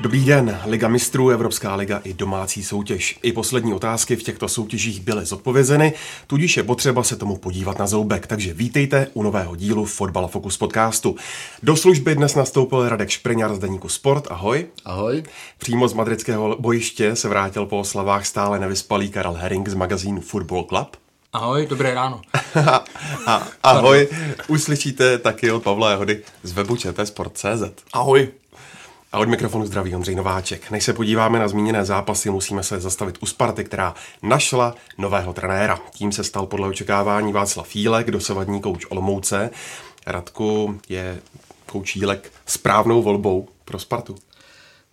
[0.00, 3.18] Dobrý den, Liga mistrů, Evropská liga i domácí soutěž.
[3.22, 5.92] I poslední otázky v těchto soutěžích byly zodpovězeny,
[6.26, 8.26] tudíž je potřeba se tomu podívat na zoubek.
[8.26, 11.16] Takže vítejte u nového dílu Fotbal Focus podcastu.
[11.62, 14.26] Do služby dnes nastoupil Radek Špriňar z deníku Sport.
[14.30, 14.66] Ahoj.
[14.84, 15.22] Ahoj.
[15.58, 20.64] Přímo z madridského bojiště se vrátil po oslavách stále nevyspalý Karel Herring z magazínu Football
[20.64, 20.96] Club.
[21.32, 22.20] Ahoj, dobré ráno.
[23.26, 24.08] A, ahoj,
[24.48, 27.62] uslyšíte taky od Pavla Jehody z webu Sport.cz.
[27.92, 28.28] Ahoj.
[29.12, 30.70] A od mikrofonu zdraví Ondřej Nováček.
[30.70, 35.78] Než se podíváme na zmíněné zápasy, musíme se zastavit u Sparty, která našla nového trenéra.
[35.94, 39.50] Tím se stal podle očekávání Václav Fílek, dosavadní kouč Olomouce.
[40.06, 41.18] Radku, je
[41.66, 44.14] kouč Jílek správnou volbou pro Spartu?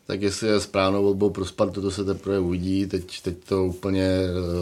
[0.07, 2.85] Tak jestli je správnou volbou pro Spartu, to se teprve uvidí.
[2.85, 4.09] Teď, teď to úplně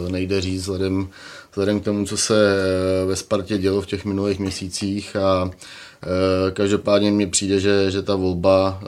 [0.06, 1.08] eh, nejde říct vzhledem,
[1.50, 5.50] vzhledem k tomu, co se eh, ve Spartě dělo v těch minulých měsících a
[6.52, 8.86] každopádně mi přijde, že, že ta volba eh,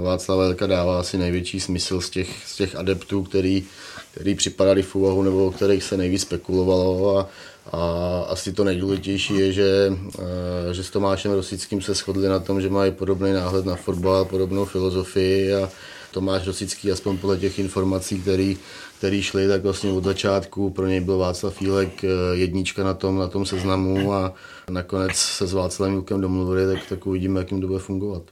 [0.00, 3.64] Václava Velka dává asi největší smysl z těch, z těch adeptů, který,
[4.10, 7.18] který připadali v úvahu nebo o kterých se nejvíc spekulovalo.
[7.18, 7.28] A,
[7.72, 7.80] a
[8.28, 12.68] asi to nejdůležitější je, že, eh, že s Tomášem Rosickým se shodli na tom, že
[12.68, 15.54] mají podobný náhled na fotbal, podobnou filozofii.
[15.54, 15.70] A
[16.10, 18.58] Tomáš Rosický, aspoň podle těch informací, který,
[19.00, 23.28] který šli, tak vlastně od začátku pro něj byl Václav Fílek jednička na tom, na
[23.28, 24.34] tom seznamu a
[24.70, 28.22] nakonec se s Václavem Jukem domluvili, tak, tak uvidíme, jak jim to bude fungovat.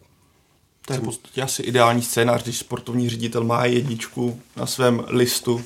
[0.87, 5.65] To je v podstatě asi ideální scénář, když sportovní ředitel má jedničku na svém listu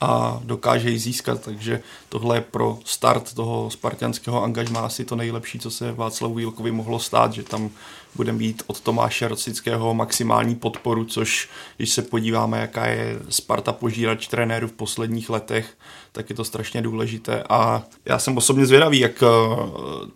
[0.00, 5.58] a dokáže ji získat, takže tohle je pro start toho spartianského angažmá asi to nejlepší,
[5.58, 7.70] co se Václavu Jílkovi mohlo stát, že tam
[8.16, 14.26] bude mít od Tomáše Rocického maximální podporu, což když se podíváme, jaká je Sparta požírač
[14.26, 15.76] trenéru v posledních letech,
[16.12, 17.42] tak je to strašně důležité.
[17.48, 19.26] A já jsem osobně zvědavý, jak eh,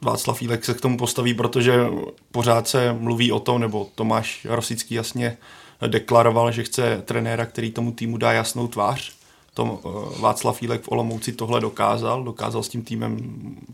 [0.03, 1.87] Václav Jílek se k tomu postaví, protože
[2.33, 5.37] pořád se mluví o tom, nebo Tomáš Rosický jasně
[5.87, 9.18] deklaroval, že chce trenéra, který tomu týmu dá jasnou tvář,
[9.59, 12.25] tom eh, Václav Fílek v Olomouci tohle dokázal.
[12.25, 13.17] Dokázal s tím týmem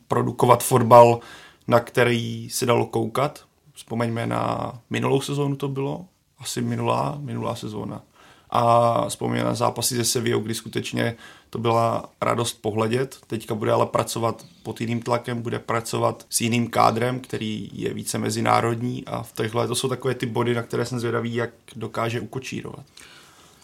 [0.09, 1.21] produkovat fotbal,
[1.69, 3.45] na který se dalo koukat.
[3.75, 6.05] Vzpomeňme na minulou sezónu to bylo,
[6.39, 8.03] asi minulá, minulá sezóna.
[8.51, 11.17] A vzpomíná na zápasy ze Sevillou, kdy skutečně
[11.51, 13.17] to byla radost pohledět.
[13.27, 18.19] Teďka bude ale pracovat pod jiným tlakem, bude pracovat s jiným kádrem, který je více
[18.19, 22.21] mezinárodní a v těchto to jsou takové ty body, na které jsem zvědavý, jak dokáže
[22.21, 22.85] ukočírovat.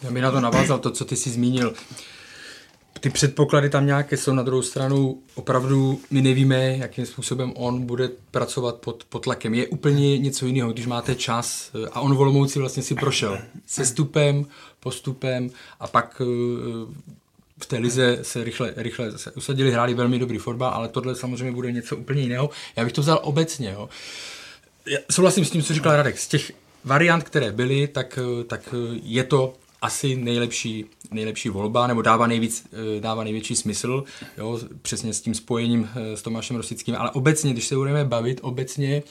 [0.01, 1.73] Já bych na to navázal to, co ty jsi zmínil.
[2.99, 8.09] Ty předpoklady tam nějaké jsou, na druhou stranu opravdu my nevíme, jakým způsobem on bude
[8.31, 9.53] pracovat pod, pod tlakem.
[9.53, 14.45] Je úplně něco jiného, když máte čas a on v Olomouci vlastně si prošel sestupem,
[14.79, 16.25] postupem a pak eh,
[17.61, 21.51] v té lize se rychle, rychle se usadili, hráli velmi dobrý fotbal, ale tohle samozřejmě
[21.51, 22.49] bude něco úplně jiného.
[22.75, 23.71] Já bych to vzal obecně.
[23.71, 23.89] Jo.
[24.85, 26.19] Já souhlasím s tím, co říkal Radek.
[26.19, 26.51] Z těch
[26.83, 32.27] variant, které byly, tak, eh, tak eh, je to asi nejlepší, nejlepší volba, nebo dává,
[32.27, 34.03] nejvíc, eh, dává největší smysl,
[34.37, 38.39] jo, přesně s tím spojením eh, s Tomášem Rosickým, ale obecně, když se budeme bavit
[38.41, 39.03] obecně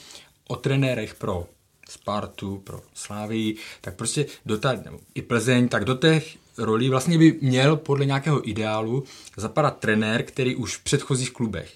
[0.48, 1.46] o trenérech pro
[1.88, 7.18] Spartu, pro Slávii, tak prostě do ta, nebo i Plzeň, tak do těch rolí vlastně
[7.18, 9.04] by měl podle nějakého ideálu
[9.36, 11.72] zapadat trenér, který už v předchozích klubech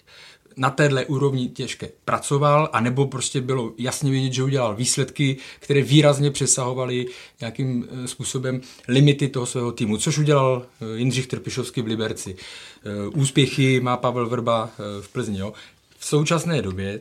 [0.56, 6.31] na téhle úrovni těžké pracoval, anebo prostě bylo jasně vidět, že udělal výsledky, které výrazně
[6.31, 7.06] přesahovaly
[7.41, 12.37] nějakým eh, způsobem limity toho svého týmu, což udělal eh, Jindřich Trpišovský v Liberci.
[12.37, 14.70] Eh, úspěchy má Pavel Vrba
[15.00, 15.38] v Plzni.
[15.38, 15.53] Jo.
[15.98, 17.00] V současné době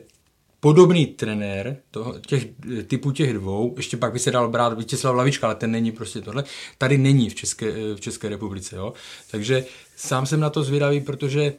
[0.60, 2.46] podobný trenér toho, těch,
[2.86, 6.20] typu těch dvou, ještě pak by se dal brát Vítězslav Lavička, ale ten není prostě
[6.20, 6.44] tohle,
[6.78, 8.76] tady není v České, v České republice.
[8.76, 8.92] Jo.
[9.30, 9.64] Takže
[9.96, 11.52] sám jsem na to zvědavý, protože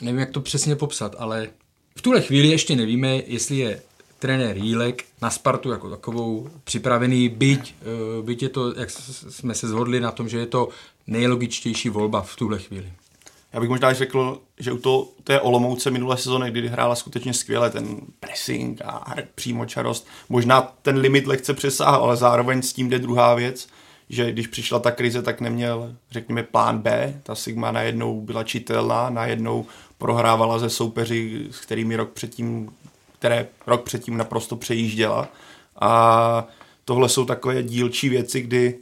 [0.00, 1.48] nevím, jak to přesně popsat, ale
[1.96, 3.82] v tuhle chvíli ještě nevíme, jestli je
[4.18, 9.68] trenér Jílek na Spartu jako takovou připravený, byť, eh, byť je to, jak jsme se
[9.68, 10.68] zhodli na tom, že je to
[11.06, 12.92] nejlogičtější volba v tuhle chvíli.
[13.52, 17.70] Já bych možná řekl, že u to, té Olomouce minulé sezóny, kdy hrála skutečně skvěle
[17.70, 23.34] ten pressing a přímočarost, možná ten limit lehce přesáhl, ale zároveň s tím jde druhá
[23.34, 23.68] věc,
[24.08, 27.20] že když přišla ta krize, tak neměl, řekněme, plán B.
[27.22, 29.66] Ta Sigma najednou byla čitelná, najednou
[29.98, 32.70] prohrávala ze soupeři, s kterými rok předtím,
[33.18, 35.28] které rok předtím naprosto přejížděla.
[35.80, 36.48] A
[36.84, 38.78] tohle jsou takové dílčí věci, kdy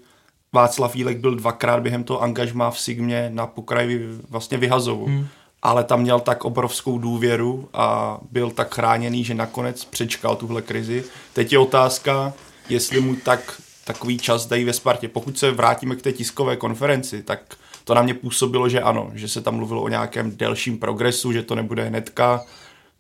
[0.53, 5.07] Václav Jílek byl dvakrát během toho angažma v Sigmě na pokraji vlastně vyhazovu.
[5.07, 5.27] Hmm.
[5.63, 11.05] Ale tam měl tak obrovskou důvěru a byl tak chráněný, že nakonec přečkal tuhle krizi.
[11.33, 12.33] Teď je otázka,
[12.69, 15.09] jestli mu tak takový čas dají ve Spartě.
[15.09, 19.29] Pokud se vrátíme k té tiskové konferenci, tak to na mě působilo, že ano, že
[19.29, 22.45] se tam mluvilo o nějakém delším progresu, že to nebude hnedka.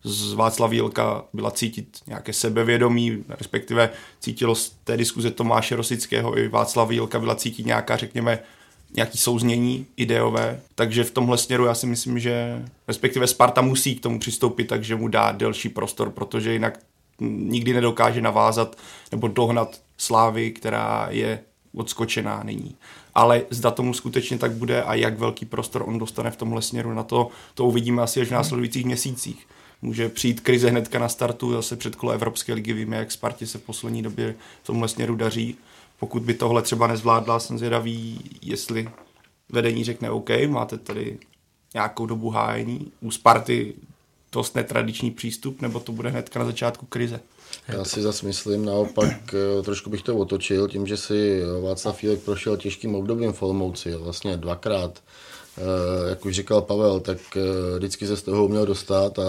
[0.05, 3.91] Z Václav Jílka byla cítit nějaké sebevědomí, respektive
[4.21, 8.39] cítilo z té diskuze Tomáše Rosického i Václav Jílka byla cítit nějaká, řekněme,
[8.97, 14.01] nějaký souznění ideové, takže v tomhle směru já si myslím, že respektive Sparta musí k
[14.01, 16.79] tomu přistoupit, takže mu dá delší prostor, protože jinak
[17.21, 18.77] nikdy nedokáže navázat
[19.13, 21.41] nebo dohnat slávy, která je
[21.75, 22.77] odskočená nyní.
[23.15, 26.95] Ale zda tomu skutečně tak bude a jak velký prostor on dostane v tomhle směru
[26.95, 29.47] na to, to uvidíme asi až v následujících měsících.
[29.83, 33.59] Může přijít krize hnedka na startu, zase před kolo Evropské ligy víme, jak Spartě se
[33.59, 35.57] v poslední době v tomhle směru daří.
[35.99, 38.89] Pokud by tohle třeba nezvládla, jsem zvědavý, jestli
[39.49, 41.19] vedení řekne OK, máte tady
[41.75, 42.93] nějakou dobu hájení.
[43.01, 43.75] U Sparty
[44.33, 47.21] dost netradiční přístup, nebo to bude hnedka na začátku krize?
[47.69, 52.21] Já si zase myslím, naopak eh, trošku bych to otočil, tím, že si Václav Fílek
[52.21, 55.03] prošel těžkým obdobím v Olomouci, vlastně dvakrát,
[55.59, 57.41] eh, jak už říkal Pavel, tak eh,
[57.79, 59.23] vždycky se z toho uměl dostat a,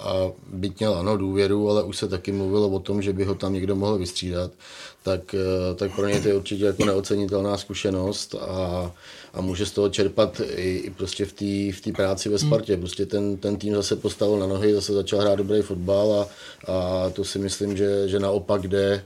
[0.00, 3.34] a byť měl ano důvěru, ale už se taky mluvilo o tom, že by ho
[3.34, 4.50] tam někdo mohl vystřídat,
[5.02, 5.34] tak,
[5.76, 8.92] tak pro něj to je určitě jako neocenitelná zkušenost a
[9.34, 12.76] a může z toho čerpat i, i prostě v té v práci ve Spartě.
[12.76, 16.28] Prostě ten, ten tým zase postavil na nohy, zase začal hrát dobrý fotbal a,
[16.72, 19.04] a to si myslím, že, že naopak jde,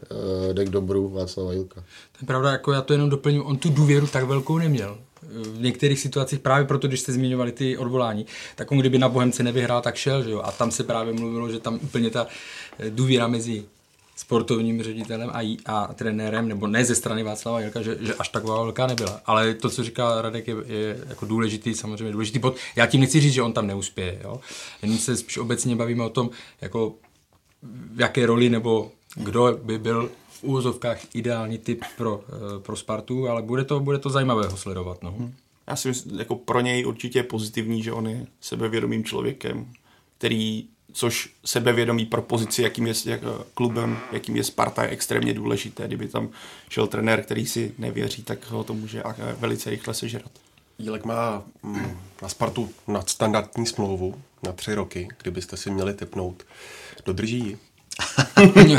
[0.51, 1.75] eh, jde k dobru Václava Jilka.
[2.13, 5.61] To je pravda, jako já to jenom doplním, on tu důvěru tak velkou neměl v
[5.61, 9.83] některých situacích, právě proto, když jste zmiňovali ty odvolání, tak on kdyby na Bohemce nevyhrál,
[9.83, 10.41] tak šel, že jo?
[10.45, 12.27] A tam se právě mluvilo, že tam úplně ta
[12.91, 13.65] důvěra mezi
[14.27, 18.63] sportovním ředitelem a, a trenérem, nebo ne ze strany Václava Jelka, že, že až taková
[18.63, 19.21] velká nebyla.
[19.27, 22.57] Ale to, co říká Radek, je, je jako důležitý, samozřejmě důležitý bod.
[22.77, 24.41] Já tím nechci říct, že on tam neuspěje, jo?
[24.83, 26.31] jenom se spíš obecně bavíme o tom,
[26.61, 26.95] jako
[27.95, 33.29] v jaké roli nebo kdo by byl v úvozovkách ideální typ pro, eh, pro Spartu,
[33.29, 35.03] ale bude to, bude to zajímavé ho sledovat.
[35.03, 35.11] No.
[35.11, 35.35] Hmm.
[35.67, 39.73] Já si myslím, jako pro něj určitě je pozitivní, že on je sebevědomým člověkem,
[40.19, 43.21] který což sebevědomí pro pozici, jakým je jak,
[43.55, 45.87] klubem, jakým je Sparta, je extrémně důležité.
[45.87, 46.29] Kdyby tam
[46.69, 49.03] šel trenér, který si nevěří, tak ho to může
[49.39, 50.31] velice rychle sežrat.
[50.79, 56.43] Jílek má mm, na Spartu nadstandardní smlouvu na tři roky, kdybyste si měli typnout.
[57.07, 57.59] Dodrží ji?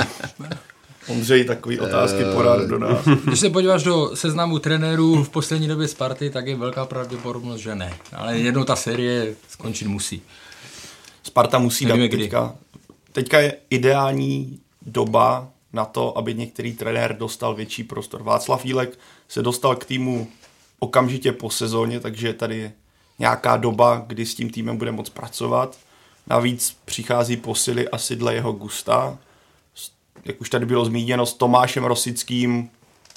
[1.07, 3.05] Ondřej, takový otázky uh, porad do nás.
[3.25, 7.75] Když se podíváš do seznamu trenérů v poslední době Sparty, tak je velká pravděpodobnost, že
[7.75, 7.93] ne.
[8.13, 10.21] Ale jednou ta série skončit musí.
[11.37, 12.23] Sparta musí Nevíme dát kdy.
[12.23, 12.55] teďka.
[13.11, 18.23] Teďka je ideální doba na to, aby některý trenér dostal větší prostor.
[18.23, 20.27] Václav Jílek se dostal k týmu
[20.79, 22.73] okamžitě po sezóně, takže tady je
[23.19, 25.77] nějaká doba, kdy s tím týmem bude moc pracovat.
[26.27, 29.17] Navíc přichází posily asi dle jeho gusta.
[30.25, 32.69] Jak už tady bylo zmíněno, s Tomášem Rosickým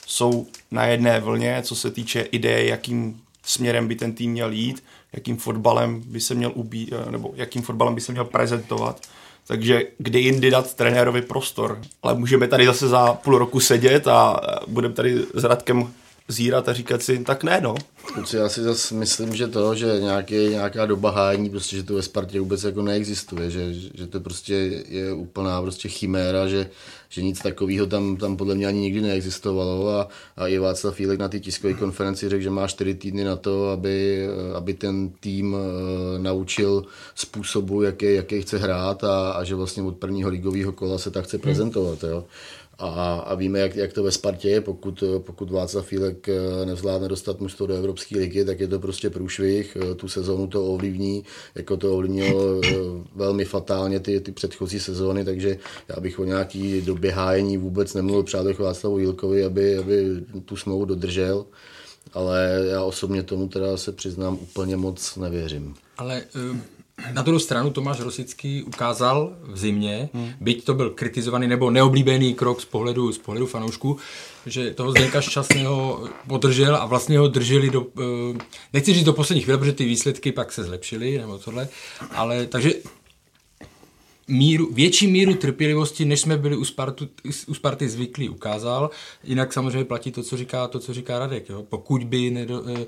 [0.06, 4.82] jsou na jedné vlně, co se týče ideje, jakým směrem by ten tým měl jít
[5.12, 9.00] jakým fotbalem by se měl ubí, eh, nebo jakým fotbalem by se měl prezentovat.
[9.46, 11.80] Takže kdy jindy dát trenérovi prostor.
[12.02, 15.92] Ale můžeme tady zase za půl roku sedět a eh, budeme tady s Radkem
[16.30, 17.74] zírat a říkat si, tak ne, no.
[18.04, 21.94] Kluci, já si zase myslím, že to, že nějaký, nějaká doba hájení, prostě, že to
[21.94, 24.54] ve Spartě vůbec jako neexistuje, že, že to prostě
[24.88, 26.70] je úplná prostě chiméra, že,
[27.08, 31.18] že nic takového tam, tam podle mě ani nikdy neexistovalo a, a i Václav Fílek
[31.18, 35.54] na té tiskové konferenci řekl, že má čtyři týdny na to, aby, aby ten tým
[35.54, 35.60] uh,
[36.18, 36.84] naučil
[37.14, 41.24] způsobu, jaký, jaký chce hrát a, a že vlastně od prvního ligového kola se tak
[41.24, 42.02] chce prezentovat.
[42.02, 42.24] Jo.
[42.80, 47.08] A, a víme, jak, jak to ve Spartě je, pokud, pokud Václav Fílek eh, nevzládne
[47.08, 51.24] dostat mužstvo do Evropské ligy, tak je to prostě průšvih, eh, tu sezónu to ovlivní,
[51.54, 52.68] jako to ovlivnilo eh,
[53.14, 55.58] velmi fatálně ty, ty předchozí sezóny, takže
[55.88, 58.22] já bych o nějaký době hájení vůbec nemluvil.
[58.22, 60.06] Přát Václavu Jílkovi, aby, aby
[60.44, 61.46] tu smlouvu dodržel,
[62.12, 65.74] ale já osobně tomu teda se přiznám úplně moc nevěřím.
[65.98, 66.22] Ale
[67.12, 70.30] na druhou stranu Tomáš Rosický ukázal v zimě, hmm.
[70.40, 73.96] byť to byl kritizovaný nebo neoblíbený krok z pohledu, z pohledu fanoušků,
[74.46, 78.38] že toho Zdenka Šťastného podržel a vlastně ho drželi do, eh,
[78.72, 81.68] nechci říct do posledních chvíle, protože ty výsledky pak se zlepšily, nebo tohle,
[82.10, 82.72] ale takže
[84.30, 87.08] míru, větší míru trpělivosti, než jsme byli u, Spartu,
[87.46, 88.90] u Sparty zvyklí, ukázal.
[89.24, 91.48] Jinak samozřejmě platí to, co říká, to, co říká Radek.
[91.48, 91.62] Jo.
[91.68, 92.86] Pokud by nedo, eh,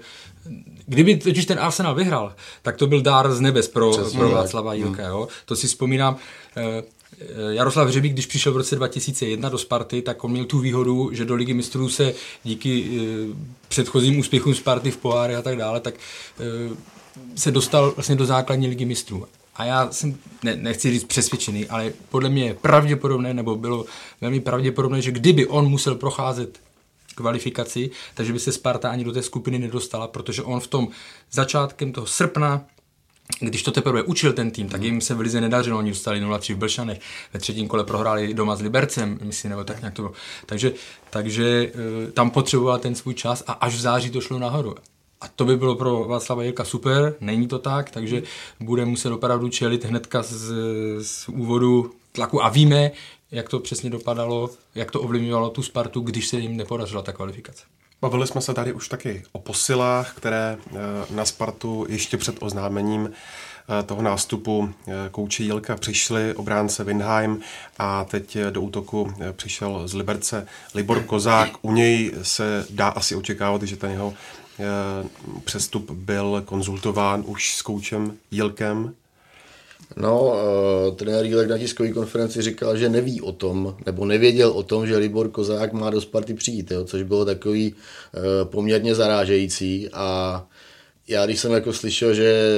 [0.86, 5.02] kdyby totiž ten Arsenal vyhrál, tak to byl dár z nebes pro, pro Václava Jílka.
[5.02, 5.28] Jo.
[5.44, 6.16] To si vzpomínám,
[6.56, 6.82] eh,
[7.48, 11.24] Jaroslav Řebík, když přišel v roce 2001 do Sparty, tak on měl tu výhodu, že
[11.24, 13.00] do ligy mistrů se díky
[13.68, 15.94] předchozím úspěchům Sparty v poháře a tak dále, tak
[17.36, 19.26] se dostal vlastně do základní ligy mistrů.
[19.54, 23.84] A já jsem, ne, nechci říct přesvědčený, ale podle mě je pravděpodobné, nebo bylo
[24.20, 26.60] velmi pravděpodobné, že kdyby on musel procházet
[27.14, 30.88] kvalifikaci, takže by se Sparta ani do té skupiny nedostala, protože on v tom
[31.30, 32.64] začátkem toho srpna
[33.40, 36.54] když to teprve učil ten tým, tak jim se v Lize nedařilo, oni dostali 0-3
[36.54, 37.00] v Blšanech,
[37.32, 40.14] ve třetím kole prohráli doma s Libercem, myslím, nebo tak nějak to bylo.
[40.46, 40.72] Takže,
[41.10, 41.72] takže
[42.08, 44.74] eh, tam potřeboval ten svůj čas a až v září to šlo nahoru.
[45.22, 48.22] A to by bylo pro Václava Jirka super, není to tak, takže
[48.60, 50.52] bude muset opravdu čelit hnedka z,
[51.02, 52.90] z úvodu tlaku a víme,
[53.30, 57.64] jak to přesně dopadalo, jak to ovlivňovalo tu Spartu, když se jim nepodařila ta kvalifikace.
[58.00, 60.78] Bavili jsme se tady už taky o posilách, které eh,
[61.10, 67.40] na Spartu ještě před oznámením eh, toho nástupu eh, kouče Jílka přišli, obránce Windheim
[67.78, 71.50] a teď do útoku přišel z Liberce Libor Kozák.
[71.62, 74.14] U něj se dá asi očekávat, že ten jeho
[75.44, 78.94] přestup byl konzultován už s koučem Jílkem.
[79.96, 84.62] No, uh, trenér Jílek na tiskové konferenci říkal, že neví o tom, nebo nevěděl o
[84.62, 89.88] tom, že Libor Kozák má do Sparty přijít, jo, což bylo takový uh, poměrně zarážející
[89.92, 90.46] a
[91.08, 92.52] já když jsem jako slyšel, že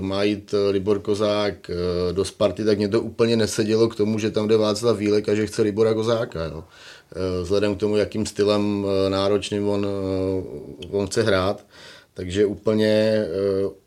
[0.00, 1.70] má jít Libor Kozák
[2.12, 5.34] do Sparty, tak mě to úplně nesedělo k tomu, že tam jde Václav Vílek a
[5.34, 6.44] že chce Libora Kozáka.
[6.44, 6.64] Jo.
[7.42, 9.86] Vzhledem k tomu, jakým stylem náročným on,
[10.90, 11.64] on chce hrát.
[12.14, 13.24] Takže úplně,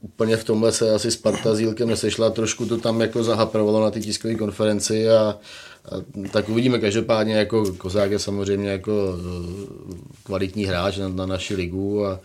[0.02, 3.92] úplně v tomhle se asi Sparta s Jílkem nesešla, trošku to tam jako zahaprovalo na
[3.92, 5.38] ty tiskové konferenci a,
[5.86, 5.96] a
[6.32, 6.80] tak uvidíme.
[6.80, 9.18] Každopádně jako Kozák je samozřejmě jako
[10.24, 12.20] kvalitní hráč na, na naši ligu a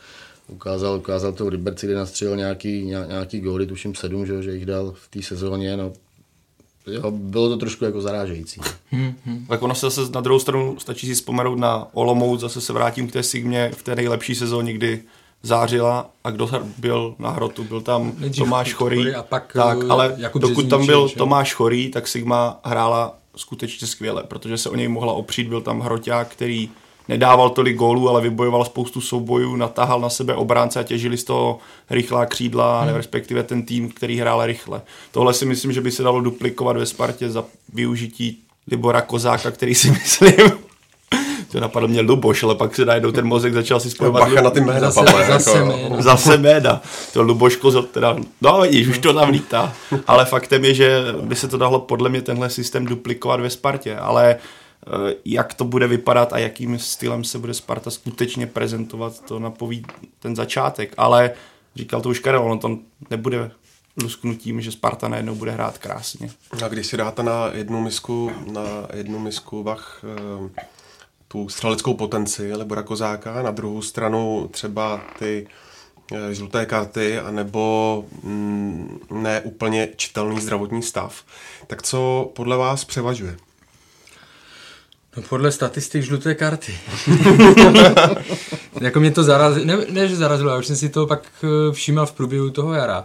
[0.49, 4.67] ukázal, ukázal to v Liberci, kde nastřelil nějaký, nějaký góly, tuším sedm, že, že jich
[4.67, 5.77] dal v té sezóně.
[5.77, 5.93] No,
[6.87, 8.61] jo, bylo to trošku jako zarážející.
[8.91, 9.47] Hmm, hmm.
[9.47, 13.09] Tak ono se zase na druhou stranu stačí si vzpomenout na Olomouc, zase se vrátím
[13.09, 13.71] k té Sigmě.
[13.77, 15.03] V té nejlepší sezóně, kdy
[15.43, 19.89] zářila a kdo byl na hrotu, byl tam Nejdřív Tomáš Chorý, a pak tak, eh,
[19.89, 24.77] ale Jakub dokud tam byl Tomáš Chorý, tak Sigma hrála skutečně skvěle, protože se o
[24.77, 26.71] něj mohla opřít, byl tam hroťák, který
[27.09, 31.59] nedával tolik gólů, ale vybojoval spoustu soubojů, natáhal na sebe obránce a těžili z toho
[31.91, 32.95] rychlá křídla, hmm.
[32.95, 34.83] respektive ten tým, který hrál rychle.
[35.13, 38.39] Tohle si myslím, že by se dalo duplikovat ve Spartě za využití
[38.71, 40.33] Libora Kozáka, který si myslím,
[41.53, 44.21] to napadlo mě Luboš, ale pak se najednou ten mozek začal si spojovat.
[44.21, 46.03] Bacha na ty jména, zase, papa, zase, jako, jména.
[46.03, 46.83] zase jména.
[47.13, 49.73] To Luboš Kozol teda, no vidíš, už to tam lítá.
[50.07, 53.97] Ale faktem je, že by se to dalo podle mě tenhle systém duplikovat ve Spartě,
[53.97, 54.37] ale
[55.25, 59.87] jak to bude vypadat a jakým stylem se bude Sparta skutečně prezentovat, to napoví
[60.19, 60.95] ten začátek.
[60.97, 61.31] Ale
[61.77, 62.79] říkal to už Karel, ono to
[63.11, 63.51] nebude
[64.03, 66.31] lusknutím, že Sparta najednou bude hrát krásně.
[66.65, 68.63] A když si dáte na jednu misku, na
[68.95, 70.63] jednu misku vach eh,
[71.29, 75.49] tu střeleckou potenci Libora Kozáka, na druhou stranu třeba ty
[76.13, 81.25] eh, žluté karty, anebo mm, ne úplně čitelný zdravotní stav.
[81.67, 83.37] Tak co podle vás převažuje?
[85.17, 86.79] No podle statistik žluté karty.
[88.81, 91.73] jako mě to zarazilo, ne, ne, že zarazilo, já už jsem si to pak eh,
[91.73, 93.05] všímal v průběhu toho jara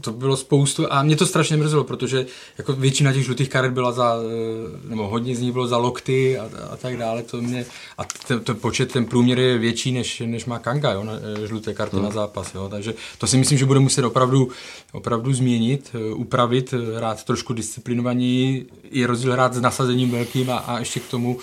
[0.00, 2.26] to bylo spoustu a mě to strašně mrzelo, protože
[2.58, 6.38] jako většina těch žlutých karet byla za, eh, nebo hodně z nich bylo za lokty
[6.38, 7.66] a, a tak dále, to mě,
[7.98, 11.46] a ten, ten počet, ten průměr je větší, než, než má Kanga, jo, na, eh,
[11.46, 12.04] žluté karty hmm.
[12.04, 14.48] na zápas, jo, takže to si myslím, že bude muset opravdu,
[14.92, 20.78] opravdu změnit, eh, upravit, hrát trošku disciplinovaní, je rozdíl hrát s nasazením velkým a, a
[20.78, 21.38] ještě k tomu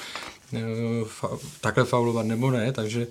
[1.06, 1.30] fa,
[1.62, 3.08] takhle faulovat nebo ne, takže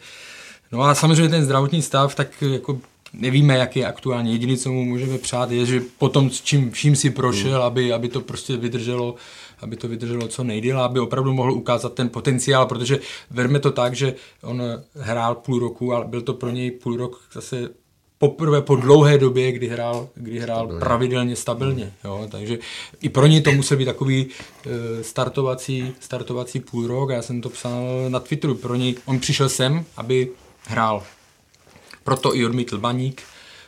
[0.72, 2.78] No a samozřejmě ten zdravotní stav, tak jako
[3.12, 4.32] nevíme, jak je aktuálně.
[4.32, 7.66] Jediné, co mu můžeme přát, je, že potom s čím vším si prošel, mm.
[7.66, 9.14] aby, aby to prostě vydrželo,
[9.60, 13.00] aby to vydrželo co nejdéle, aby opravdu mohl ukázat ten potenciál, protože
[13.30, 14.62] verme to tak, že on
[14.94, 17.68] hrál půl roku, ale byl to pro něj půl rok zase
[18.18, 20.80] poprvé po dlouhé době, kdy hrál, kdy hrál stabilně.
[20.80, 21.92] pravidelně stabilně.
[22.04, 22.28] Jo?
[22.30, 22.58] Takže
[23.00, 27.10] i pro něj to musel být takový uh, startovací, startovací půl rok.
[27.10, 28.54] Já jsem to psal na Twitteru.
[28.54, 30.28] Pro něj, on přišel sem, aby
[30.66, 31.02] hrál
[32.04, 33.22] proto i odmítl baník,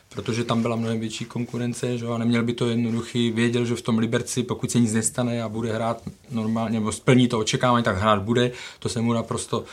[0.09, 2.07] protože tam byla mnohem větší konkurence že?
[2.07, 5.49] a neměl by to jednoduchý, věděl, že v tom Liberci, pokud se nic nestane a
[5.49, 9.65] bude hrát normálně, nebo splní to očekávání, tak hrát bude, to se mu naprosto uh,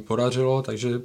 [0.00, 1.00] podařilo, takže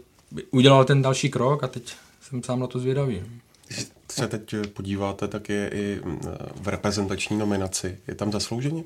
[0.51, 3.23] udělal ten další krok a teď jsem sám na to zvědavý.
[3.67, 5.99] Když se teď podíváte, tak je i
[6.61, 7.97] v reprezentační nominaci.
[8.07, 8.83] Je tam zaslouženě?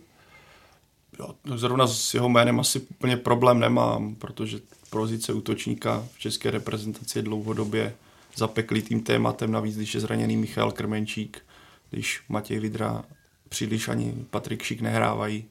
[1.19, 4.59] Jo, zrovna s jeho jménem asi úplně problém nemám, protože
[4.91, 7.93] pozice útočníka v české reprezentaci je dlouhodobě
[8.35, 11.41] zapeklitým tématem, navíc když je zraněný Michal Krmenčík,
[11.89, 13.03] když Matěj Vidra
[13.49, 15.45] příliš ani Patrik Šik nehrávají.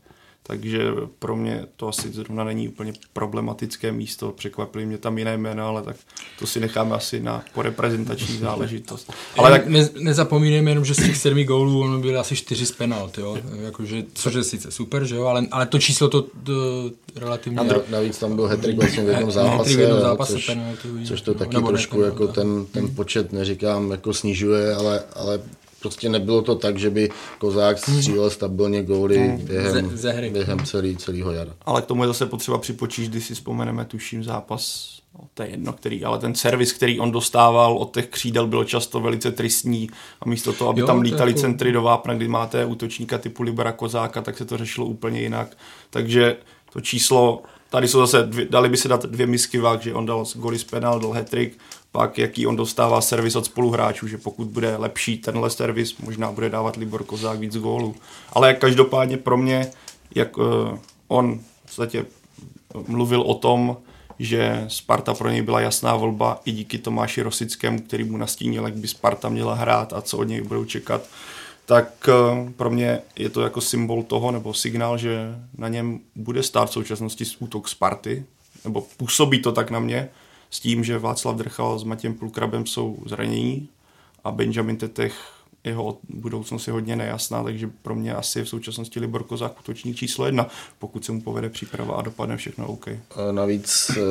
[0.51, 4.33] Takže pro mě to asi zrovna není úplně problematické místo.
[4.33, 5.97] Překvapily mě tam jiné jména, ale tak
[6.39, 9.13] to si necháme asi na reprezentační záležitost.
[9.37, 9.67] Ale tak...
[9.67, 13.39] Ne, nezapomínejme jenom, že z těch sedmi gólů ono byly asi čtyři z penalt, jo?
[13.61, 15.27] Jakože, což je sice super, že jo?
[15.27, 17.59] Ale, ale to číslo to, to relativně...
[17.59, 21.21] A navíc tam byl hetrik vlastně v jednom zápase, v jednom zápase což, penaltu, což
[21.21, 25.41] to taky trošku jako ten, ten počet, neříkám, jako snižuje, ale, ale
[25.83, 27.97] prostě nebylo to tak, že by Kozák hmm.
[27.97, 29.39] střílel stabilně góly hmm.
[29.47, 31.55] během, ze, ze během celý, celého jara.
[31.63, 35.49] Ale k tomu je zase potřeba připočíst, když si vzpomeneme, tuším, zápas No, to je
[35.49, 39.91] jedno, který, ale ten servis, který on dostával od těch křídel, byl často velice tristní
[40.21, 41.41] a místo toho, aby jo, tam lítali jako...
[41.41, 45.57] centry do vápna, kdy máte útočníka typu Libera Kozáka, tak se to řešilo úplně jinak.
[45.91, 46.37] Takže
[46.73, 50.07] to číslo, tady jsou zase, dvě, dali by se dát dvě misky vák, že on
[50.07, 51.35] dal goly z penal, dal hat
[51.93, 56.51] pak jaký on dostává servis od spoluhráčů, že pokud bude lepší tenhle servis, možná bude
[56.51, 57.95] dávat Libor Kozák víc gólů.
[58.33, 59.71] Ale každopádně pro mě,
[60.15, 60.45] jak uh,
[61.09, 62.07] on v podstatě
[62.87, 63.77] mluvil o tom,
[64.19, 68.77] že Sparta pro něj byla jasná volba i díky Tomáši Rosickému, který mu nastínil, jak
[68.77, 71.03] by Sparta měla hrát a co od něj budou čekat,
[71.67, 76.43] tak uh, pro mě je to jako symbol toho, nebo signál, že na něm bude
[76.43, 78.25] stát v současnosti útok Sparty,
[78.65, 80.09] nebo působí to tak na mě,
[80.51, 83.69] s tím, že Václav Drchal s Matějem Pulkrabem jsou zranění
[84.25, 89.01] a Benjamin Tetech jeho budoucnost je hodně nejasná, takže pro mě asi je v současnosti
[89.01, 90.47] Libor Kozák útočník číslo jedna,
[90.79, 92.89] pokud se mu povede příprava a dopadne všechno OK.
[92.89, 94.03] A navíc eh,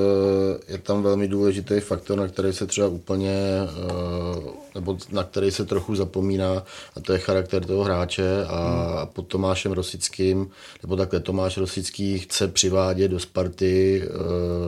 [0.71, 5.65] je tam velmi důležitý faktor, na který se třeba úplně, eh, nebo na který se
[5.65, 6.63] trochu zapomíná,
[6.95, 9.07] a to je charakter toho hráče a hmm.
[9.13, 10.49] pod Tomášem Rosickým,
[10.83, 14.09] nebo takhle Tomáš Rosický chce přivádět do Sparty eh,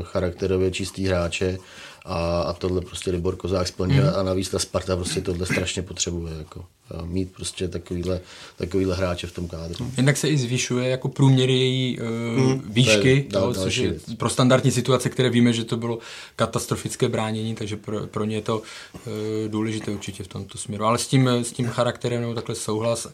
[0.02, 1.58] charakterově čistý hráče,
[2.06, 4.16] a, a tohle prostě Libor Kozák splňuje mm.
[4.16, 6.34] a navíc ta Sparta prostě tohle strašně potřebuje.
[6.38, 6.66] Jako,
[7.04, 8.22] mít prostě takovýhle,
[8.58, 9.92] takovýhle hráče v tom kádru.
[9.98, 12.62] Jednak se i zvyšuje jako průměr její uh, mm.
[12.66, 16.00] výšky, to je, to, což je pro standardní situace, které víme, že to bylo
[16.36, 19.12] katastrofické bránění, takže pro, pro ně je to uh,
[19.48, 20.86] důležité určitě v tomto směru.
[20.86, 23.08] Ale s tím, s tím charakterem no, takhle souhlas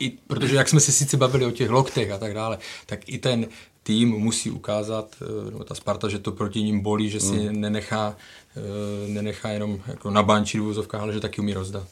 [0.00, 3.18] i, protože jak jsme se sice bavili o těch loktech a tak dále, tak i
[3.18, 3.46] ten
[3.84, 7.60] tým musí ukázat, eh, nebo ta Sparta, že to proti ním bolí, že si hmm.
[7.60, 8.16] nenechá,
[8.56, 11.86] eh, nenechá jenom jako na banči v ale že taky umí rozdat.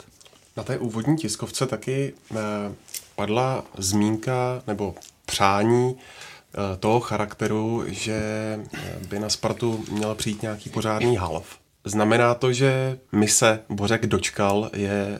[0.57, 2.37] Na té úvodní tiskovce taky eh,
[3.15, 5.95] padla zmínka nebo přání
[6.79, 8.19] toho charakteru, že
[9.09, 11.45] by na Spartu měl přijít nějaký pořádný halv.
[11.85, 15.19] Znamená to, že mise Bořek dočkal je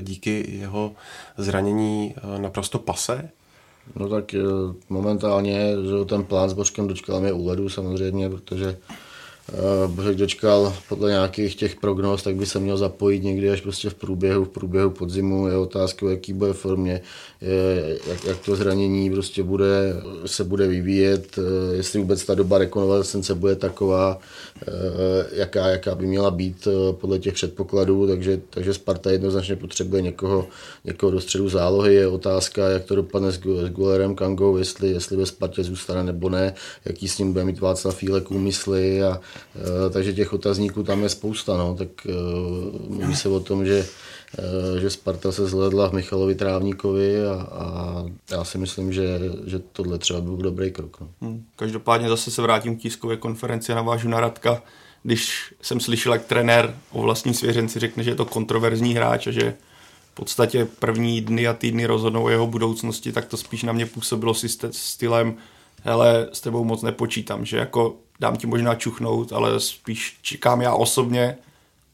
[0.00, 0.92] díky jeho
[1.36, 3.30] zranění naprosto pase?
[3.96, 4.40] No tak eh,
[4.88, 8.76] momentálně, že ten plán s Božkem dočkal mě u ledu samozřejmě, protože
[9.48, 13.90] Eh, Bořek dočkal podle nějakých těch prognóz, tak by se měl zapojit někdy až prostě
[13.90, 15.46] v průběhu, v průběhu podzimu.
[15.46, 17.00] Je otázka, jaký bude formě,
[18.06, 23.34] jak, jak, to zranění prostě bude, se bude vyvíjet, eh, jestli vůbec ta doba rekonvalescence
[23.34, 24.18] bude taková,
[24.68, 30.48] eh, jaká, jaká by měla být podle těch předpokladů, takže, takže Sparta jednoznačně potřebuje někoho,
[30.84, 31.94] někoho do středu zálohy.
[31.94, 36.28] Je otázka, jak to dopadne s, s Gulerem Kangou, jestli, jestli ve Spartě zůstane nebo
[36.28, 39.20] ne, jaký s ním bude mít Václav Fílek úmysly a
[39.56, 41.56] Eh, takže těch otazníků tam je spousta.
[41.56, 41.74] No.
[41.74, 42.12] Tak eh,
[42.88, 43.86] mluví se o tom, že, eh,
[44.80, 49.98] že Sparta se zhledla v Michalovi Trávníkovi a, a já si myslím, že, že tohle
[49.98, 51.00] třeba byl dobrý krok.
[51.00, 51.08] No.
[51.20, 51.44] Hmm.
[51.56, 54.62] Každopádně zase se vrátím k tiskové konferenci a navážu na Radka.
[55.02, 59.30] Když jsem slyšel, jak trenér o vlastní svěřenci řekne, že je to kontroverzní hráč a
[59.30, 59.54] že
[60.12, 63.86] v podstatě první dny a týdny rozhodnou o jeho budoucnosti, tak to spíš na mě
[63.86, 65.34] působilo si stylem
[65.82, 70.74] hele, s tebou moc nepočítám, že jako dám ti možná čuchnout, ale spíš čekám já
[70.74, 71.36] osobně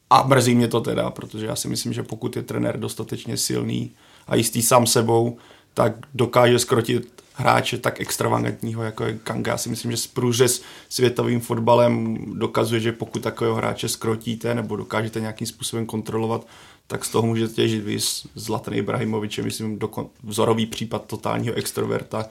[0.09, 3.91] a mrzí mě to teda, protože já si myslím, že pokud je trenér dostatečně silný
[4.27, 5.37] a jistý sám sebou,
[5.73, 9.51] tak dokáže skrotit hráče tak extravagantního, jako je Kanga.
[9.51, 14.75] Já si myslím, že s průřez světovým fotbalem dokazuje, že pokud takového hráče skrotíte nebo
[14.75, 16.47] dokážete nějakým způsobem kontrolovat,
[16.87, 22.27] tak z toho můžete těžit vy s Zlatan Ibrahimovičem, myslím, dokon, vzorový případ totálního extroverta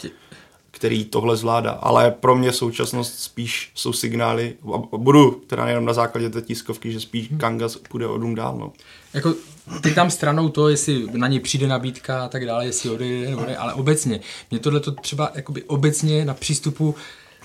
[0.70, 1.70] který tohle zvládá.
[1.70, 6.92] Ale pro mě současnost spíš jsou signály, a budu teda nejenom na základě té tiskovky,
[6.92, 7.38] že spíš hmm.
[7.38, 8.56] Kangas půjde o dům dál.
[8.58, 8.72] No.
[9.14, 9.34] Jako,
[9.82, 13.46] ty tam stranou to, jestli na něj přijde nabídka a tak dále, jestli odejde nebo
[13.46, 14.20] ne, ale obecně.
[14.50, 16.94] Mě tohle to třeba jakoby obecně na přístupu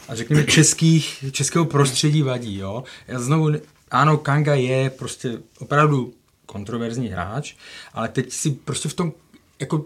[0.07, 2.57] a řekněme českých, českého prostředí vadí.
[2.57, 2.83] Jo?
[3.07, 3.49] Já znovu,
[3.91, 6.13] ano, Kanga je prostě opravdu
[6.45, 7.55] kontroverzní hráč,
[7.93, 9.11] ale teď si prostě v tom
[9.59, 9.85] jako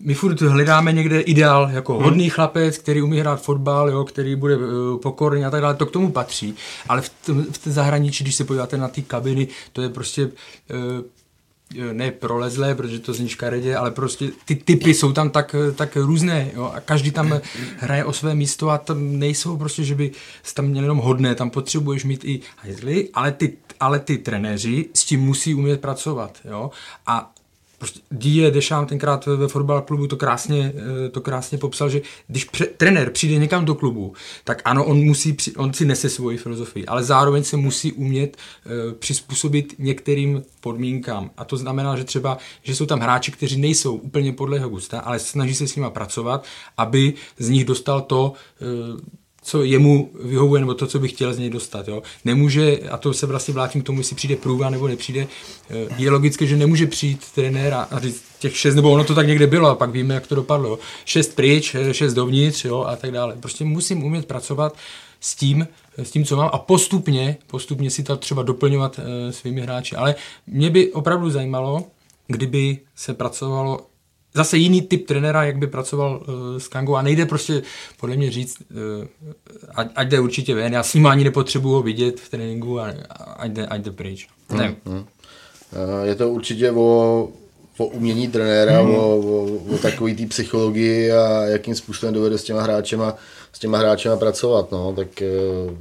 [0.00, 2.04] my furt hledáme někde ideál, jako hmm.
[2.04, 4.62] hodný chlapec, který umí hrát fotbal, jo, který bude uh,
[5.02, 6.54] pokorný a tak dále, to k tomu patří,
[6.88, 10.26] ale v, t- v té zahraničí, když se podíváte na ty kabiny, to je prostě
[10.26, 10.32] uh,
[11.92, 16.50] ne prolezlé, protože to zní škaredě, ale prostě ty typy jsou tam tak, tak různé
[16.54, 16.72] jo?
[16.74, 17.40] a každý tam
[17.76, 20.10] hraje o své místo a tam nejsou prostě, že by
[20.54, 25.04] tam měl jenom hodné, tam potřebuješ mít i hajzly, ale ty, ale ty trenéři s
[25.04, 26.38] tím musí umět pracovat.
[26.44, 26.70] Jo?
[27.06, 27.32] A
[27.82, 32.44] prostě Didier Deschamps tenkrát ve fotbal klubu to krásně, eh, to krásně popsal, že když
[32.44, 34.12] pře- trenér přijde někam do klubu,
[34.44, 38.92] tak ano, on, musí, on si nese svoji filozofii, ale zároveň se musí umět uh,
[38.92, 41.30] přizpůsobit některým podmínkám.
[41.36, 45.00] A to znamená, že třeba, že jsou tam hráči, kteří nejsou úplně podle jeho gusta,
[45.00, 46.44] ale snaží se s nima pracovat,
[46.76, 48.32] aby z nich dostal to,
[48.92, 49.00] uh,
[49.42, 51.88] co jemu vyhovuje, nebo to, co by chtěl z něj dostat.
[51.88, 52.02] Jo.
[52.24, 55.26] Nemůže, a to se vlastně vrátím k tomu, jestli přijde průva nebo nepřijde,
[55.70, 59.26] eh, je logické, že nemůže přijít trenér a, říct těch šest, nebo ono to tak
[59.26, 60.68] někde bylo a pak víme, jak to dopadlo.
[60.68, 60.78] Jo.
[61.04, 63.36] Šest pryč, eh, šest dovnitř jo, a tak dále.
[63.40, 64.76] Prostě musím umět pracovat
[65.20, 69.60] s tím, s tím, co mám a postupně, postupně si to třeba doplňovat e, svými
[69.60, 69.96] hráči.
[69.96, 70.14] Ale
[70.46, 71.84] mě by opravdu zajímalo,
[72.26, 73.86] kdyby se pracovalo
[74.34, 77.62] zase jiný typ trenéra, jak by pracoval uh, s Kangou a nejde prostě
[78.00, 79.06] podle mě říct, uh,
[79.74, 82.94] ať, ať jde určitě ven, já s ním ani nepotřebuji ho vidět v tréninku a
[83.36, 84.28] ať jde, ať jde pryč.
[84.48, 84.76] Hmm, ne.
[84.84, 85.04] Hmm.
[86.04, 87.28] Je to určitě o,
[87.78, 88.94] o umění trenéra, hmm.
[88.94, 93.16] o, o, o takový té psychologii a jakým způsobem dovede s těma hráčema,
[93.52, 94.72] s těma hráčema pracovat.
[94.72, 94.92] No.
[94.96, 95.08] Tak
[95.66, 95.76] uh,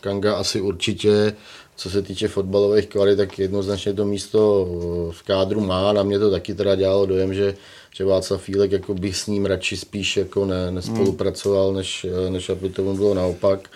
[0.00, 1.32] Kanga asi určitě
[1.78, 4.68] co se týče fotbalových kvalit, tak jednoznačně to místo
[5.10, 5.92] v kádru má.
[5.92, 7.56] Na mě to taky teda dělalo dojem, že,
[7.94, 12.68] že Václav Fílek jako bych s ním radši spíš jako ne, nespolupracoval, než, než aby
[12.68, 13.70] to bylo naopak.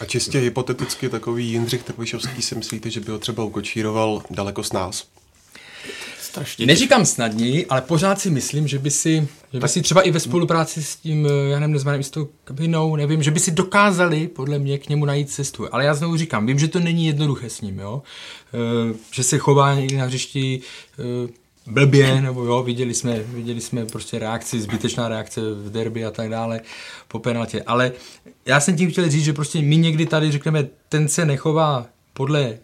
[0.00, 4.72] A čistě hypoteticky takový Jindřich Trpišovský si myslíte, že by ho třeba ukočíroval daleko s
[4.72, 5.06] nás?
[6.30, 6.66] Strašně.
[6.66, 10.20] Neříkám snadněji, ale pořád si myslím, že by si, že by si třeba i ve
[10.20, 14.58] spolupráci s tím eh, Janem Nezmanem, s tou kabinou, nevím, že by si dokázali podle
[14.58, 15.74] mě k němu najít cestu.
[15.74, 18.02] Ale já znovu říkám, vím, že to není jednoduché s ním, jo?
[18.54, 20.60] E, že se chová někdy na hřišti
[20.98, 21.28] e,
[21.66, 26.28] blbě, nebo jo, viděli jsme, viděli jsme prostě reakci, zbytečná reakce v derby a tak
[26.28, 26.60] dále
[27.08, 27.62] po penaltě.
[27.62, 27.92] Ale
[28.46, 32.58] já jsem tím chtěl říct, že prostě my někdy tady řekneme, ten se nechová podle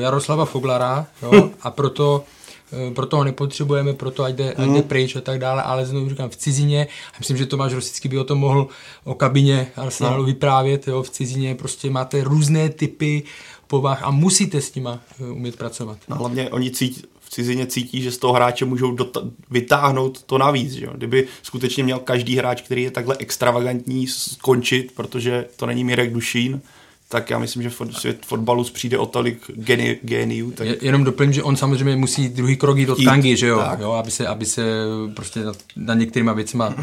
[0.00, 2.24] Jaroslava Foglara jo, a proto
[2.72, 4.82] eh, proto ho nepotřebujeme, proto ať jde, ať jde mhm.
[4.82, 8.18] pryč a tak dále, ale znovu říkám, v cizině, a myslím, že Tomáš Rosický by
[8.18, 8.68] o tom mohl
[9.04, 10.26] o kabině Arsenalu no.
[10.26, 13.22] vyprávět, jo, v cizině prostě máte různé typy
[13.66, 15.98] povah a musíte s nima eh, umět pracovat.
[16.08, 20.38] No, hlavně oni cítí, v cizině cítí, že z toho hráče můžou dota- vytáhnout to
[20.38, 20.72] navíc.
[20.72, 20.88] Že?
[20.94, 26.60] Kdyby skutečně měl každý hráč, který je takhle extravagantní, skončit, protože to není Mirek Dušín,
[27.12, 30.50] tak já myslím, že svět fotbalu přijde o tolik geni, geniů.
[30.50, 30.82] Tak...
[30.82, 33.62] Jenom doplním, že on samozřejmě musí druhý krok jít od Kangy, že jo?
[33.78, 33.92] jo?
[33.92, 34.62] aby, se, aby se
[35.16, 36.74] prostě na, na některýma věcma uh,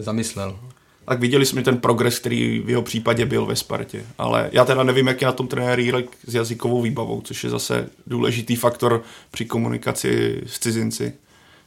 [0.00, 0.58] zamyslel.
[1.04, 4.04] Tak viděli jsme ten progres, který v jeho případě byl ve Spartě.
[4.18, 7.50] Ale já teda nevím, jak je na tom trenér Jílek s jazykovou výbavou, což je
[7.50, 11.12] zase důležitý faktor při komunikaci s cizinci.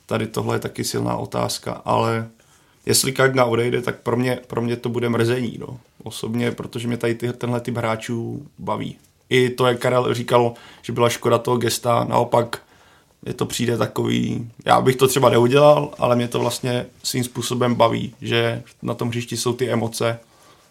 [0.06, 2.30] Tady tohle je taky silná otázka, ale
[2.86, 5.58] jestli Kagna odejde, tak pro mě, pro mě to bude mrzení.
[5.60, 5.80] No.
[6.04, 8.98] Osobně, protože mě tady ty, tenhle typ hráčů baví.
[9.30, 12.62] I to, jak Karel říkal, že byla škoda toho gesta, naopak
[13.26, 17.76] je to přijde takový, já bych to třeba neudělal, ale mě to vlastně svým způsobem
[17.76, 20.20] baví, že na tom hřišti jsou ty emoce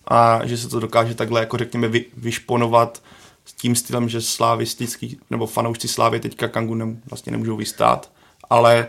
[0.09, 3.03] a že se to dokáže takhle, jako řekněme, vy, vyšponovat
[3.45, 8.11] s tím stylem, že slávistický, nebo fanoušci Slávy teďka Kangu ne, vlastně nemůžou vystát,
[8.51, 8.89] ale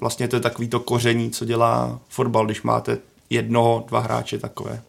[0.00, 2.98] vlastně to je takový to koření, co dělá fotbal, když máte
[3.30, 4.82] jednoho, dva hráče takové.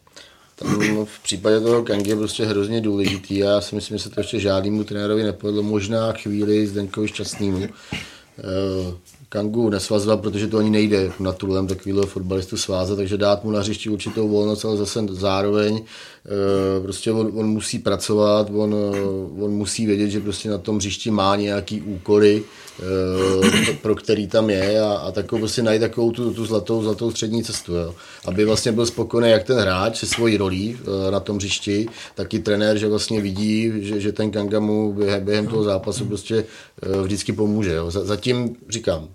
[0.56, 4.20] Tam v případě toho Kangy je prostě hrozně důležitý já si myslím, že se to
[4.20, 5.62] ještě žádnému trenérovi nepovedlo.
[5.62, 7.62] Možná chvíli Zdenkovi šťastnému.
[7.62, 7.68] Eh,
[9.28, 13.60] Kangu nesvazovat, protože to ani nejde na tulem takovýhle fotbalistu svázat, takže dát mu na
[13.60, 15.84] hřišti určitou volnost, ale zase zároveň
[16.82, 21.10] prostě on, on musí pracovat, on, eh, on musí vědět, že prostě na tom hřišti
[21.10, 22.42] má nějaký úkoly,
[23.82, 27.44] pro který tam je a, a takovou prostě najít takovou tu, tu zlatou, zlatou střední
[27.44, 27.94] cestu, jo.
[28.24, 30.78] aby vlastně byl spokojený jak ten hráč se svojí rolí
[31.10, 35.24] na tom hřišti, tak i trenér, že vlastně vidí, že, že ten Kanga mu během,
[35.24, 36.44] během toho zápasu prostě
[37.02, 37.72] vždycky pomůže.
[37.72, 37.90] Jo.
[37.90, 39.08] Zatím říkám,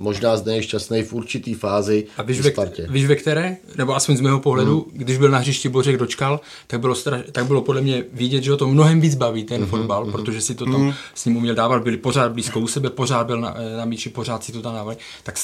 [0.00, 2.52] možná zde je šťastný v určitý fázi A víš, ve,
[2.88, 3.56] víš ve které?
[3.76, 4.98] Nebo aspoň z mého pohledu, hmm.
[4.98, 8.50] když byl na hřišti Bořek dočkal, tak bylo, straš, tak bylo podle mě vidět, že
[8.50, 9.70] ho to mnohem víc baví, ten hmm.
[9.70, 10.12] fotbal, hmm.
[10.12, 10.92] protože si to tam hmm.
[11.14, 14.44] s ním uměl dávat, byli pořád blízko u sebe, pořád byl na, na míči, pořád
[14.44, 14.96] si to tam dávali.
[15.22, 15.36] Tak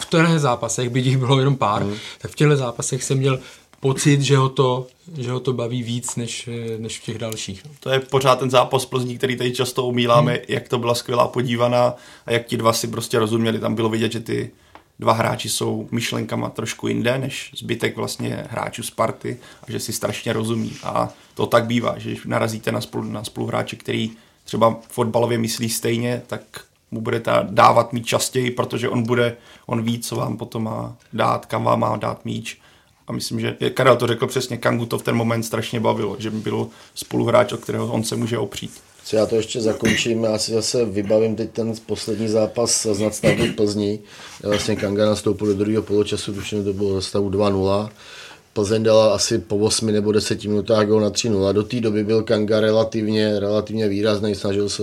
[0.00, 1.94] v těchto zápasech, byť jich bylo jenom pár, hmm.
[2.18, 3.38] tak v těchto zápasech jsem měl
[3.80, 4.86] pocit, že ho to,
[5.18, 7.62] že ho to baví víc než, než v těch dalších.
[7.80, 10.42] To je pořád ten zápas Plzní, který tady často umíláme, hmm.
[10.48, 11.94] jak to byla skvělá podívaná
[12.26, 13.58] a jak ti dva si prostě rozuměli.
[13.58, 14.50] Tam bylo vidět, že ty
[14.98, 20.32] dva hráči jsou myšlenkama trošku jinde než zbytek vlastně hráčů Sparty a že si strašně
[20.32, 20.72] rozumí.
[20.82, 24.10] A to tak bývá, že když narazíte na, spolu, na spoluhráče, který
[24.44, 26.42] třeba fotbalově myslí stejně, tak
[26.90, 29.36] mu budete dávat mít častěji, protože on bude,
[29.66, 32.60] on ví, co vám potom má dát, kam vám má dát míč.
[33.06, 36.30] A myslím, že Karel to řekl přesně, Kangu to v ten moment strašně bavilo, že
[36.30, 38.72] by byl spoluhráč, o kterého on se může opřít.
[39.04, 43.48] Co já to ještě zakončím, já si zase vybavím teď ten poslední zápas z nadstavby
[43.48, 43.98] Plzni.
[44.42, 47.90] Vlastně Kanga nastoupil do druhého poločasu, tuším, to bylo za stavu 2-0
[48.56, 51.52] Plzeň dala asi po 8 nebo 10 minutách gol na 3-0.
[51.52, 54.82] Do té doby byl Kanga relativně, relativně výrazný, snažil se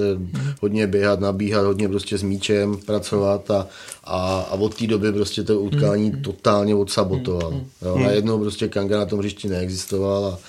[0.62, 3.68] hodně běhat, nabíhat, hodně prostě s míčem pracovat a,
[4.04, 6.22] a, a od té doby prostě to utkání hmm.
[6.22, 7.52] totálně odsabotoval.
[7.52, 7.66] Hmm.
[7.82, 10.40] Jo, najednou prostě Kanga na tom hřišti neexistoval a,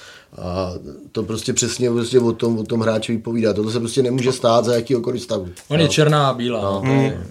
[0.43, 0.75] a
[1.13, 3.53] to prostě přesně prostě o tom, o tom hráči vypovídá.
[3.53, 5.49] Toto se prostě nemůže stát za jakýkoliv stavu.
[5.69, 6.63] On je černá a bílá.
[6.63, 6.81] No.
[6.81, 7.27] To je,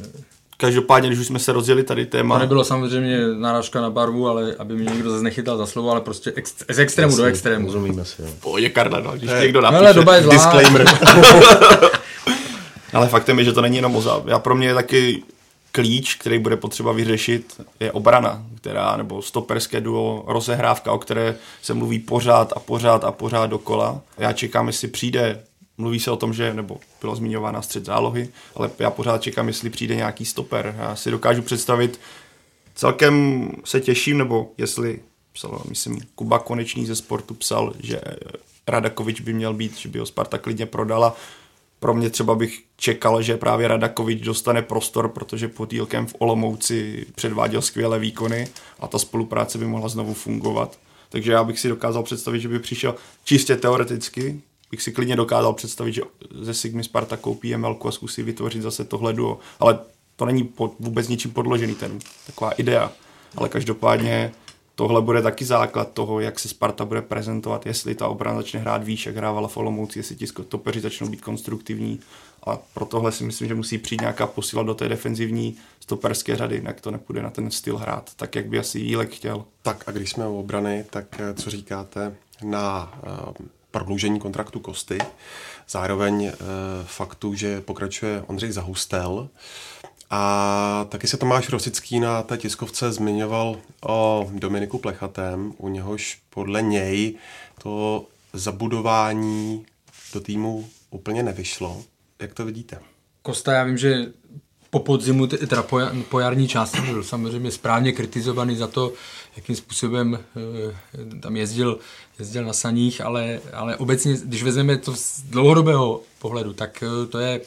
[0.58, 2.36] Každopádně, když už jsme se rozjeli tady téma...
[2.36, 6.02] To nebylo samozřejmě náražka na barvu, ale aby mě někdo zase nechytal za slovo, ale
[6.02, 7.66] prostě ex, z extrému Jasně, do extrému.
[7.66, 8.24] Rozumíme si.
[8.40, 9.42] Pohodě Karla, no, když hey.
[9.42, 9.80] někdo napíše...
[9.80, 10.34] Ale doba je zlá.
[10.34, 10.86] Disclaimer.
[12.94, 15.24] ale faktem je, že to není jenom o Já pro mě je taky
[15.72, 21.74] klíč, který bude potřeba vyřešit, je obrana, která, nebo stoperské duo, rozehrávka, o které se
[21.74, 24.02] mluví pořád a pořád a pořád dokola.
[24.18, 25.44] Já čekám, jestli přijde
[25.78, 29.70] Mluví se o tom, že, nebo bylo zmiňována střed zálohy, ale já pořád čekám, jestli
[29.70, 30.76] přijde nějaký stoper.
[30.78, 32.00] Já si dokážu představit,
[32.76, 35.00] celkem se těším, nebo jestli
[35.34, 38.02] psal, myslím, Kuba Konečný ze sportu psal, že
[38.68, 41.16] Radakovič by měl být, že by ho Sparta klidně prodala.
[41.80, 47.62] Pro mě třeba bych čekal, že právě Radakovič dostane prostor, protože pod v Olomouci předváděl
[47.62, 48.48] skvělé výkony
[48.80, 50.80] a ta spolupráce by mohla znovu fungovat.
[51.10, 54.42] Takže já bych si dokázal představit, že by přišel čistě teoreticky,
[54.74, 56.02] bych si klidně dokázal představit, že
[56.42, 59.40] ze Sigmy Sparta koupí ML a zkusí vytvořit zase tohle duo.
[59.60, 59.80] Ale
[60.16, 62.92] to není pod, vůbec ničím podložený ten, taková idea.
[63.36, 64.32] Ale každopádně
[64.76, 68.84] tohle bude taky základ toho, jak se Sparta bude prezentovat, jestli ta obrana začne hrát
[68.84, 72.00] výš, jak hrávala v Olomouci, jestli ti stopeři začnou být konstruktivní.
[72.48, 76.56] A pro tohle si myslím, že musí přijít nějaká posila do té defenzivní stoperské řady,
[76.56, 79.46] jinak to nepůjde na ten styl hrát, tak jak by asi Jílek chtěl.
[79.62, 82.94] Tak a když jsme u obrany, tak eh, co říkáte na
[83.28, 84.98] uh, prodloužení kontraktu Kosty.
[85.70, 86.34] Zároveň e,
[86.84, 89.30] faktu, že pokračuje Ondřej Zahustel.
[90.10, 96.62] A taky se Tomáš Rosický na té tiskovce zmiňoval o Dominiku Plechatém, u něhož podle
[96.62, 97.18] něj
[97.64, 99.66] to zabudování
[100.14, 101.84] do týmu úplně nevyšlo.
[102.20, 102.80] Jak to vidíte?
[103.22, 104.06] Kosta, já vím, že
[104.70, 108.94] po podzimu, teda po, po jarní části byl samozřejmě správně kritizovaný za to,
[109.36, 110.20] jakým způsobem
[111.16, 111.80] e, tam jezdil,
[112.20, 117.20] jezdil na saních, ale, ale obecně, když vezmeme to z dlouhodobého pohledu, tak e, to
[117.20, 117.42] je,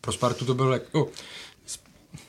[0.00, 1.08] pro Spartu to bylo jako,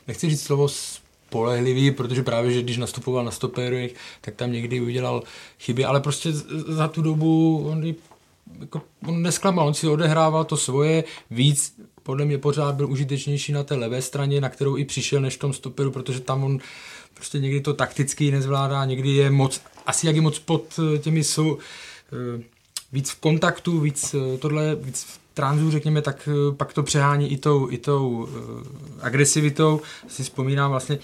[0.07, 5.23] nechci říct slovo spolehlivý, protože právě, že když nastupoval na stoperech, tak tam někdy udělal
[5.59, 6.33] chyby, ale prostě
[6.67, 7.93] za tu dobu on,
[8.59, 13.63] jako, on nesklamal, on si odehrával to svoje víc, podle mě pořád byl užitečnější na
[13.63, 16.59] té levé straně, na kterou i přišel než v tom stoperu, protože tam on
[17.15, 21.23] prostě někdy to takticky nezvládá, někdy je moc, asi jak je moc pod eh, těmi
[21.23, 22.43] jsou eh,
[22.91, 27.37] víc v kontaktu, víc eh, tohle, víc v transu, řekněme, tak pak to přehání i
[27.37, 28.29] tou, i tou
[29.01, 29.81] agresivitou.
[30.07, 30.99] Si vzpomínám vlastně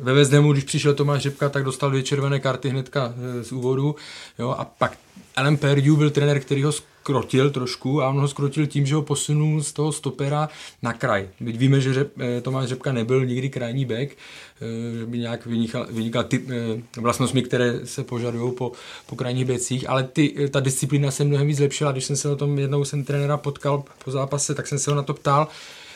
[0.00, 3.96] ve Vezdemu, když přišel Tomáš Řepka, tak dostal dvě červené karty hnedka z úvodu.
[4.38, 4.98] Jo, a pak
[5.36, 9.02] Alan Perdiu byl trenér, který ho skrotil trošku a on ho skrotil tím, že ho
[9.02, 10.48] posunul z toho stopera
[10.82, 11.28] na kraj.
[11.40, 15.46] Byť víme, že Řep, eh, Tomáš Řepka nebyl nikdy krajní back, eh, že by nějak
[15.46, 18.72] vynikal, vynikal ty eh, vlastnostmi, které se požadují po,
[19.06, 21.92] po krajních becích, ale ty, ta disciplína se mnohem víc zlepšila.
[21.92, 24.96] Když jsem se o tom jednou jsem trenéra potkal po zápase, tak jsem se ho
[24.96, 25.48] na to ptal,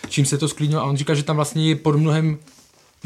[0.08, 2.38] čím se to sklidnilo a on říkal, že tam vlastně je pod mnohem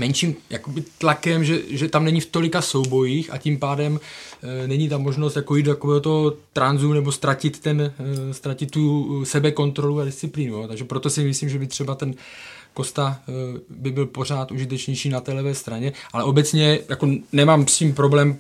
[0.01, 4.01] menším jakoby tlakem, že, že tam není v tolika soubojích a tím pádem
[4.43, 9.25] e, není tam možnost jako jít do toho tranzu nebo ztratit, ten, e, ztratit tu
[9.25, 10.55] sebekontrolu a disciplínu.
[10.57, 10.69] Jo.
[10.69, 12.15] Takže proto si myslím, že by třeba ten
[12.75, 13.33] Kosta e,
[13.69, 18.39] by byl pořád užitečnější na té levé straně, ale obecně jako nemám s tím problém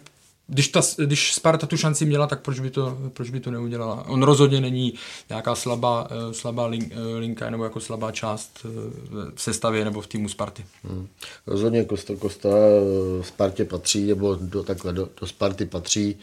[0.50, 4.04] když, ta, když Sparta tu šanci měla, tak proč by, to, proč by to neudělala?
[4.08, 4.94] On rozhodně není
[5.28, 8.70] nějaká slabá, uh, slabá link, uh, linka nebo jako slabá část uh,
[9.34, 10.64] v sestavě nebo v týmu Sparty.
[10.84, 11.08] Hmm.
[11.46, 12.48] Rozhodně Kosta, Kosta
[13.22, 16.16] Spartě patří, nebo do, takhle do, do Sparty patří.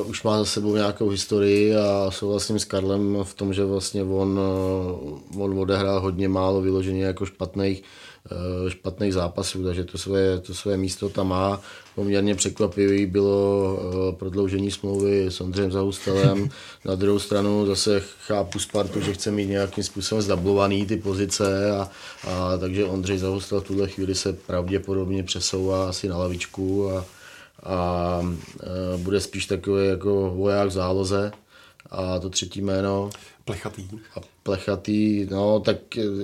[0.00, 4.02] Uh, už má za sebou nějakou historii a souhlasím s Karlem v tom, že vlastně
[4.02, 4.40] on,
[5.38, 7.82] on odehrál hodně málo vyloženě jako špatných Eh,
[8.68, 11.60] špatných zápasů, takže to své, to své místo tam má.
[11.94, 16.48] Poměrně překvapivý bylo eh, prodloužení smlouvy s Ondřejem Zahustelem.
[16.84, 21.90] Na druhou stranu zase chápu Spartu, že chce mít nějakým způsobem zdablovaný ty pozice a,
[22.28, 27.04] a takže Ondřej Zahustel v tuhle chvíli se pravděpodobně přesouvá asi na lavičku a, a,
[27.62, 28.22] a
[28.62, 31.32] eh, bude spíš takový jako voják v záloze
[31.90, 33.10] a to třetí jméno
[33.44, 33.88] Plechatý.
[34.16, 35.76] a Plechatý, no tak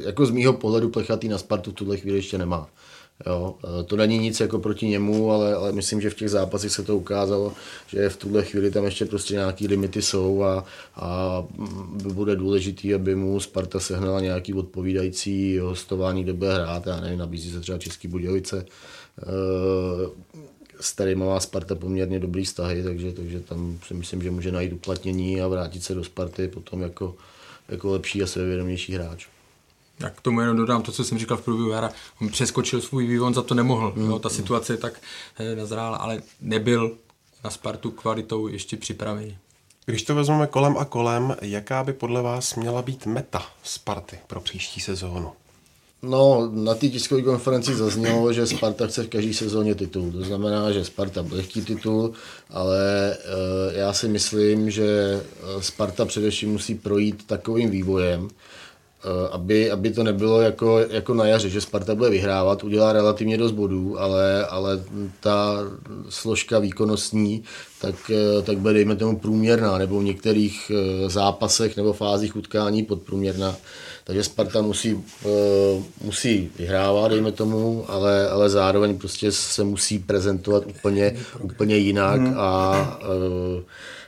[0.04, 2.68] jako z mýho pohledu Plechatý na Spartu v tuhle chvíli ještě nemá.
[3.26, 6.72] Jo, e, to není nic jako proti němu, ale, ale myslím, že v těch zápasech
[6.72, 7.52] se to ukázalo,
[7.86, 10.64] že v tuhle chvíli tam ještě prostě nějaký limity jsou a,
[10.96, 11.44] a
[12.14, 17.50] bude důležitý, aby mu Sparta sehnala nějaký odpovídající hostování, kde bude hrát, já nevím, nabízí
[17.50, 18.66] se třeba Český Budějovice, e,
[20.82, 24.72] s kterými má Sparta poměrně dobrý vztahy, takže, takže tam si myslím, že může najít
[24.72, 27.14] uplatnění a vrátit se do Sparty potom jako,
[27.68, 29.26] jako lepší a sebevědomější hráč.
[30.00, 31.90] Já k tomu jenom dodám to, co jsem říkal v průběhu jara.
[32.20, 33.92] On přeskočil svůj vývoj, on za to nemohl.
[33.96, 34.10] Mm.
[34.10, 35.00] Jo, ta situace tak
[35.38, 36.96] eh, nazrála, ale nebyl
[37.44, 39.36] na Spartu kvalitou ještě připravený.
[39.86, 44.40] Když to vezmeme kolem a kolem, jaká by podle vás měla být meta Sparty pro
[44.40, 45.32] příští sezónu?
[46.04, 50.12] No, na té tiskové konferenci zaznělo, že Sparta chce v každé sezóně titul.
[50.12, 52.12] To znamená, že Sparta bude chtít titul,
[52.50, 55.20] ale e, já si myslím, že
[55.60, 58.28] Sparta především musí projít takovým vývojem,
[59.04, 63.38] Eh, aby, aby to nebylo jako, jako na jaře, že Sparta bude vyhrávat, udělá relativně
[63.38, 64.84] dost bodů, ale, ale
[65.20, 65.58] ta
[66.08, 67.42] složka výkonnostní,
[67.80, 72.82] tak, eh, tak bude, dejme tomu, průměrná, nebo v některých eh, zápasech nebo fázích utkání
[72.82, 73.56] podprůměrná.
[74.04, 75.04] Takže Sparta musí,
[76.02, 82.98] musí vyhrávat, dejme tomu, ale, ale zároveň prostě se musí prezentovat úplně, úplně jinak a,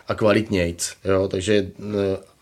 [0.09, 0.92] a kvalitnějc.
[1.04, 1.28] Jo?
[1.28, 1.70] Takže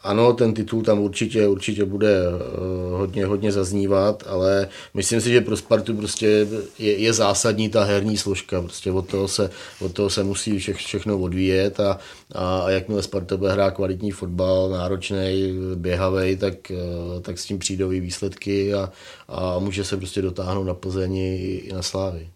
[0.03, 5.41] ano, ten titul tam určitě, určitě bude uh, hodně, hodně zaznívat, ale myslím si, že
[5.41, 6.47] pro Spartu prostě
[6.79, 8.63] je, je zásadní ta herní složka.
[8.63, 11.99] Prostě od toho se, od toho se musí vše, všechno odvíjet a,
[12.35, 17.93] a, jakmile Sparta bude hrát kvalitní fotbal, náročný, běhavý, tak, uh, tak s tím přijdou
[17.93, 18.93] i výsledky a,
[19.29, 22.29] a může se prostě dotáhnout na Plzeň i na Slávy.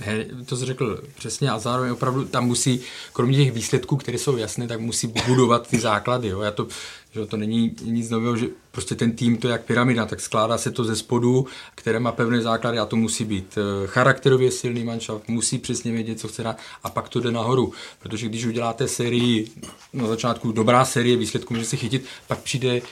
[0.00, 2.80] He, to jsi řekl přesně a zároveň opravdu tam musí,
[3.12, 6.28] kromě těch výsledků, které jsou jasné, tak musí budovat ty základy.
[6.28, 6.40] Jo.
[6.40, 6.68] Já to,
[7.12, 10.58] že to není nic nového, že prostě ten tým to je jak pyramida, tak skládá
[10.58, 14.84] se to ze spodu, které má pevné základy a to musí být eh, charakterově silný
[14.84, 17.72] manšaft, musí přesně vědět, co chce dát a pak to jde nahoru.
[18.02, 19.50] Protože když uděláte sérii,
[19.92, 22.82] na začátku dobrá série výsledků může se chytit, pak přijde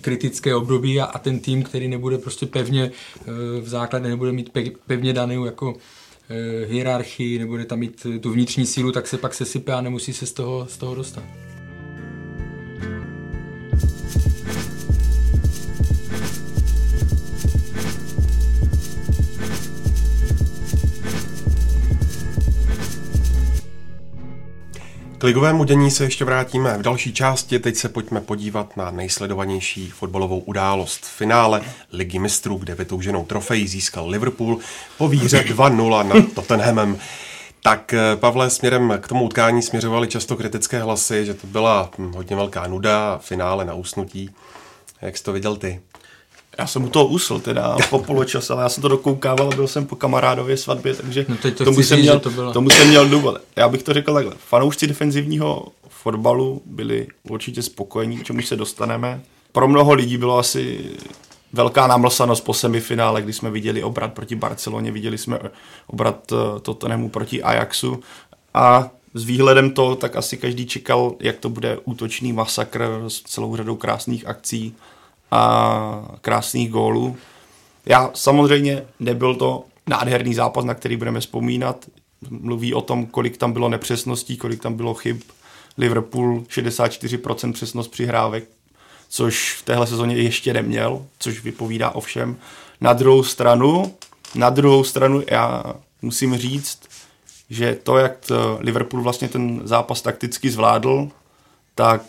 [0.00, 4.50] kritické období a, a ten tým, který nebude prostě pevně eh, v základě, nebude mít
[4.86, 5.76] pevně danou jako
[6.66, 10.32] hierarchii, nebude tam mít tu vnitřní sílu, tak se pak sesype a nemusí se z
[10.32, 11.24] toho, z toho dostat.
[25.18, 27.58] K ligovému dění se ještě vrátíme v další části.
[27.58, 31.00] Teď se pojďme podívat na nejsledovanější fotbalovou událost.
[31.04, 34.58] V finále Ligy mistrů, kde vytouženou trofeji získal Liverpool
[34.98, 36.98] po výhře 2-0 nad Tottenhamem.
[37.62, 42.12] Tak eh, Pavle, směrem k tomu utkání směřovaly často kritické hlasy, že to byla hm,
[42.12, 44.30] hodně velká nuda, finále na usnutí.
[45.02, 45.80] Jak jsi to viděl ty?
[46.58, 49.86] Já jsem u toho usl teda po poločas, ale já jsem to dokoukával, byl jsem
[49.86, 52.52] po kamarádově svatbě, takže no to tomu, jsem říct, měl, to bylo.
[52.52, 53.38] tomu jsem měl důvod.
[53.56, 54.34] Já bych to řekl takhle.
[54.38, 59.20] Fanoušci defenzivního fotbalu byli určitě spokojení, k čemu se dostaneme.
[59.52, 60.90] Pro mnoho lidí bylo asi
[61.52, 65.38] velká námlsanost po semifinále, kdy jsme viděli obrat proti Barceloně, viděli jsme
[65.86, 68.00] obrat eh, Tottenhamu proti Ajaxu
[68.54, 73.56] a s výhledem to, tak asi každý čekal, jak to bude útočný masakr s celou
[73.56, 74.74] řadou krásných akcí
[75.30, 77.16] a krásných gólů.
[77.86, 81.86] Já samozřejmě nebyl to nádherný zápas, na který budeme vzpomínat.
[82.30, 85.20] Mluví o tom, kolik tam bylo nepřesností, kolik tam bylo chyb.
[85.78, 88.44] Liverpool 64% přesnost přihrávek,
[89.08, 92.36] což v téhle sezóně ještě neměl, což vypovídá o všem.
[92.80, 93.94] Na druhou stranu,
[94.34, 95.64] na druhou stranu já
[96.02, 96.78] musím říct,
[97.50, 98.26] že to, jak
[98.58, 101.08] Liverpool vlastně ten zápas takticky zvládl,
[101.74, 102.02] tak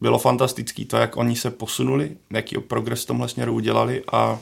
[0.00, 0.84] bylo fantastický.
[0.84, 4.38] To, jak oni se posunuli, jaký progres v tomhle směru udělali a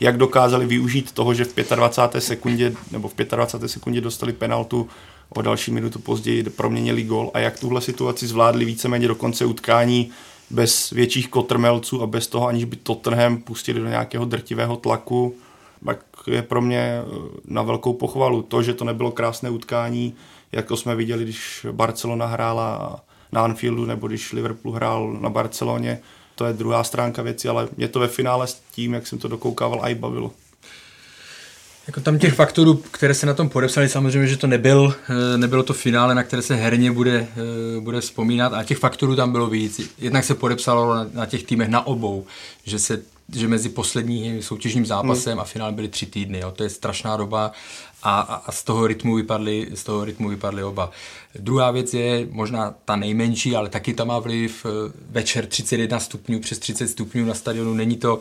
[0.00, 2.20] jak dokázali využít toho, že v 25.
[2.20, 3.68] sekundě nebo v 25.
[3.68, 4.88] sekundě dostali penaltu
[5.28, 10.10] o další minutu později proměnili gol a jak tuhle situaci zvládli víceméně do konce utkání
[10.50, 15.34] bez větších kotrmelců a bez toho, aniž by Tottenham pustili do nějakého drtivého tlaku,
[15.86, 17.04] tak je pro mě eh,
[17.44, 18.42] na velkou pochvalu.
[18.42, 20.14] To, že to nebylo krásné utkání,
[20.52, 23.00] jako jsme viděli, když Barcelona hrála
[23.32, 26.00] na Anfieldu, nebo když Liverpool hrál na Barceloně,
[26.34, 29.28] to je druhá stránka věci, ale mě to ve finále s tím, jak jsem to
[29.28, 30.32] dokoukával, i bavilo.
[31.86, 34.94] Jako tam těch faktorů, které se na tom podepsali, samozřejmě, že to nebyl,
[35.34, 37.26] eh, nebylo to finále, na které se herně bude,
[37.76, 39.80] eh, bude vzpomínat a těch faktorů tam bylo víc.
[39.98, 42.26] Jednak se podepsalo na, na těch týmech na obou,
[42.64, 43.02] že se
[43.34, 45.40] že mezi posledním soutěžním zápasem hmm.
[45.40, 46.38] a finálem byly tři týdny.
[46.38, 46.50] Jo.
[46.50, 47.52] To je strašná doba
[48.02, 50.90] a, a, a z toho rytmu vypadly, z toho rytmu vypadly oba.
[51.34, 56.40] Druhá věc je možná ta nejmenší, ale taky tam má vliv eh, večer 31 stupňů,
[56.40, 58.20] přes 30 stupňů na stadionu, není to,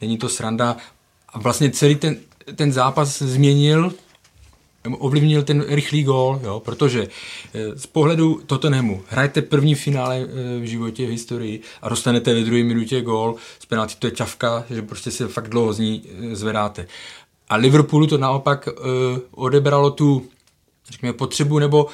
[0.00, 0.76] není to sranda.
[1.28, 2.16] A vlastně celý ten,
[2.56, 3.92] ten zápas změnil
[4.92, 7.08] ovlivnil ten rychlý gól, jo, protože
[7.54, 12.40] eh, z pohledu Tottenhamu hrajete první finále eh, v životě, v historii a dostanete ve
[12.40, 16.02] druhé minutě gól z penalty, to je čavka, že prostě se fakt dlouho z ní
[16.32, 16.86] zvedáte.
[17.48, 18.68] A Liverpoolu to naopak
[19.30, 20.26] odebralo tu
[20.90, 21.86] řekněme, potřebu nebo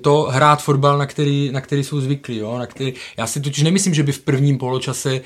[0.00, 2.36] to hrát fotbal, na který, na který jsou zvyklí.
[2.36, 2.58] Jo?
[2.58, 5.20] Na který, já si totiž nemyslím, že by v prvním poločase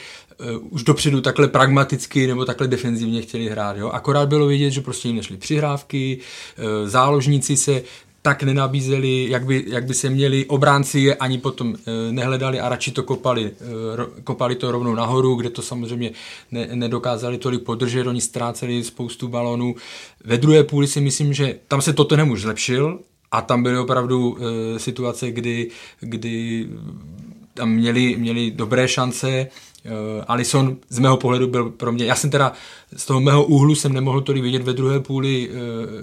[0.70, 3.76] už dopředu takhle pragmaticky nebo takhle defenzivně chtěli hrát.
[3.76, 3.88] Jo?
[3.88, 6.18] Akorát bylo vidět, že prostě jim nešly přihrávky,
[6.58, 7.82] uh, záložníci se
[8.26, 12.68] tak nenabízeli, jak by, jak by se měli, obránci je ani potom e, nehledali a
[12.68, 16.10] radši to kopali, e, kopali to rovnou nahoru, kde to samozřejmě
[16.50, 19.74] ne, nedokázali tolik podržet, oni ztráceli spoustu balonů.
[20.24, 24.38] Ve druhé půli si myslím, že tam se Tottenham už zlepšil a tam byly opravdu
[24.38, 25.70] e, situace, kdy,
[26.00, 26.68] kdy
[27.54, 29.46] tam měli, měli dobré šance,
[30.28, 32.52] Alison z mého pohledu byl pro mě, já jsem teda
[32.96, 35.56] z toho mého úhlu jsem nemohl tolik vidět ve druhé půli uh,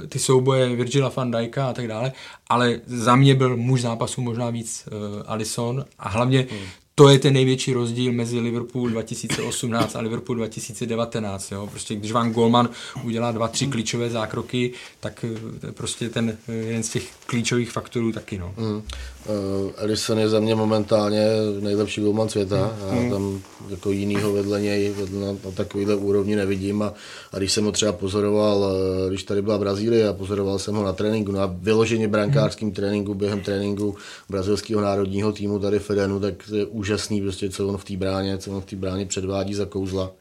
[0.08, 2.12] ty souboje Virgila van Dijka a tak dále,
[2.50, 6.60] ale za mě byl muž zápasu možná víc uh, Alison a hlavně hmm
[6.96, 11.52] to je ten největší rozdíl mezi Liverpool 2018 a Liverpool 2019.
[11.52, 11.68] Jo?
[11.72, 12.70] Prostě když vám Golman
[13.04, 15.26] udělá dva, tři klíčové zákroky, tak
[15.68, 18.38] eh, prostě ten eh, jeden z těch klíčových faktorů taky.
[18.38, 18.54] No.
[18.58, 18.76] Mm.
[18.76, 21.28] Uh, Ellison je za mě momentálně
[21.60, 22.78] nejlepší golman světa.
[22.92, 23.04] Mm.
[23.04, 26.82] Já tam jako jinýho vedle něj vedle na, na takovýhle úrovni nevidím.
[26.82, 26.94] A,
[27.32, 28.74] a když jsem ho třeba pozoroval,
[29.10, 32.74] když tady byla Brazílie a pozoroval jsem ho na tréninku, na vyloženě brankářském mm.
[32.74, 33.96] tréninku, během tréninku
[34.30, 36.91] brazilského národního týmu tady Fedenu, tak je úžasný,
[37.22, 40.12] prostě, co on v té bráně, co on v té bráně předvádí za kouzla.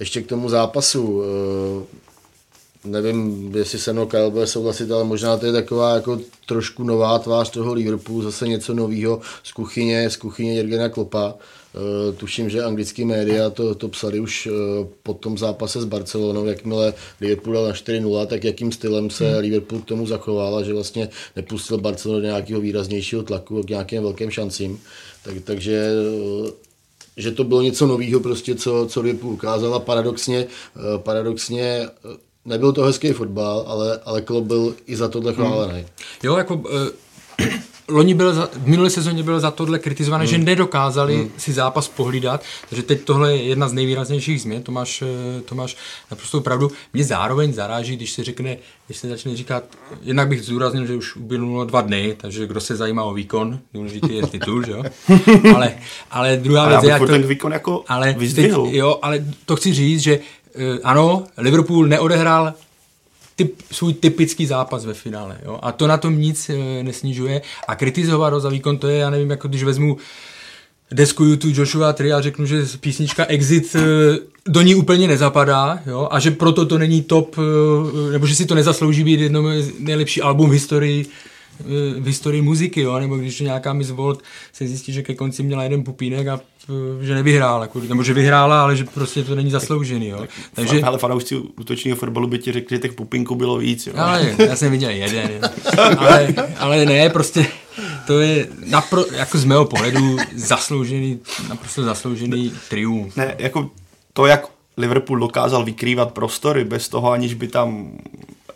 [0.00, 1.86] Ještě k tomu zápasu, eh,
[2.84, 7.18] nevím, jestli se mnou Kyle bude souhlasit, ale možná to je taková jako trošku nová
[7.18, 11.34] tvář toho Liverpoolu, zase něco nového z kuchyně, z kuchyně Jirgena Klopa.
[11.74, 14.52] Uh, tuším, že anglický média to, to psali už uh,
[15.02, 19.38] po tom zápase s Barcelonou, jakmile Liverpool dal na 4-0, tak jakým stylem se hmm.
[19.38, 24.02] Liverpool k tomu zachoval a že vlastně nepustil Barcelonu do nějakého výraznějšího tlaku k nějakým
[24.02, 24.80] velkým šancím.
[25.22, 25.90] Tak, takže
[27.16, 29.80] že to bylo něco nového, prostě, co, co Liverpool ukázala.
[29.80, 30.46] Paradoxně,
[30.76, 31.88] eh, paradoxně eh,
[32.44, 35.78] nebyl to hezký fotbal, ale, ale Klopp byl i za tohle chválený.
[35.78, 35.88] Hmm.
[36.22, 36.88] Jo, jako uh
[37.92, 40.30] loni byl za, v minulé sezóně byl za tohle kritizovaný, hmm.
[40.30, 41.30] že nedokázali hmm.
[41.36, 45.54] si zápas pohlídat, takže teď tohle je jedna z nejvýraznějších změn, to máš, eh, to
[45.54, 45.76] máš
[46.10, 46.70] naprosto pravdu.
[46.92, 49.64] Mě zároveň zaráží, když se řekne, když se začne říkat,
[50.02, 54.14] jednak bych zdůraznil, že už uběhnulo dva dny, takže kdo se zajímá o výkon, důležitý
[54.14, 54.82] je titul, že jo?
[55.54, 55.74] Ale,
[56.10, 60.00] ale druhá věc je, to, ten výkon jako ale teď, jo, ale to chci říct,
[60.00, 62.54] že uh, ano, Liverpool neodehrál
[63.44, 65.38] typ, svůj typický zápas ve finále.
[65.44, 65.58] Jo?
[65.62, 67.42] A to na tom nic e, nesnižuje.
[67.68, 69.96] A kritizovat ho za výkon, to je, já nevím, jako když vezmu
[70.90, 73.80] desku YouTube Joshua Tree a řeknu, že písnička Exit e,
[74.48, 76.08] do ní úplně nezapadá jo?
[76.10, 79.42] a že proto to není top, e, nebo že si to nezaslouží být jedno
[79.78, 81.06] nejlepší album v historii
[81.98, 82.98] v historii muziky, jo?
[82.98, 84.22] nebo když nějaká Miss Volt
[84.52, 86.40] se zjistí, že ke konci měla jeden pupínek a
[86.70, 90.08] Eh, že nevyhrál, jako, nebo že vyhrála, ale že prostě to není zasloužený.
[90.08, 90.18] Jo.
[90.18, 93.86] Tak, Takže, ale fanoušci útočního fotbalu by ti řekli, že těch pupinků bylo víc.
[93.86, 93.92] Jo.
[93.96, 95.40] Ale, já jsem viděl jeden.
[95.98, 97.46] ale, ale ne, prostě
[98.06, 103.16] to je napro, jako z mého pohledu zasloužený, naprosto zasloužený triumf.
[103.16, 103.70] Ne, jako
[104.12, 104.46] to, jak
[104.76, 107.98] Liverpool dokázal vykrývat prostory bez toho, aniž by tam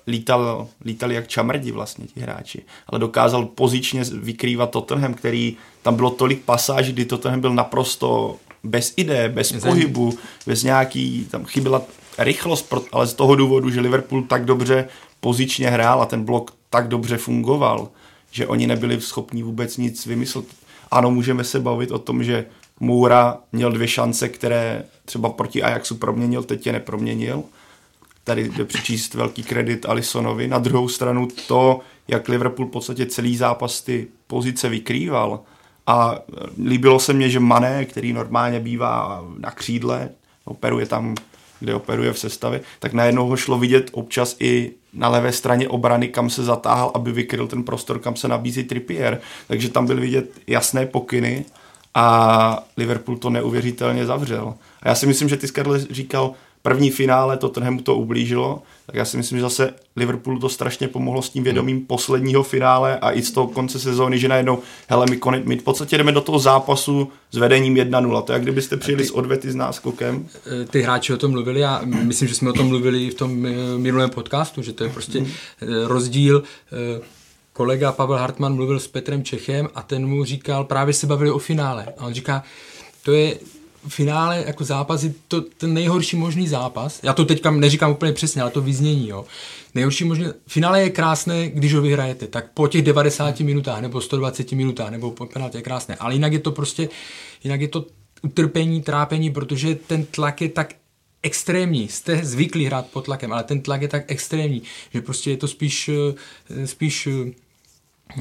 [0.07, 6.11] lítal, lítali jak čamrdi vlastně ti hráči, ale dokázal pozičně vykrývat Tottenham, který tam bylo
[6.11, 9.71] tolik pasáží, kdy Tottenham byl naprosto bez ideje, bez Zajímavé.
[9.71, 11.83] pohybu, bez nějaký, tam chyběla
[12.19, 14.89] rychlost, ale z toho důvodu, že Liverpool tak dobře
[15.21, 17.89] pozičně hrál a ten blok tak dobře fungoval,
[18.31, 20.45] že oni nebyli schopni vůbec nic vymyslet.
[20.91, 22.47] Ano, můžeme se bavit o tom, že
[22.81, 27.43] Moura měl dvě šance, které třeba proti Ajaxu proměnil, teď je neproměnil,
[28.27, 30.49] tady jde přičíst velký kredit Alisonovi.
[30.49, 35.41] Na druhou stranu to, jak Liverpool v podstatě celý zápas ty pozice vykrýval
[35.87, 36.19] a
[36.65, 40.09] líbilo se mně, že Mané, který normálně bývá na křídle,
[40.45, 41.15] operuje tam,
[41.61, 46.09] kde operuje v sestavě, tak najednou ho šlo vidět občas i na levé straně obrany,
[46.09, 49.21] kam se zatáhl, aby vykryl ten prostor, kam se nabízí Trippier.
[49.49, 51.45] Takže tam byl vidět jasné pokyny
[51.95, 54.55] a Liverpool to neuvěřitelně zavřel.
[54.83, 55.47] A já si myslím, že ty
[55.91, 56.35] říkal,
[56.67, 61.23] první finále Tottenhamu to ublížilo, tak já si myslím, že zase Liverpoolu to strašně pomohlo
[61.23, 61.87] s tím vědomím hmm.
[61.87, 64.59] posledního finále a i z toho konce sezóny, že najednou,
[64.89, 68.23] hele, my, konec, my v podstatě jdeme do toho zápasu s vedením 1-0.
[68.23, 70.29] To je, jak kdybyste přijeli ty, s odvety s náskokem.
[70.63, 73.47] Eh, ty hráči o tom mluvili a myslím, že jsme o tom mluvili v tom
[73.47, 75.29] eh, minulém podcastu, že to je prostě hmm.
[75.85, 76.43] rozdíl
[77.53, 81.39] kolega Pavel Hartmann mluvil s Petrem Čechem a ten mu říkal, právě se bavili o
[81.39, 81.87] finále.
[81.99, 82.43] A on říká,
[83.03, 83.39] to je
[83.89, 87.01] finále jako zápasy, to ten nejhorší možný zápas.
[87.03, 89.25] Já to teďka neříkám úplně přesně, ale to vyznění, jo.
[89.75, 94.53] Nejhorší možný, finále je krásné, když ho vyhrajete, tak po těch 90 minutách nebo 120
[94.53, 96.89] minutách nebo po penaltě je krásné, ale jinak je to prostě,
[97.45, 97.87] jinak je to
[98.23, 100.75] utrpení, trápení, protože ten tlak je tak
[101.23, 101.89] extrémní.
[101.89, 104.63] Jste zvyklí hrát pod tlakem, ale ten tlak je tak extrémní,
[104.95, 105.91] že prostě je to spíš,
[106.51, 107.33] eh, spíš eh,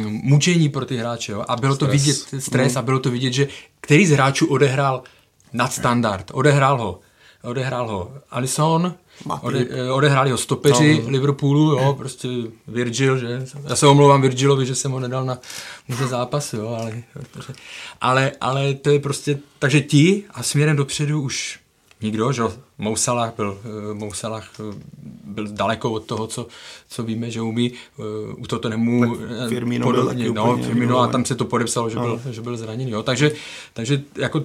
[0.05, 1.31] mučení pro ty hráče.
[1.31, 1.45] Jo?
[1.47, 1.87] A bylo stres.
[1.87, 2.77] to vidět, stres, mm.
[2.77, 3.47] a bylo to vidět, že
[3.81, 5.03] který z hráčů odehrál
[5.55, 6.31] nadstandard.
[6.33, 6.99] Odehrál ho.
[7.43, 8.95] Odehrál ho Alisson,
[9.41, 11.09] ode, eh, odehráli ho stopeři no.
[11.09, 12.27] Liverpoolu, jo, prostě
[12.67, 13.45] Virgil, že?
[13.69, 15.37] Já se omlouvám Virgilovi, že jsem ho nedal na
[15.87, 17.03] může zápas, jo, ale,
[18.01, 21.59] ale, ale to je prostě, takže ti a směrem dopředu už
[22.01, 22.43] nikdo, že
[22.77, 24.75] Mousalah byl, eh, Mousalah eh,
[25.23, 26.47] byl daleko od toho, co,
[26.89, 27.71] co víme, že umí.
[28.37, 29.17] U toho to nemů
[29.49, 32.91] Firmino podobně, no, Firmino a tam se to podepsalo, že, byl, že byl zraněný.
[32.91, 33.03] Jo.
[33.03, 33.31] Takže,
[33.73, 34.43] takže jako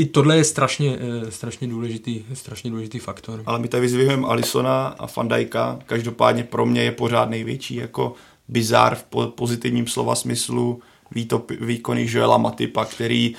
[0.00, 3.42] i tohle je strašně, eh, strašně, důležitý, strašně důležitý faktor.
[3.46, 5.78] Ale my tady vyzvihujeme Alisona a Fandajka.
[5.86, 8.14] Každopádně pro mě je pořád největší jako
[8.48, 10.80] bizar v pozitivním slova smyslu
[11.10, 13.34] výtop, výkony Joela Matipa, který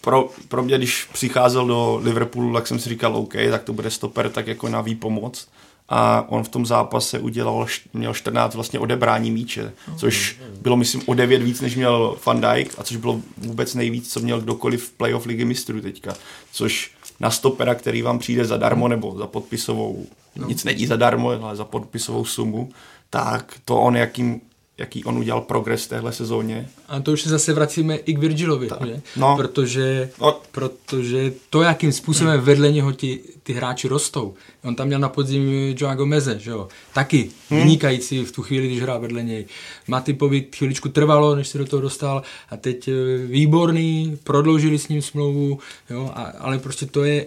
[0.00, 3.90] pro, pro mě, když přicházel do Liverpoolu, tak jsem si říkal, OK, tak to bude
[3.90, 5.48] stoper tak jako na výpomoc
[5.88, 11.14] a on v tom zápase udělal, měl 14 vlastně odebrání míče, což bylo myslím o
[11.14, 14.90] 9 víc, než měl Van Dijk a což bylo vůbec nejvíc, co měl kdokoliv v
[14.90, 16.14] playoff ligy mistrů teďka,
[16.52, 20.06] což na stopera, který vám přijde zadarmo nebo za podpisovou,
[20.36, 20.48] no.
[20.48, 22.70] nic není zadarmo, ale za podpisovou sumu,
[23.10, 24.40] tak to on jakým
[24.78, 26.68] jaký on udělal progres v téhle sezóně.
[26.88, 29.02] A to už se zase vracíme i k Virgilovi, že?
[29.16, 29.36] No.
[29.36, 30.40] Protože, no.
[30.52, 34.34] protože to, jakým způsobem vedle něho ti, ty hráči rostou.
[34.64, 36.68] On tam měl na podzim Joa Gomeze, že jo?
[36.94, 37.60] Taky hmm.
[37.60, 39.46] vynikající v tu chvíli, když hrál vedle něj.
[39.88, 42.92] Matipovi chvíličku trvalo, než se do toho dostal a teď eh,
[43.26, 45.58] výborný, prodloužili s ním smlouvu,
[45.90, 46.10] jo?
[46.14, 47.26] A, ale prostě to je,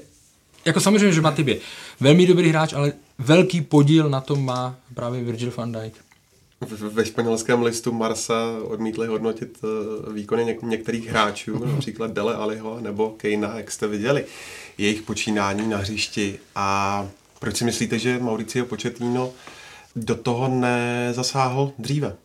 [0.65, 1.57] jako samozřejmě, že Matip je
[1.99, 6.08] velmi dobrý hráč, ale velký podíl na tom má právě Virgil van Dijk
[6.67, 13.09] ve španělském listu Marsa odmítli hodnotit eh, výkony něk- některých hráčů, například Dele Aliho nebo
[13.09, 14.25] Kejna, jak jste viděli,
[14.77, 16.39] jejich počínání na hřišti.
[16.55, 17.07] A
[17.39, 19.31] proč si myslíte, že Mauricio Pochettino
[19.95, 22.15] do toho nezasáhl dříve?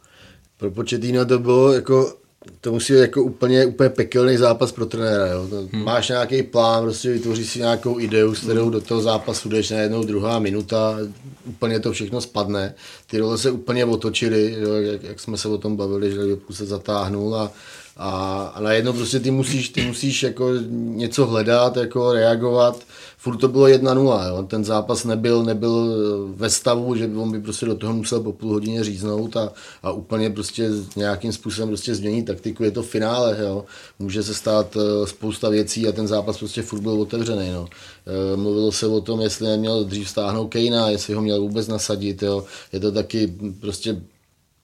[0.57, 2.17] Pro Pochettino to bylo jako
[2.61, 5.27] to musí být jako úplně, úplně pekelný zápas pro trenéra.
[5.27, 5.49] Jo.
[5.73, 5.85] Hmm.
[5.85, 8.73] Máš nějaký plán, prostě vytvoříš si nějakou ideu, s kterou hmm.
[8.73, 10.97] do toho zápasu jdeš na jednou druhá minuta,
[11.45, 12.75] úplně to všechno spadne.
[13.07, 16.57] Ty role se úplně otočily, jo, jak, jak, jsme se o tom bavili, že Liverpool
[16.57, 17.53] se zatáhnul a,
[17.97, 22.85] a, a najednou prostě ty musíš, ty musíš jako něco hledat, jako reagovat
[23.25, 24.43] furt to bylo 1-0, jo.
[24.43, 25.95] ten zápas nebyl, nebyl
[26.37, 29.93] ve stavu, že on by prostě do toho musel po půl hodině říznout a, a
[29.93, 33.65] úplně prostě nějakým způsobem prostě změnit taktiku, je to finále, jo.
[33.99, 37.51] může se stát eh, spousta věcí a ten zápas prostě furt byl otevřený.
[37.53, 37.69] No.
[38.07, 42.23] Eh, mluvilo se o tom, jestli neměl dřív stáhnout Kejna, jestli ho měl vůbec nasadit,
[42.23, 42.45] jo.
[42.73, 44.03] je to taky prostě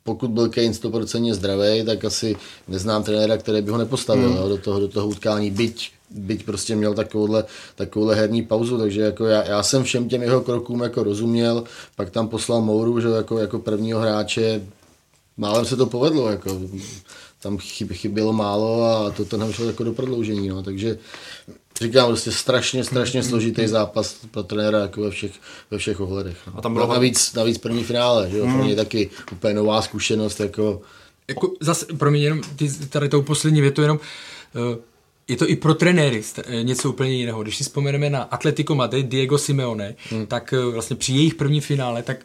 [0.04, 2.36] pokud byl Kane 100% zdravý, tak asi
[2.68, 4.36] neznám trenéra, který by ho nepostavil mm.
[4.36, 7.44] jo, do, toho, do toho utkání, byť byť prostě měl takovouhle,
[7.74, 11.64] takovouhle herní pauzu, takže jako já, já, jsem všem těm jeho krokům jako rozuměl,
[11.96, 14.62] pak tam poslal Mouru, že jako, jako prvního hráče,
[15.36, 16.60] málem se to povedlo, jako
[17.42, 20.98] tam chyb, chybělo málo a to to nešlo jako do prodloužení, no, takže
[21.82, 25.32] říkám, prostě strašně, strašně složitý zápas pro trenéra jako ve všech,
[25.70, 26.36] ve všech ohledech.
[26.46, 26.58] No.
[26.58, 28.54] A tam bylo navíc, navíc první finále, že jo, hmm.
[28.54, 30.82] pro něj taky úplně nová zkušenost, jako
[31.28, 34.00] jako zase, pro mě jenom ty, tady tou poslední větu jenom,
[34.54, 34.76] uh,
[35.28, 37.42] je to i pro trenéry eh, něco úplně jiného.
[37.42, 40.26] Když si vzpomeneme na Atletico Madrid, Diego Simeone, hmm.
[40.26, 42.16] tak eh, vlastně při jejich první finále, tak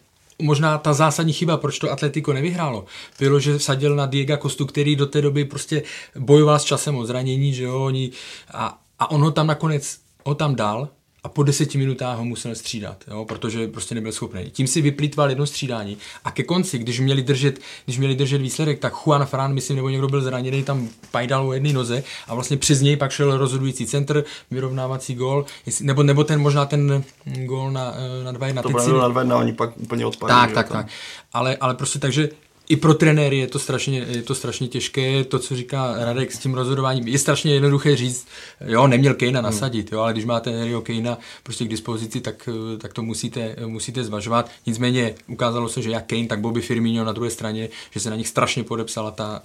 [0.41, 2.85] možná ta zásadní chyba, proč to Atletico nevyhrálo,
[3.19, 5.83] bylo, že vsadil na Diego Kostu, který do té doby prostě
[6.15, 8.11] bojoval s časem o zranění, že jo, oni,
[8.53, 10.89] a, a on ho tam nakonec, ho tam dal
[11.25, 14.51] a po deseti minutách ho musel střídat, jo, protože prostě nebyl schopný.
[14.51, 18.79] Tím si vyplýtval jedno střídání a ke konci, když měli držet, když měli držet výsledek,
[18.79, 22.57] tak Juan Fran, myslím, nebo někdo byl zraněný, tam pajdal o jedné noze a vlastně
[22.57, 25.45] přes něj pak šel rozhodující centr, vyrovnávací gól,
[25.81, 29.37] nebo, nebo ten možná ten gól na, na dva na To bylo na dva na
[29.37, 30.35] oni pak úplně odpadli.
[30.35, 30.87] Tak, tak, tak.
[31.33, 32.29] Ale, ale prostě takže
[32.69, 36.39] i pro trenéry je to, strašně, je to strašně těžké, to, co říká Radek s
[36.39, 38.27] tím rozhodováním, je strašně jednoduché říct,
[38.65, 39.45] jo, neměl Kejna hmm.
[39.45, 44.03] nasadit, jo, ale když máte Harryho Kejna prostě k dispozici, tak, tak to musíte, musíte
[44.03, 44.49] zvažovat.
[44.65, 48.15] Nicméně ukázalo se, že jak Kane, tak Bobby Firmino na druhé straně, že se na
[48.15, 49.41] nich strašně podepsala ta,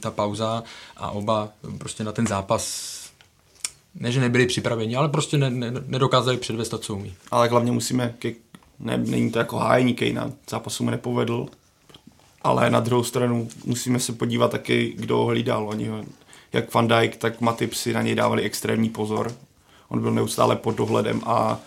[0.00, 0.62] ta pauza
[0.96, 1.48] a oba
[1.78, 2.96] prostě na ten zápas
[4.00, 7.14] ne, že nebyli připraveni, ale prostě ne, ne, nedokázali předvést to, co umí.
[7.30, 8.32] Ale hlavně musíme, ke,
[8.80, 11.46] ne, není to jako hájení Kejna, zápasu mu nepovedl,
[12.46, 15.68] ale na druhou stranu musíme se podívat taky, kdo ho hlídal.
[15.68, 16.04] Oni ho,
[16.52, 19.32] jak Van Dijk, tak Matip si na něj dávali extrémní pozor.
[19.88, 21.60] On byl neustále pod dohledem a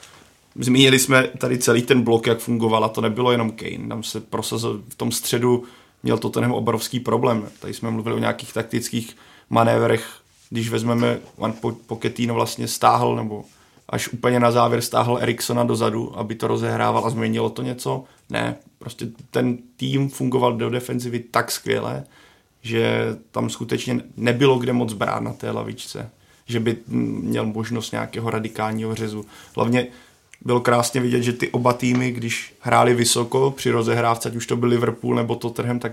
[0.55, 3.87] zmínili jsme tady celý ten blok, jak fungoval a to nebylo jenom Kane.
[3.87, 5.63] Tam se prosazil v tom středu,
[6.03, 7.49] měl to ten obrovský problém.
[7.59, 9.17] Tady jsme mluvili o nějakých taktických
[9.49, 10.05] manévrech,
[10.49, 11.53] když vezmeme, Van
[11.87, 13.45] Pochettino vlastně stáhl, nebo
[13.89, 18.03] až úplně na závěr stáhl Eriksona dozadu, aby to rozehrával a změnilo to něco.
[18.29, 22.03] Ne, prostě ten tým fungoval do defenzivy tak skvěle,
[22.61, 26.09] že tam skutečně nebylo kde moc brát na té lavičce,
[26.45, 29.25] že by měl možnost nějakého radikálního řezu.
[29.55, 29.87] Hlavně
[30.41, 34.55] bylo krásně vidět, že ty oba týmy, když hráli vysoko při rozehrávce, ať už to
[34.55, 35.91] byl Liverpool nebo Tottenham, tak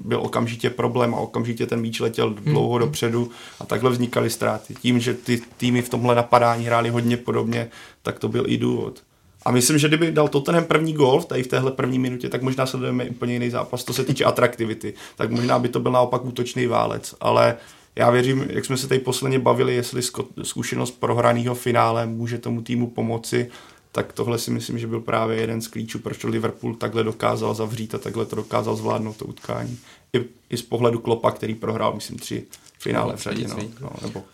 [0.00, 2.86] byl okamžitě problém a okamžitě ten míč letěl dlouho hmm.
[2.86, 3.30] dopředu
[3.60, 4.74] a takhle vznikaly ztráty.
[4.74, 7.68] Tím, že ty týmy v tomhle napadání hráli hodně podobně,
[8.02, 9.02] tak to byl i důvod.
[9.44, 12.66] A myslím, že kdyby dal Tottenham první gol tady v téhle první minutě, tak možná
[12.66, 14.94] sledujeme úplně jiný zápas, to se týče atraktivity.
[15.16, 17.56] Tak možná by to byl naopak útočný válec, ale
[17.96, 20.02] já věřím, jak jsme se tady posledně bavili, jestli
[20.42, 23.50] zkušenost prohraného finále může tomu týmu pomoci,
[23.92, 27.94] tak tohle si myslím, že byl právě jeden z klíčů, proč Liverpool takhle dokázal zavřít
[27.94, 29.78] a takhle to dokázal zvládnout to utkání.
[30.12, 32.46] I, i z pohledu Klopa, který prohrál, myslím, tři
[32.78, 33.48] finále v řadě.
[33.48, 34.24] No, no, nebo...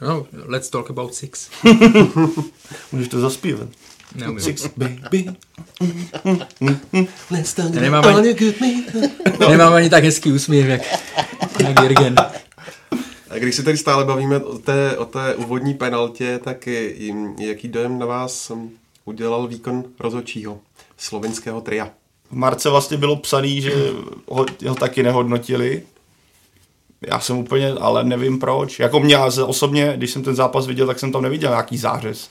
[0.00, 1.50] no, let's talk about six.
[2.92, 3.68] Můžeš to zaspívat.
[4.14, 4.40] Neumím.
[4.40, 5.26] Six, baby.
[7.30, 8.36] Let's talk nemám ani,
[9.48, 10.82] nemám ani tak hezký úsměv, jak,
[11.60, 12.14] jak Jürgen.
[13.30, 16.68] A když se tady stále bavíme o té, o té úvodní penaltě, tak
[17.38, 18.52] jaký dojem na vás
[19.08, 20.58] udělal výkon rozhodčího
[20.96, 21.90] slovinského tria.
[22.30, 23.72] V Marce vlastně bylo psaný, že
[24.28, 25.82] ho, ho taky nehodnotili.
[27.06, 28.78] Já jsem úplně, ale nevím proč.
[28.78, 32.30] Jako mě osobně, když jsem ten zápas viděl, tak jsem tam neviděl nějaký zářez.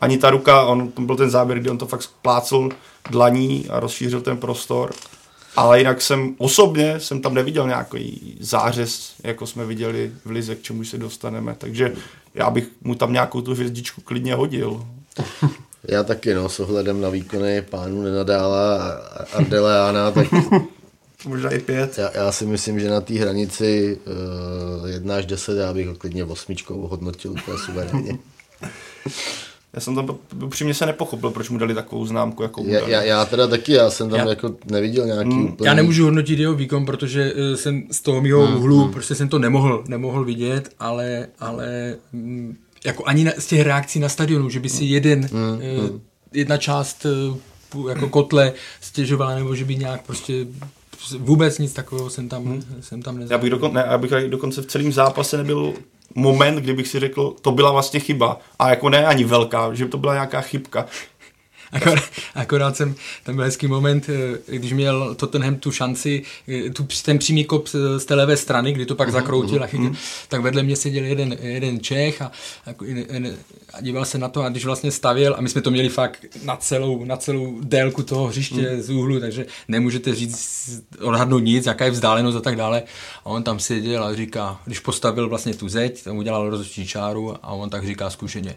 [0.00, 2.68] Ani ta ruka, on, to byl ten záběr, kdy on to fakt plácl
[3.10, 4.92] dlaní a rozšířil ten prostor.
[5.56, 10.62] Ale jinak jsem osobně jsem tam neviděl nějaký zářez, jako jsme viděli v Lize, k
[10.62, 11.54] čemu se dostaneme.
[11.58, 11.94] Takže
[12.34, 14.86] já bych mu tam nějakou tu hvězdičku klidně hodil.
[15.88, 20.26] Já taky, no, s ohledem na výkony pánů Nenadála a Ardeleána, tak
[21.26, 21.98] Možná i pět.
[21.98, 23.98] Já, já si myslím, že na té hranici
[24.82, 28.18] uh, 1 až 10 já bych ho klidně osmičkou hodnotil úplně suverénně.
[29.74, 33.24] Já jsem tam upřímně se nepochopil, proč mu dali takovou známku, jako já, já, já,
[33.24, 35.68] teda taky, já jsem tam já, jako neviděl nějaký mm, úplně...
[35.68, 38.92] Já nemůžu hodnotit jeho výkon, protože uh, jsem z toho mého mm, úhlu, mm.
[38.92, 44.00] prostě jsem to nemohl, nemohl vidět, ale, ale mm, jako ani na, z těch reakcí
[44.00, 46.00] na stadionu, že by si jeden, mm, uh,
[46.32, 47.06] jedna část
[47.74, 50.46] uh, jako kotle stěžovala, nebo že by nějak prostě
[51.18, 52.62] vůbec nic takového jsem tam, hmm.
[52.80, 53.34] jsem tam nezažil.
[53.34, 55.74] Já bych, dokon, ne, já bych dokonce v celém zápase nebyl
[56.14, 58.40] moment, kdybych si řekl, to byla vlastně chyba.
[58.58, 60.86] A jako ne ani velká, že to byla nějaká chybka.
[61.72, 62.04] Akorát,
[62.34, 67.18] akorát jsem, tam byl hezký moment, eh, když měl Tottenham tu šanci, eh, tu, ten
[67.18, 70.26] přímý kop z té levé strany, kdy to pak uh-huh, zakroutil uh-huh, a chytil, uh-huh.
[70.28, 72.32] tak vedle mě seděl jeden, jeden Čech a,
[73.72, 76.26] a díval se na to a když vlastně stavěl a my jsme to měli fakt
[76.44, 78.80] na celou, na celou délku toho hřiště uh-huh.
[78.80, 82.82] z úhlu, takže nemůžete říct, odhadnout nic, jaká je vzdálenost a tak dále.
[83.24, 87.34] A on tam seděl a říká, když postavil vlastně tu zeď, tam udělal rozhodčí čáru
[87.42, 88.56] a on tak říká zkušeně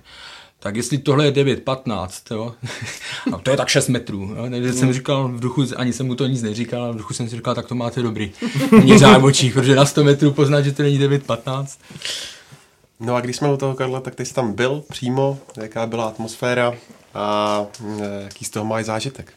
[0.60, 2.56] tak jestli tohle je 9,15, jo,
[3.34, 6.16] a to je tak 6 metrů, jo, takže jsem říkal v duchu, ani jsem mu
[6.16, 8.32] to nic neříkal, ale v duchu jsem si říkal, tak to máte dobrý.
[8.84, 11.68] Mě řád očích, protože na 100 metrů poznat, že to není 9,15.
[13.00, 16.08] No a když jsme u toho, Karla, tak ty jsi tam byl přímo, jaká byla
[16.08, 16.74] atmosféra
[17.14, 17.66] a
[18.02, 19.34] e, jaký z toho máš zážitek?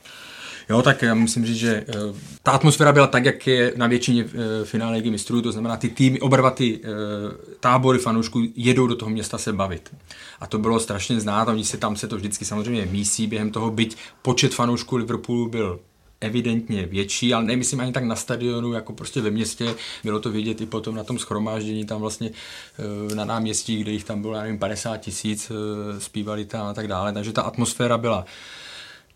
[0.71, 4.25] Jo, tak já musím říct, že uh, ta atmosféra byla tak, jak je na většině
[4.25, 4.31] uh,
[4.65, 6.81] finále ligy mistrů, to znamená, ty týmy, oba dva ty
[7.61, 9.95] tábory fanoušků jedou do toho města se bavit.
[10.41, 13.71] A to bylo strašně znát, oni se tam se to vždycky samozřejmě mísí během toho,
[13.71, 15.81] byť počet fanoušků Liverpoolu byl
[16.21, 19.75] evidentně větší, ale nemyslím ani tak na stadionu, jako prostě ve městě.
[20.05, 22.31] Bylo to vidět i potom na tom schromáždění tam vlastně
[23.15, 25.53] na náměstí, kde jich tam bylo, já nevím, 50 tisíc,
[25.99, 27.13] zpívali tam a tak dále.
[27.13, 28.25] Takže ta atmosféra byla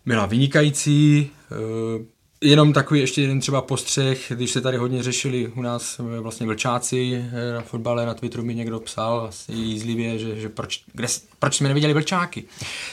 [0.05, 1.29] byla vynikající.
[1.51, 2.05] Eh,
[2.41, 6.45] jenom takový ještě jeden třeba postřeh, když se tady hodně řešili u nás eh, vlastně
[6.45, 11.07] vlčáci eh, na fotbale, na Twitteru mi někdo psal asi jízlivě, že, že proč, kde,
[11.39, 12.43] proč jsme neviděli vlčáky.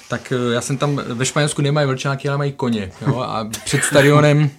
[0.09, 2.93] Tak já jsem tam, ve Španělsku nemají vlčáky, ale mají koně.
[3.07, 3.21] Jo?
[3.21, 4.51] A před stadionem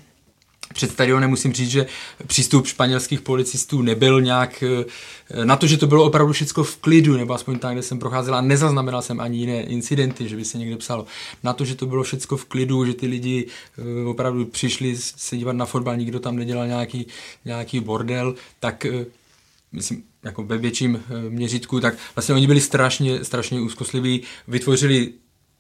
[0.74, 1.86] před stadionem musím říct, že
[2.28, 7.18] přístup španělských policistů nebyl nějak eh, na to, že to bylo opravdu všechno v klidu,
[7.18, 10.57] nebo aspoň tam, kde jsem procházel a nezaznamenal jsem ani jiné incidenty, že by se
[10.57, 11.05] někde psalo.
[11.43, 13.47] Na to, že to bylo všechno v klidu, že ty lidi
[13.78, 17.07] eh, opravdu přišli se dívat na fotbal, nikdo tam nedělal nějaký,
[17.45, 19.05] nějaký bordel, tak eh,
[19.72, 25.14] myslím, jako ve větším měřítku, tak vlastně oni byli strašně, strašně úzkostliví, vytvořili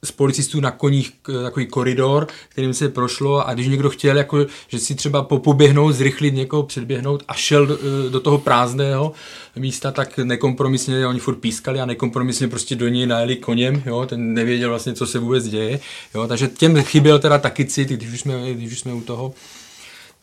[0.03, 4.79] z policistů na koních takový koridor, kterým se prošlo a když někdo chtěl, jako, že
[4.79, 7.77] si třeba poběhnout, zrychlit někoho, předběhnout a šel do,
[8.09, 9.11] do toho prázdného
[9.55, 14.33] místa, tak nekompromisně, oni furt pískali a nekompromisně prostě do něj najeli koněm, jo, ten
[14.33, 15.79] nevěděl vlastně, co se vůbec děje,
[16.15, 19.33] jo, takže těm chyběl teda taky cit, když už jsme, když už jsme u toho.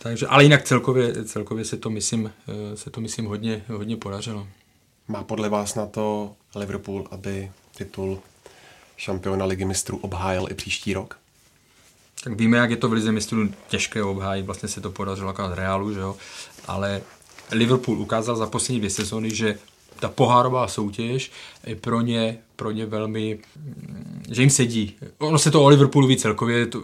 [0.03, 2.31] Takže, ale jinak celkově, celkově se to myslím,
[2.75, 4.47] se to myslím hodně, hodně podařilo.
[5.09, 8.19] Má podle vás na to Liverpool, aby titul
[9.01, 11.19] šampiona ligy mistrů obhájil i příští rok?
[12.25, 15.55] Tak víme, jak je to v lize mistrů těžké obhájit, vlastně se to podařilo akorát
[15.55, 16.17] Realu, že jo?
[16.67, 17.03] ale
[17.51, 19.59] Liverpool ukázal za poslední dvě sezóny, že
[20.01, 21.31] ta pohárová soutěž
[21.67, 23.39] je pro ně, pro ně velmi,
[24.31, 24.97] že jim sedí.
[25.19, 26.83] Ono se to o Liverpoolu ví celkově, je to,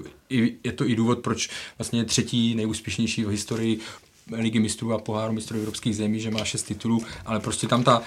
[0.64, 3.80] je to i důvod, proč vlastně třetí nejúspěšnější v historii
[4.32, 8.02] ligy mistrů a poháru mistrů evropských zemí, že má šest titulů, ale prostě tam, ta,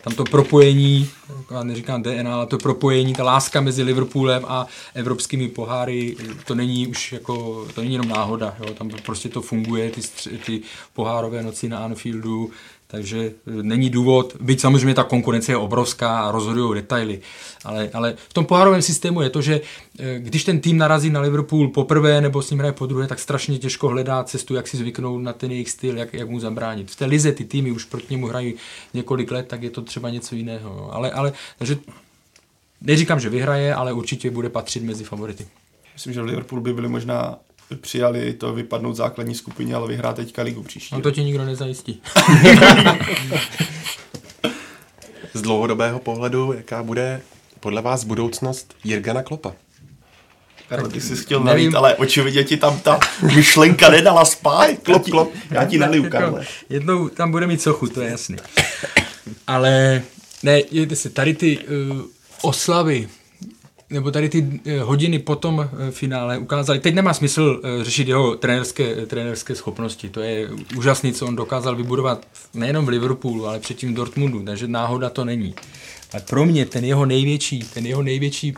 [0.00, 1.08] tam to propojení,
[1.50, 6.86] já neříkám DNA, ale to propojení, ta láska mezi Liverpoolem a evropskými poháry, to není
[6.86, 8.74] už jako, to není jenom náhoda, jo?
[8.74, 10.00] tam prostě to funguje, ty,
[10.46, 10.62] ty
[10.92, 12.50] pohárové noci na Anfieldu,
[12.96, 17.20] takže není důvod, byť samozřejmě ta konkurence je obrovská a rozhodují detaily,
[17.64, 19.60] ale, ale v tom pohárovém systému je to, že
[19.98, 23.18] e, když ten tým narazí na Liverpool poprvé nebo s ním hraje po druhé, tak
[23.18, 26.90] strašně těžko hledá cestu, jak si zvyknout na ten jejich styl, jak, jak mu zabránit.
[26.90, 28.54] V té lize ty týmy už proti němu hrají
[28.94, 30.94] několik let, tak je to třeba něco jiného.
[30.94, 31.76] Ale, ale takže
[32.80, 35.46] neříkám, že vyhraje, ale určitě bude patřit mezi favority.
[35.94, 37.38] Myslím, že Liverpool by byli možná
[37.80, 40.94] přijali to vypadnout základní skupině, ale vyhrá teďka ligu příští.
[40.94, 42.02] No to ti nikdo nezajistí.
[45.34, 47.20] Z dlouhodobého pohledu, jaká bude
[47.60, 49.52] podle vás budoucnost Jirgana Klopa?
[50.68, 53.00] Karel, ty jsi chtěl nalít, ale očividně ti tam ta
[53.34, 54.70] myšlenka nedala spát.
[54.82, 56.46] Klop, klop, já ti naliju, Karle.
[56.68, 58.36] Jednou tam bude mít sochu, to je jasný.
[59.46, 60.02] Ale
[60.42, 62.02] ne, jděte se, tady ty uh,
[62.42, 63.08] oslavy,
[63.90, 68.08] nebo tady ty eh, hodiny po tom eh, finále ukázaly, teď nemá smysl eh, řešit
[68.08, 73.60] jeho trenérské, trenérské schopnosti, to je úžasný, co on dokázal vybudovat nejenom v Liverpoolu, ale
[73.60, 75.54] předtím v Dortmundu, takže náhoda to není.
[76.12, 78.54] Ale pro mě ten jeho největší, ten jeho největší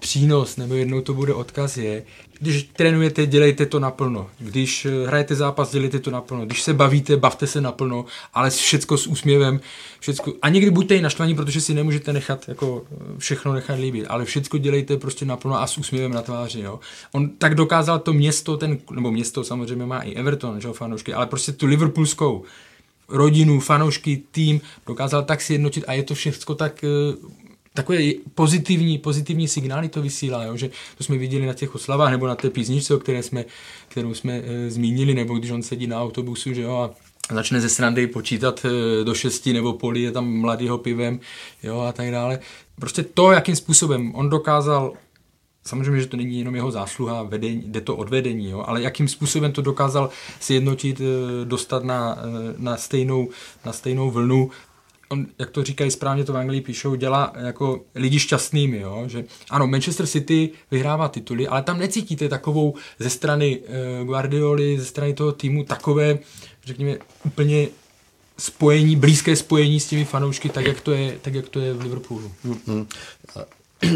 [0.00, 2.04] přínos, nebo jednou to bude odkaz je,
[2.40, 4.30] když trénujete, dělejte to naplno.
[4.38, 6.46] Když eh, hrajete zápas, dělejte to naplno.
[6.46, 9.60] Když se bavíte, bavte se naplno, ale všecko s úsměvem.
[10.00, 10.32] Všecko.
[10.42, 14.24] A někdy buďte i naštvaní, protože si nemůžete nechat jako eh, všechno nechat líbit, ale
[14.24, 16.60] všecko dělejte prostě naplno a s úsměvem na tváři.
[16.60, 16.80] Jo.
[17.12, 21.26] On tak dokázal to město, ten, nebo město samozřejmě má i Everton, že fanoušky, ale
[21.26, 22.44] prostě tu liverpoolskou
[23.08, 26.88] rodinu, fanoušky, tým dokázal tak si jednotit a je to všechno tak eh,
[27.74, 27.98] takové
[28.34, 30.56] pozitivní, pozitivní signály to vysílá, jo?
[30.56, 33.44] že to jsme viděli na těch oslavách nebo na té písničce, o které jsme,
[33.88, 37.68] kterou jsme e, zmínili, nebo když on sedí na autobusu, že jo, a začne ze
[37.68, 41.20] srandy počítat e, do šesti nebo poli je tam mladýho pivem,
[41.62, 42.38] jo, a tak dále.
[42.80, 44.92] Prostě to, jakým způsobem on dokázal
[45.64, 49.08] Samozřejmě, že to není jenom jeho zásluha, vedení, jde to od vedení, jo, ale jakým
[49.08, 50.10] způsobem to dokázal
[50.40, 51.04] sjednotit, e,
[51.44, 52.18] dostat na,
[52.56, 53.28] na, stejnou,
[53.64, 54.50] na stejnou vlnu,
[55.10, 59.04] on, jak to říkají správně, to v Anglii píšou, dělá jako lidi šťastnými, jo?
[59.06, 64.84] že ano, Manchester City vyhrává tituly, ale tam necítíte takovou ze strany uh, Guardioli, ze
[64.84, 66.18] strany toho týmu takové,
[66.64, 67.68] řekněme, úplně
[68.38, 71.82] spojení, blízké spojení s těmi fanoušky, tak jak to je, tak jak to je v
[71.82, 72.32] Liverpoolu.
[72.66, 72.86] Hmm.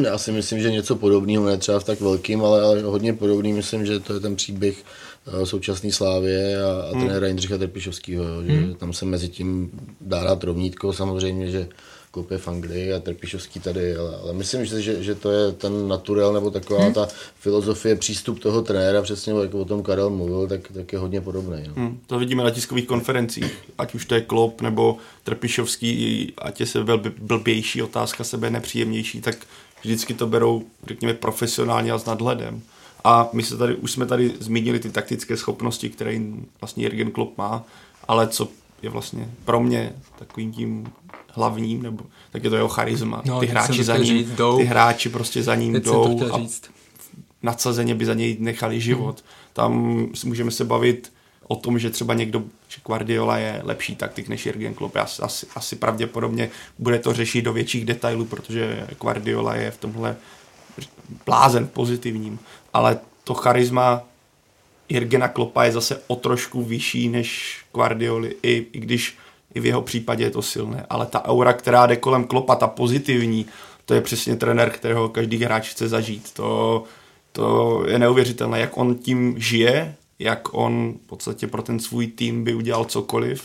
[0.03, 3.53] Já si myslím, že něco podobného, ne třeba v tak velkým, ale, ale hodně podobný,
[3.53, 5.14] myslím, že to je ten příběh Eh,
[5.45, 7.05] současné Slávě a, a hmm.
[7.05, 8.75] trenéra Jindřicha Trpišovského, že hmm.
[8.75, 9.71] tam se mezi tím
[10.01, 11.69] dá dát rovnítko, samozřejmě, že
[12.11, 15.89] kopě v Anglii a Trpišovský tady, ale, ale myslím, že, že, že to je ten
[15.89, 16.95] naturel nebo taková hmm.
[16.95, 17.09] ta
[17.41, 21.65] filozofie, přístup toho trenéra, přesně jak o tom Karel mluvil, tak, tak je hodně podobný.
[21.67, 21.75] No.
[21.77, 26.67] Hmm, to vidíme na tiskových konferencích, ať už to je Klop nebo Trpišovský, ať je
[26.67, 26.79] se
[27.19, 29.37] blbější otázka, sebe nepříjemnější, tak
[29.83, 32.63] vždycky to berou, řekněme, profesionálně a s nadhledem.
[33.05, 36.21] A my se tady, už jsme tady zmínili ty taktické schopnosti, které
[36.61, 37.65] vlastně Jürgen Klopp má,
[38.09, 38.49] ale co
[38.83, 40.93] je vlastně pro mě takovým tím
[41.29, 43.23] hlavním, nebo tak je to jeho charisma.
[43.25, 44.57] No, ty hráči za ním, říct, jdou.
[44.57, 46.71] ty hráči prostě za ním Teď jdou a říct.
[47.43, 49.21] nadsazeně by za něj nechali život.
[49.21, 49.51] Hmm.
[49.53, 49.73] Tam
[50.25, 51.13] můžeme se bavit
[51.49, 54.97] o tom, že třeba někdo, že Guardiola je lepší taktik než Jürgen Klopp.
[54.97, 60.17] Asi, asi, asi pravděpodobně bude to řešit do větších detailů, protože Guardiola je v tomhle
[61.27, 62.39] blázen pozitivním
[62.75, 64.03] ale to charisma
[64.89, 69.17] Jirgena Klopa je zase o trošku vyšší než Guardioli, i, i když
[69.55, 72.67] i v jeho případě je to silné, ale ta aura, která jde kolem Klopa, ta
[72.67, 73.47] pozitivní,
[73.85, 76.33] to je přesně trenér, kterého každý hráč chce zažít.
[76.33, 76.85] To,
[77.33, 82.45] to je neuvěřitelné, jak on tím žije, jak on v podstatě pro ten svůj tým
[82.45, 83.45] by udělal cokoliv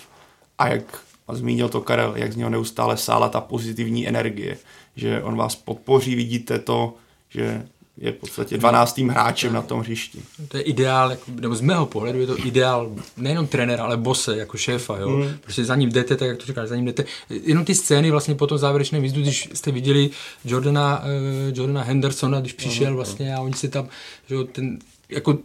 [0.58, 4.58] a jak, a zmínil to Karel, jak z něho neustále sála ta pozitivní energie,
[4.96, 6.94] že on vás podpoří, vidíte to,
[7.30, 7.68] že
[8.02, 8.98] je v podstatě 12.
[8.98, 10.20] hráčem na tom hřišti.
[10.48, 14.38] To je ideál, jako, nebo z mého pohledu je to ideál nejenom trenéra, ale bose,
[14.38, 15.10] jako šéfa, jo.
[15.10, 15.38] Mm.
[15.42, 17.06] Prostě za ním jdete, tak jak to říkáš, za ním jdete.
[17.30, 20.10] Jenom ty scény vlastně po tom závěrečném výzdu, když jste viděli
[20.46, 22.96] Jordana, uh, Jordana Hendersona, když přišel mm.
[22.96, 23.88] vlastně a oni si tam,
[24.28, 24.80] že jo, ten
[25.10, 25.38] jako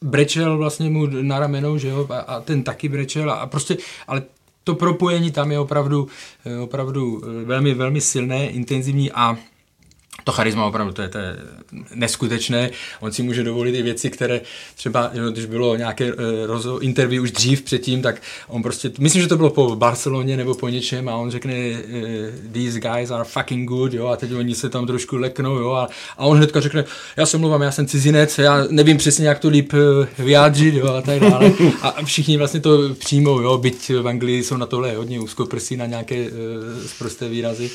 [0.00, 3.76] brečel vlastně mu na ramenou, že jo, a, a ten taky brečel a, a prostě,
[4.08, 4.22] ale
[4.64, 6.08] to propojení tam je opravdu,
[6.62, 9.36] opravdu velmi, velmi silné, intenzivní a
[10.24, 11.36] to charisma opravdu, to je, to je
[11.94, 12.70] neskutečné.
[13.00, 14.40] On si může dovolit i věci, které
[14.76, 19.28] třeba, když bylo nějaké uh, rozo, interview už dřív předtím, tak on prostě, myslím, že
[19.28, 23.68] to bylo po Barceloně nebo po něčem a on řekne, uh, these guys are fucking
[23.68, 26.84] good, jo, a teď oni se tam trošku leknou, jo, a, a on hnedka řekne,
[27.16, 30.86] já se mluvám, já jsem cizinec, já nevím přesně, jak to líp uh, vyjádřit, jo,
[30.86, 31.52] a tak dále.
[31.82, 35.86] A všichni vlastně to přijmou, jo, byť v Anglii jsou na tohle hodně úzkoprsí na
[35.86, 36.36] nějaké uh,
[36.98, 37.70] prosté výrazy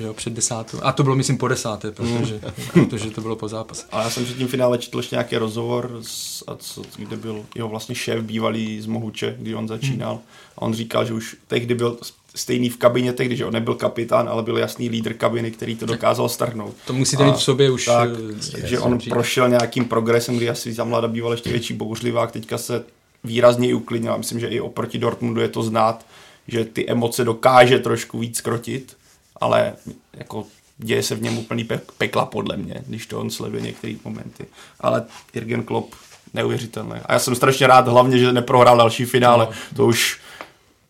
[0.00, 0.78] jo, před desátou.
[0.82, 1.48] A to bylo, myslím, po
[1.90, 2.40] desáté, protože,
[2.72, 3.86] protože to bylo po zápase.
[3.92, 7.44] A já jsem před tím finále četl ještě nějaký rozhovor, s, a co, kde byl
[7.54, 10.14] jeho vlastně šéf bývalý z Mohuče, kdy on začínal.
[10.14, 10.20] Mm.
[10.56, 11.98] A on říkal, že už tehdy byl
[12.34, 15.86] stejný v kabině, tehdy, že on nebyl kapitán, ale byl jasný lídr kabiny, který to
[15.86, 16.74] dokázal strhnout.
[16.86, 17.84] To musíte mít v sobě už.
[17.84, 18.08] Tak,
[18.54, 22.58] eh, že on prošel nějakým progresem, kdy asi za mladá býval ještě větší bouřlivák, teďka
[22.58, 22.84] se
[23.24, 24.18] výrazně uklidnil.
[24.18, 26.06] Myslím, že i oproti Dortmundu je to znát,
[26.48, 28.96] že ty emoce dokáže trošku víc krotit
[29.44, 29.72] ale
[30.12, 30.46] jako
[30.78, 34.46] děje se v něm úplný pe- pekla podle mě, když to on sleduje některé momenty.
[34.80, 35.04] Ale
[35.34, 35.94] Jürgen Klopp
[36.34, 37.02] neuvěřitelné.
[37.06, 39.46] A já jsem strašně rád hlavně, že neprohrál další finále.
[39.50, 39.76] No.
[39.76, 40.20] To už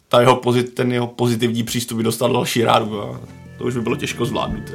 [0.09, 3.21] ta jeho pozit, ten jeho pozitivní přístup by dostal další rádu a
[3.59, 4.71] to už by bylo těžko zvládnout.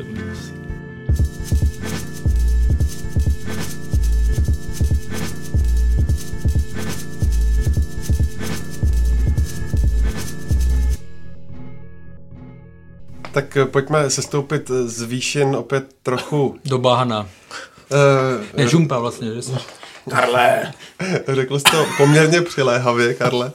[13.31, 16.59] Tak eh, pojďme sestoupit z výšin opět trochu...
[16.65, 17.29] Do bahna.
[17.91, 19.51] Uh, ne, žumpa vlastně, že jsi...
[20.09, 20.73] Karle!
[21.27, 23.51] Řekl jsi to poměrně přiléhavě, Karle.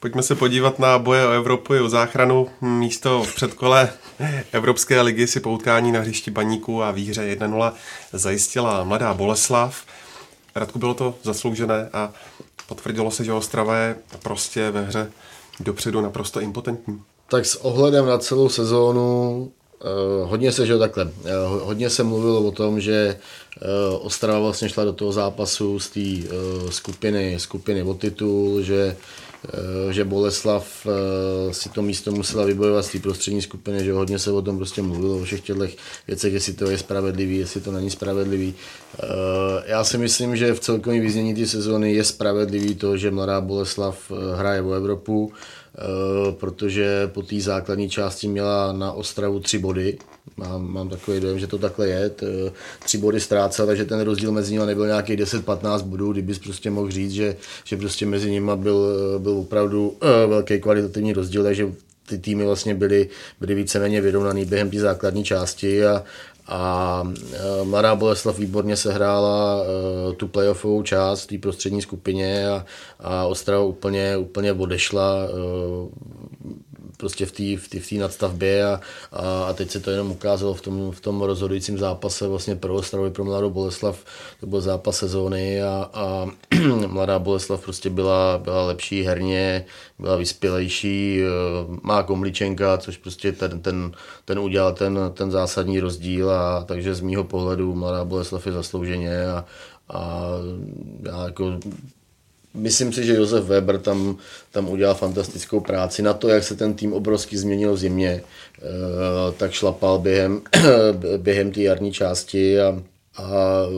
[0.00, 2.48] Pojďme se podívat na boje o Evropu i o záchranu.
[2.60, 3.90] Místo v předkole
[4.52, 7.72] Evropské ligy si poutkání na hřišti baníku a výhře 1-0
[8.12, 9.84] zajistila mladá Boleslav.
[10.54, 12.12] Radku bylo to zasloužené a
[12.68, 15.10] potvrdilo se, že Ostrava je prostě ve hře
[15.60, 17.02] dopředu naprosto impotentní.
[17.34, 19.50] Tak s ohledem na celou sezónu
[19.84, 21.10] Uh, hodně se, že takhle, uh,
[21.62, 26.00] hodně se mluvilo o tom, že uh, Ostrava vlastně šla do toho zápasu z té
[26.70, 28.96] skupiny, skupiny o titul, že,
[29.90, 30.86] že Boleslav
[31.50, 34.82] si to místo musela vybojovat z té prostřední skupiny, že hodně se o tom prostě
[34.82, 35.66] mluvilo, o všech těchto
[36.06, 38.54] věcech, jestli to je spravedlivý, jestli to není spravedlivý.
[39.66, 44.12] Já si myslím, že v celkovém význění té sezóny je spravedlivý to, že mladá Boleslav
[44.36, 45.63] hraje o Evropu, Eh,
[46.30, 49.98] protože po té základní části měla na Ostravu tři body.
[50.36, 52.10] Mám, mám takový dojem, že to takhle je.
[52.10, 52.26] T,
[52.84, 56.90] tři body ztrácela, takže ten rozdíl mezi nimi nebyl nějaký 10-15 bodů, kdybys prostě mohl
[56.90, 59.96] říct, že, že prostě mezi nimi byl, byl opravdu
[60.26, 61.72] velký kvalitativní rozdíl, takže
[62.06, 63.08] ty týmy vlastně byly,
[63.40, 66.04] byly víceméně vyrovnaný během té základní části a,
[66.46, 72.64] a e, Mladá Boleslav výborně sehrála uh, tu playoffovou část v té prostřední skupině a,
[73.00, 75.88] a Ostrava úplně, úplně odešla uh,
[77.04, 78.80] prostě v té v v nadstavbě a,
[79.12, 82.74] a, a, teď se to jenom ukázalo v tom, v tom rozhodujícím zápase vlastně pro
[82.74, 84.04] Ostravu pro Mladou Boleslav,
[84.40, 86.26] to byl zápas sezóny a, a
[86.86, 89.64] Mladá Boleslav prostě byla, byla lepší herně,
[89.98, 91.28] byla vyspělejší, eh,
[91.82, 93.92] má komličenka, což prostě ten, ten,
[94.24, 99.26] ten udělal ten, ten zásadní rozdíl a takže z mýho pohledu Mladá Boleslav je zaslouženě
[99.26, 99.44] a,
[99.88, 100.20] a
[101.02, 101.60] já jako
[102.54, 104.16] Myslím si, že Josef Weber tam,
[104.50, 106.02] tam udělal fantastickou práci.
[106.02, 108.22] Na to, jak se ten tým obrovsky změnil v zimě,
[108.58, 108.62] eh,
[109.36, 110.42] tak šlapal během,
[111.16, 112.82] během té jarní části a,
[113.16, 113.26] a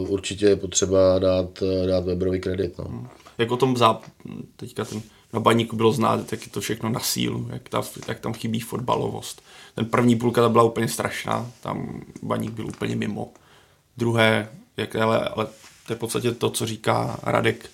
[0.09, 2.79] určitě je potřeba dát, dát Weberovi kredit.
[2.79, 3.07] No.
[3.39, 4.03] Jak o tom záp...
[4.57, 5.03] teďka ten
[5.33, 8.61] na baníku bylo znát, jak je to všechno na sílu, jak, ta, jak tam chybí
[8.61, 9.43] fotbalovost.
[9.75, 13.33] Ten první půlka ta byla úplně strašná, tam baník byl úplně mimo.
[13.97, 15.47] Druhé, jak, ale, ale
[15.87, 17.71] to je v podstatě to, co říká Radek,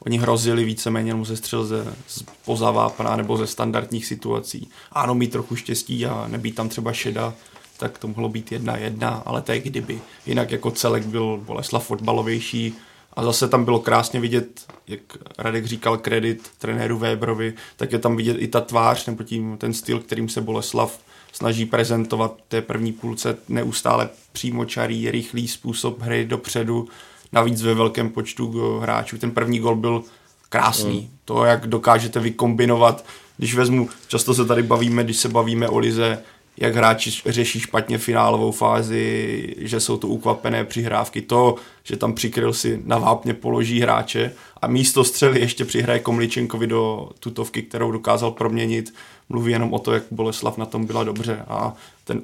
[0.00, 4.70] Oni hrozili víceméně jenom ze střel ze, z pozavápna nebo ze standardních situací.
[4.92, 7.34] Ano, mít trochu štěstí a nebýt tam třeba šeda,
[7.78, 10.00] tak to mohlo být jedna jedna, ale to je kdyby.
[10.26, 12.74] Jinak jako celek byl Boleslav fotbalovější
[13.16, 15.00] A zase tam bylo krásně vidět, jak
[15.38, 19.74] Radek říkal, kredit trenéru Weberovi, tak je tam vidět i ta tvář, nebo tím ten
[19.74, 20.98] styl, kterým se Boleslav
[21.32, 26.88] snaží prezentovat té první půlce neustále přímočarý, rychlý způsob hry dopředu,
[27.34, 29.18] navíc ve velkém počtu hráčů.
[29.18, 30.02] Ten první gol byl
[30.48, 31.00] krásný.
[31.00, 31.18] Mm.
[31.24, 33.04] To, jak dokážete vykombinovat,
[33.36, 36.22] když vezmu, často se tady bavíme, když se bavíme o Lize,
[36.56, 42.52] jak hráči řeší špatně finálovou fázi, že jsou to ukvapené přihrávky, to, že tam přikryl
[42.52, 44.32] si na vápně položí hráče
[44.62, 48.94] a místo střely ještě přihraje Komličenkovi do tutovky, kterou dokázal proměnit,
[49.28, 51.74] mluví jenom o to, jak Boleslav na tom byla dobře a
[52.04, 52.22] ten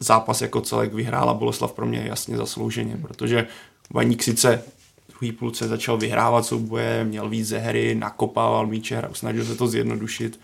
[0.00, 3.46] zápas jako celek vyhrála Boleslav pro mě jasně zaslouženě, protože
[3.90, 4.62] Vaník sice
[5.08, 10.40] druhý půlce začal vyhrávat souboje, měl víc ze hry, nakopával míče, snažil se to zjednodušit,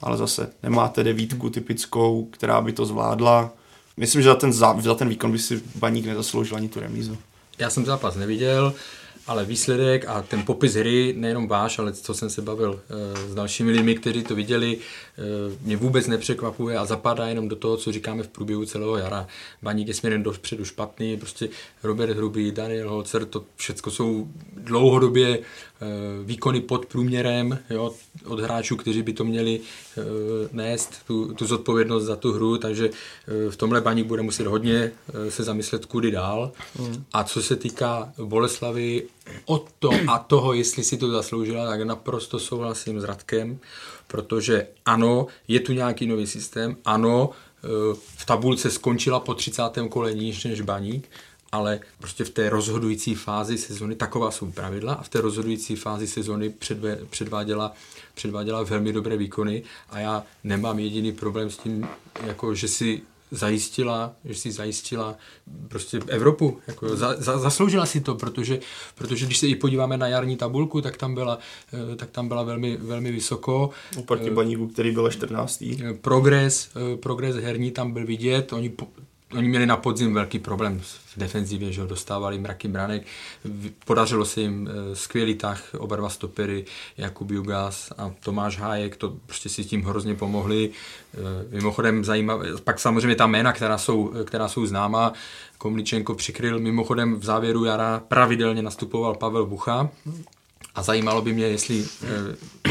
[0.00, 3.52] ale zase nemáte devítku typickou, která by to zvládla.
[3.96, 7.18] Myslím, že za ten, za ten výkon by si Baník nezasloužil ani tu remízu.
[7.58, 8.74] Já jsem zápas neviděl,
[9.26, 13.34] ale výsledek a ten popis hry, nejenom váš, ale co jsem se bavil e, s
[13.34, 17.92] dalšími lidmi, kteří to viděli, e, mě vůbec nepřekvapuje a zapadá jenom do toho, co
[17.92, 19.26] říkáme v průběhu celého jara.
[19.62, 21.48] Baník je směrem dopředu špatný, prostě
[21.82, 25.42] Robert Hrubý, Daniel Holzer, to všechno jsou dlouhodobě e,
[26.24, 30.02] výkony pod průměrem jo, od hráčů, kteří by to měli e,
[30.52, 34.92] nést, tu, tu zodpovědnost za tu hru, takže e, v tomhle Baník bude muset hodně
[35.28, 36.52] se zamyslet, kudy dál.
[36.78, 37.04] Mm.
[37.12, 39.02] A co se týká Boleslavy,
[39.46, 43.58] o to a toho, jestli si to zasloužila, tak naprosto souhlasím s Radkem,
[44.06, 47.30] protože ano, je tu nějaký nový systém, ano,
[48.16, 49.62] v tabulce skončila po 30.
[49.88, 51.08] kole níž než Baník,
[51.52, 56.06] ale prostě v té rozhodující fázi sezony, taková jsou pravidla, a v té rozhodující fázi
[56.06, 56.54] sezony
[57.10, 57.72] předváděla,
[58.14, 61.88] předváděla velmi dobré výkony a já nemám jediný problém s tím,
[62.26, 65.16] jako že si zajistila, že si zajistila
[65.68, 66.60] prostě Evropu.
[66.66, 68.60] Jako za, za, zasloužila si to, protože,
[68.94, 71.38] protože když se i podíváme na jarní tabulku, tak tam byla,
[71.92, 73.70] eh, tak tam byla velmi, velmi vysoko.
[73.96, 75.80] Oproti Baníku, který byl 14.
[75.84, 78.52] Eh, progres, eh, progres herní tam byl vidět.
[78.52, 78.72] Oni
[79.34, 83.06] oni měli na podzim velký problém v defenzivě, že ho dostávali mraky branek.
[83.84, 86.64] Podařilo se jim eh, skvělý tah, oba dva stopery,
[86.96, 90.70] Jakub Jugas a Tomáš Hájek, to prostě si tím hrozně pomohli.
[91.14, 91.18] Eh,
[91.50, 95.12] mimochodem zajímavé, pak samozřejmě ta jména, která jsou, která jsou známá,
[95.58, 99.90] Komličenko přikryl, mimochodem v závěru jara pravidelně nastupoval Pavel Bucha,
[100.74, 101.84] a zajímalo by mě, jestli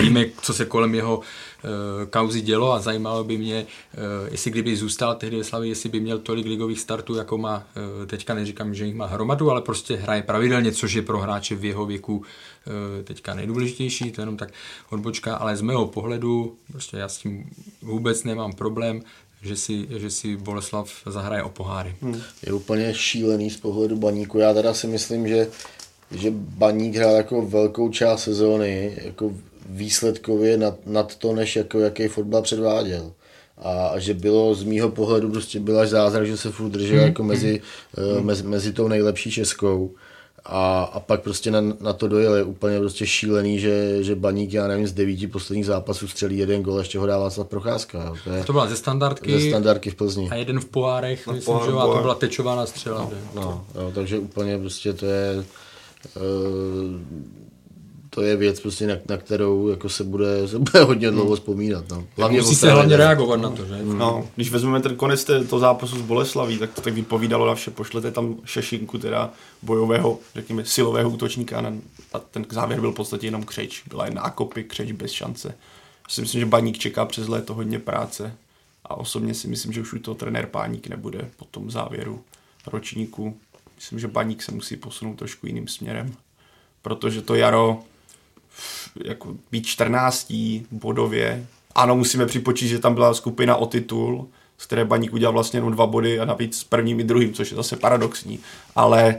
[0.01, 1.21] víme, co se kolem jeho
[2.09, 3.65] kauzy dělo a zajímalo by mě, e,
[4.31, 7.67] jestli kdyby zůstal tehdy ve Slavii, jestli by měl tolik ligových startů, jako má,
[8.03, 11.55] e, teďka neříkám, že jich má hromadu, ale prostě hraje pravidelně, což je pro hráče
[11.55, 12.23] v jeho věku
[13.03, 14.49] teďka nejdůležitější, to je jenom tak
[14.89, 17.49] odbočka, ale z mého pohledu, prostě já s tím
[17.81, 19.01] vůbec nemám problém,
[19.41, 21.95] že si, že si Boleslav zahraje o poháry.
[22.01, 22.21] Hmm.
[22.45, 24.37] Je úplně šílený z pohledu baníku.
[24.37, 25.47] Já teda si myslím, že
[26.11, 29.31] že Baník hrál jako velkou část sezóny jako
[29.69, 33.11] výsledkově nad, nad to, než jako jaký fotbal předváděl.
[33.57, 36.97] A, a že bylo z mýho pohledu prostě byl až zázrak, že se furt držel
[36.97, 37.07] hmm.
[37.07, 37.61] jako mezi,
[37.97, 38.17] hmm.
[38.17, 39.91] uh, mezi, mezi tou nejlepší českou.
[40.45, 44.53] A, a pak prostě na, na to dojel je úplně prostě šílený, že, že Baník,
[44.53, 48.13] já nevím, z devíti posledních zápasů střelí jeden gol, ještě ho dává snad Procházka.
[48.23, 49.39] To, je, to byla ze standardky.
[49.39, 50.29] Ze standardky v Plzni.
[50.29, 53.09] A jeden v pohárech, myslím, pohár, že to byla tečovaná střela.
[53.35, 55.43] No, no, no, takže úplně prostě to je
[56.17, 57.40] Eh,
[58.13, 61.15] to je věc, prostě, na, na kterou jako se, bude, se bude hodně hmm.
[61.15, 61.89] dlouho vzpomínat.
[61.89, 62.07] No.
[62.17, 63.75] Hlavně Musí se hlavně reagovat na to, že?
[63.75, 63.97] Hmm.
[63.97, 67.71] No, když vezmeme ten konec toho zápasu s Boleslaví, tak to tak vypovídalo na vše.
[67.71, 71.73] Pošlete tam šešinku, teda bojového, řekněme, silového útočníka a,
[72.13, 73.83] a ten závěr byl v podstatě jenom křeč.
[73.87, 75.47] Byla jen nákopy, křeč bez šance.
[75.47, 78.33] Já si myslím, že Baník čeká přes léto hodně práce
[78.83, 82.23] a osobně si myslím, že už u toho trenér Páník nebude po tom závěru
[82.67, 83.37] ročníku
[83.81, 86.15] myslím, že Baník se musí posunout trošku jiným směrem,
[86.81, 87.83] protože to jaro
[89.03, 90.33] jako být 14.
[90.71, 94.27] bodově, ano, musíme připočít, že tam byla skupina o titul,
[94.57, 97.51] z které Baník udělal vlastně jenom dva body a navíc s prvním i druhým, což
[97.51, 98.39] je zase paradoxní,
[98.75, 99.15] ale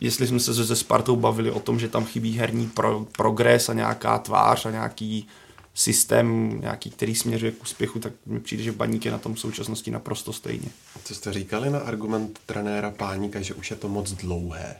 [0.00, 3.72] jestli jsme se se Spartou bavili o tom, že tam chybí herní pro, progres a
[3.72, 5.28] nějaká tvář a nějaký
[5.74, 9.40] systém, nějaký, který směřuje k úspěchu, tak mi přijde, že Baník je na tom v
[9.40, 10.68] současnosti naprosto stejně.
[11.04, 14.76] Co jste říkali na argument trenéra Páníka, že už je to moc dlouhé?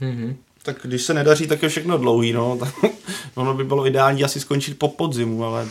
[0.00, 0.34] Mm-hmm.
[0.66, 2.58] Tak když se nedaří, tak je všechno dlouhý, no.
[3.34, 5.68] ono by bylo ideální asi skončit po podzimu, ale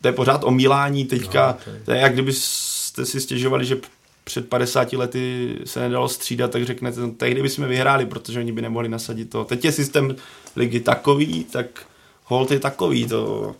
[0.00, 1.46] to je pořád omílání teďka.
[1.46, 1.82] No, to, je...
[1.84, 3.76] to je jak kdyby jste si stěžovali, že
[4.24, 8.62] před 50 lety se nedalo střídat, tak řeknete, no, tehdy bychom vyhráli, protože oni by
[8.62, 9.44] nemohli nasadit to.
[9.44, 10.16] Teď je systém
[10.56, 11.86] ligy takový, tak
[12.24, 13.54] hold je takový, to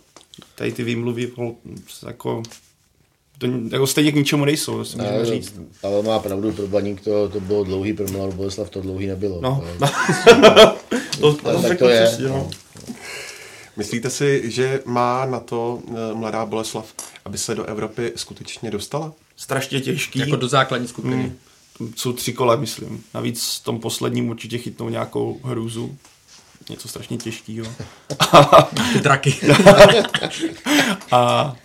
[0.55, 1.31] tady ty výmluvy
[2.07, 2.43] jako
[3.37, 5.53] to jako stejně k ničemu nejsou, to si můžeme říct.
[5.81, 9.41] Pavel má pravdu, pro Baník to, to bylo dlouhý, pro Mladou Boleslav to dlouhý nebylo.
[9.41, 9.63] No.
[11.19, 12.05] To, to, tak řekl to je.
[12.05, 12.49] přesně, no.
[13.77, 16.93] Myslíte si, že má na to eh, mladá Boleslav,
[17.25, 19.13] aby se do Evropy skutečně dostala?
[19.37, 20.19] Strašně těžký.
[20.19, 21.15] Jako do základní skupiny.
[21.15, 21.93] Hmm.
[21.95, 23.03] Jsou tři kola, myslím.
[23.13, 25.97] Navíc v tom posledním určitě chytnou nějakou hrůzu.
[26.69, 27.67] Něco strašně těžkého.
[28.93, 29.35] Ty draky.
[31.11, 31.55] A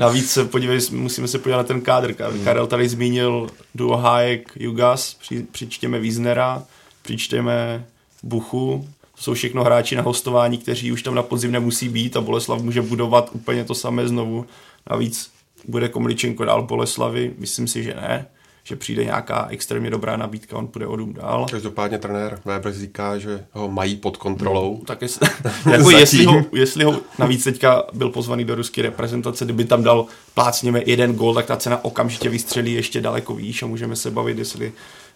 [0.00, 2.14] navíc se podívej, musíme se podívat na ten kádr.
[2.44, 6.62] Karel tady zmínil duo Hájek Jugas, při, přičtěme Wiesnera,
[7.02, 7.86] přičtěme
[8.22, 8.88] Buchu.
[9.16, 12.62] To jsou všechno hráči na hostování, kteří už tam na podzim nemusí být a Boleslav
[12.62, 14.46] může budovat úplně to samé znovu.
[14.90, 15.30] Navíc
[15.68, 17.34] bude Komličenko dál Boleslavy?
[17.38, 18.26] Myslím si, že ne
[18.64, 21.46] že přijde nějaká extrémně dobrá nabídka, on půjde o dům dál.
[21.50, 24.76] Každopádně trenér Weber říká, že ho mají pod kontrolou.
[24.80, 25.22] No, tak jest,
[25.70, 30.06] jako jestli, ho, jestli ho navíc teďka byl pozvaný do ruské reprezentace, kdyby tam dal
[30.34, 34.38] plácněme jeden gol, tak ta cena okamžitě vystřelí ještě daleko výš a můžeme se bavit,
[34.38, 34.72] jestli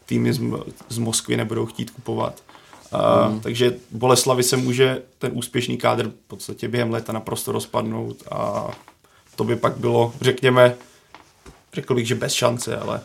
[0.07, 0.41] týmy z,
[0.89, 2.43] z Moskvy nebudou chtít kupovat.
[2.95, 3.41] Uh, mm.
[3.41, 8.71] Takže Boleslavy se může ten úspěšný kádr v podstatě během léta naprosto rozpadnout a
[9.37, 10.75] to by pak bylo, řekněme,
[11.73, 13.01] řekl bych, že bez šance, ale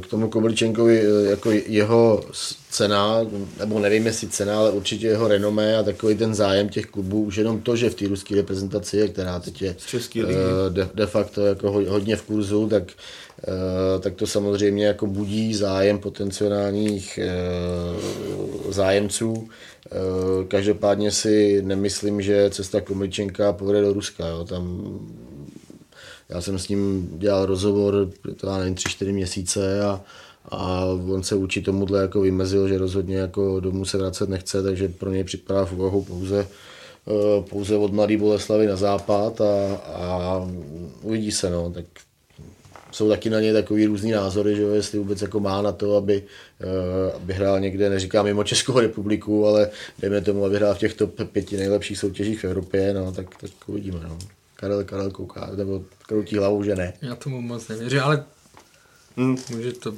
[0.00, 2.24] k tomu Kobličenkovi jako jeho
[2.70, 3.20] cena,
[3.58, 7.36] nebo nevím jestli cena, ale určitě jeho renomé a takový ten zájem těch klubů, už
[7.36, 9.76] jenom to, že v té ruské reprezentaci je, která teď je
[10.68, 12.82] de, de facto jako hodně v kurzu, tak,
[14.00, 17.18] tak to samozřejmě jako budí zájem potenciálních
[18.68, 19.48] zájemců.
[20.48, 24.26] Každopádně si nemyslím, že cesta Komličenka povede do Ruska.
[24.26, 24.44] Jo.
[24.44, 24.98] Tam
[26.30, 30.00] já jsem s ním dělal rozhovor, to já nevím, tři, čtyři měsíce a,
[30.48, 34.88] a on se učí tomuhle jako vymezil, že rozhodně jako domů se vracet nechce, takže
[34.88, 36.48] pro něj připadá v úvahu pouze,
[37.08, 40.48] eh, pouze od Mladý Boleslavy na západ a, a
[41.02, 41.84] uvidí se, no, tak
[42.92, 45.96] jsou taky na něj takový různý názory, že jo, jestli vůbec jako má na to,
[45.96, 46.22] aby,
[46.60, 51.06] uh, aby hrál někde, neříkám mimo Českou republiku, ale dejme tomu, aby hrál v těchto
[51.06, 54.00] pěti nejlepších soutěžích v Evropě, no, tak, tak uvidíme.
[54.02, 54.18] No.
[54.60, 56.92] Karel, Karel kouká, nebo kroutí hlavou, že ne.
[57.02, 58.24] Já tomu moc nevěřím, ale
[59.16, 59.36] Hmm.
[59.50, 59.94] Může to,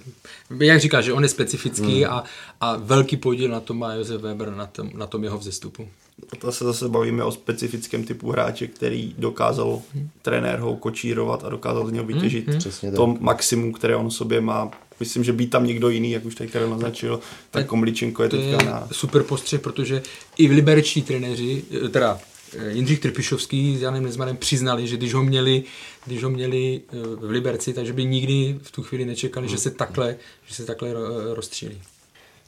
[0.61, 2.13] jak říkáš, že on je specifický hmm.
[2.13, 2.25] a,
[2.61, 5.89] a velký podíl na tom má Josef Weber, na tom, na tom jeho vzestupu.
[6.33, 10.09] A to se zase bavíme o specifickém typu hráče, který dokázal hmm.
[10.23, 12.61] trenér ho kočírovat a dokázal z něho vytěžit hmm.
[12.83, 12.95] hmm.
[12.95, 14.71] to maximum, které on sobě má.
[15.01, 18.37] Myslím, že být tam někdo jiný, jak už tady Karel naznačil, tak Komličenko je to
[18.37, 18.89] teďka na...
[18.93, 20.03] super postřeh, protože
[20.37, 22.32] i v liberční trenéři, teda Eh,
[22.69, 25.63] Jindřich Trpišovský s Janem Nezmanem přiznali, že když ho měli,
[26.07, 29.71] když ho měli eh, v Liberci, takže by nikdy v tu chvíli nečekali, že se
[29.71, 30.95] takhle, že se takhle eh,
[31.35, 31.83] rozstřílí.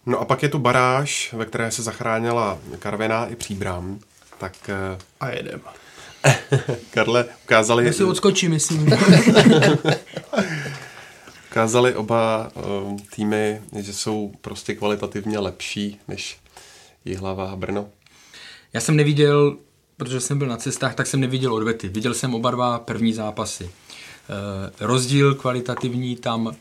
[0.07, 3.99] No a pak je tu baráž, ve které se zachránila Karviná i Příbram.
[4.39, 4.71] Tak
[5.21, 5.61] a jedem.
[6.91, 7.87] Karle, ukázali...
[7.87, 8.87] Já si odskočím, myslím.
[11.51, 12.53] ukázali oba
[13.17, 16.39] týmy, že jsou prostě kvalitativně lepší než
[17.05, 17.89] Jihlava a Brno.
[18.73, 19.57] Já jsem neviděl
[19.97, 21.89] protože jsem byl na cestách, tak jsem neviděl odvety.
[21.89, 23.65] Viděl jsem oba dva první zápasy.
[23.65, 23.71] E,
[24.87, 26.55] rozdíl kvalitativní tam e,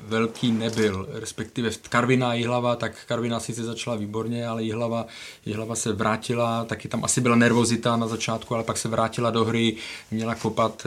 [0.00, 5.06] velký nebyl, respektive Karviná a Jihlava, tak Karviná sice začala výborně, ale Jihlava,
[5.46, 9.44] Jihlava se vrátila, taky tam asi byla nervozita na začátku, ale pak se vrátila do
[9.44, 9.76] hry,
[10.10, 10.86] měla kopat,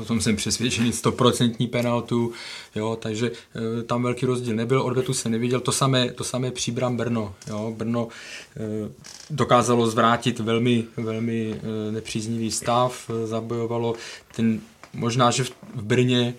[0.00, 2.32] o tom jsem přesvědčený, stoprocentní penaltu,
[2.74, 6.96] jo, takže e, tam velký rozdíl nebyl, odvetu jsem neviděl, to samé, to samé příbram
[6.96, 8.08] Brno, jo, Brno
[8.56, 8.90] e,
[9.30, 13.94] dokázalo zvrátit velmi, velmi nepříznivý stav, zabojovalo
[14.36, 14.60] ten
[14.94, 16.34] možná, že v Brně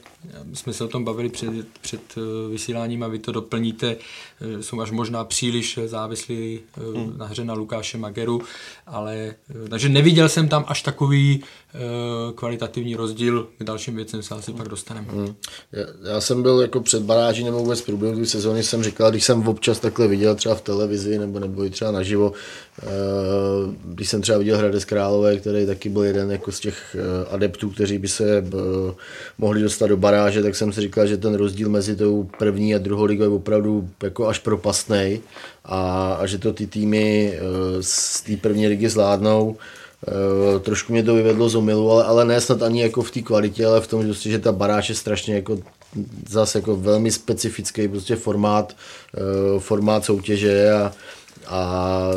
[0.54, 3.96] jsme se o tom bavili před, před eh, vysíláním a vy to doplníte,
[4.42, 7.18] eh, jsou až možná příliš závislí eh, hmm.
[7.18, 8.42] na hře na Lukáše Mageru,
[8.88, 9.36] ale
[9.70, 11.44] takže neviděl jsem tam až takový
[12.36, 15.08] kvalitativní rozdíl, k dalším věcem se asi pak dostaneme.
[15.12, 15.36] Hmm.
[15.72, 19.24] Já, já, jsem byl jako před baráží nebo vůbec v průběhu sezóny jsem říkal, když
[19.24, 22.34] jsem občas takhle viděl třeba v televizi nebo nebo i třeba naživo,
[23.86, 26.96] když jsem třeba viděl Hradec Králové, který taky byl jeden jako z těch
[27.30, 28.46] adeptů, kteří by se
[29.38, 32.78] mohli dostat do baráže tak jsem si říkal, že ten rozdíl mezi tou první a
[32.78, 35.22] druhou ligou je opravdu jako až propastný
[35.66, 37.40] a, a že to ty týmy eh,
[37.82, 39.58] z té první ligy zvládnou.
[40.08, 43.22] Uh, trošku mě to vyvedlo z omilu, ale, ale ne snad ani jako v té
[43.22, 45.60] kvalitě, ale v tom, že, že ta baráž je strašně jako
[46.30, 48.76] zase jako velmi specifický prostě formát,
[49.56, 50.92] uh, formát soutěže a,
[51.48, 52.10] a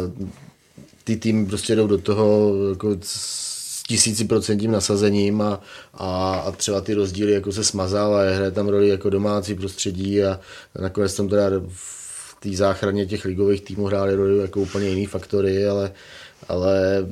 [1.04, 2.96] ty týmy prostě jdou do toho jako
[3.88, 5.60] tisíciprocentním nasazením a,
[5.94, 10.22] a, a, třeba ty rozdíly jako se smazal a hraje tam roli jako domácí prostředí
[10.22, 10.40] a
[10.80, 15.66] nakonec tam teda v té záchraně těch ligových týmů hrály roli jako úplně jiný faktory,
[15.66, 15.92] ale,
[16.48, 17.06] ale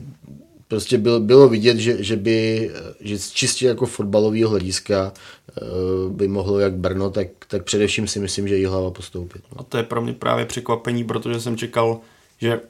[0.69, 2.71] prostě bylo, bylo vidět, že, že by
[3.01, 5.63] že čistě jako fotbalového hlediska eh,
[6.09, 9.43] by mohlo jak Brno, tak, tak především si myslím, že hlava postoupit.
[9.57, 12.01] A to je pro mě právě překvapení, protože jsem čekal,
[12.41, 12.61] že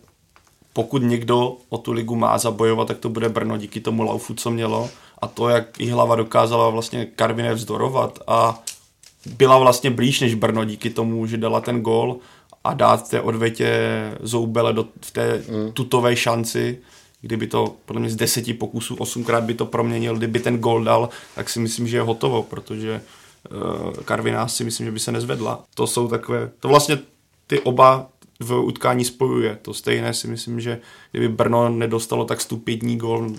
[0.73, 4.51] pokud někdo o tu ligu má zabojovat, tak to bude Brno díky tomu laufu, co
[4.51, 4.91] mělo.
[5.19, 8.63] A to, jak i hlava dokázala vlastně Karviné vzdorovat a
[9.27, 12.19] byla vlastně blíž než Brno díky tomu, že dala ten gol
[12.65, 13.71] a dát té odvětě
[14.21, 15.73] Zoubele do, v té mm.
[15.73, 16.79] tutové šanci,
[17.25, 21.09] kdyby to podle mě z deseti pokusů osmkrát by to proměnil, kdyby ten gol dal,
[21.35, 23.01] tak si myslím, že je hotovo, protože
[23.51, 25.65] uh, Karviná si myslím, že by se nezvedla.
[25.75, 26.99] To jsou takové, to vlastně
[27.47, 28.09] ty oba
[28.41, 29.59] v utkání spojuje.
[29.63, 30.81] To stejné si myslím, že
[31.11, 33.33] kdyby Brno nedostalo tak stupidní gol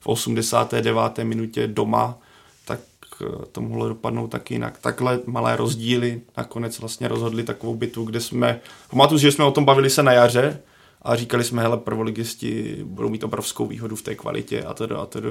[0.00, 1.18] v 89.
[1.22, 2.18] minutě doma,
[2.64, 2.80] tak
[3.22, 4.78] eh, to mohlo dopadnout tak jinak.
[4.78, 8.60] Takhle malé rozdíly nakonec vlastně rozhodli takovou bitvu, kde jsme,
[8.90, 10.60] pamatuju, že jsme o tom bavili se na jaře
[11.08, 15.06] a říkali jsme, hele, prvoligisti budou mít obrovskou výhodu v té kvalitě a tedy a
[15.06, 15.28] tedy.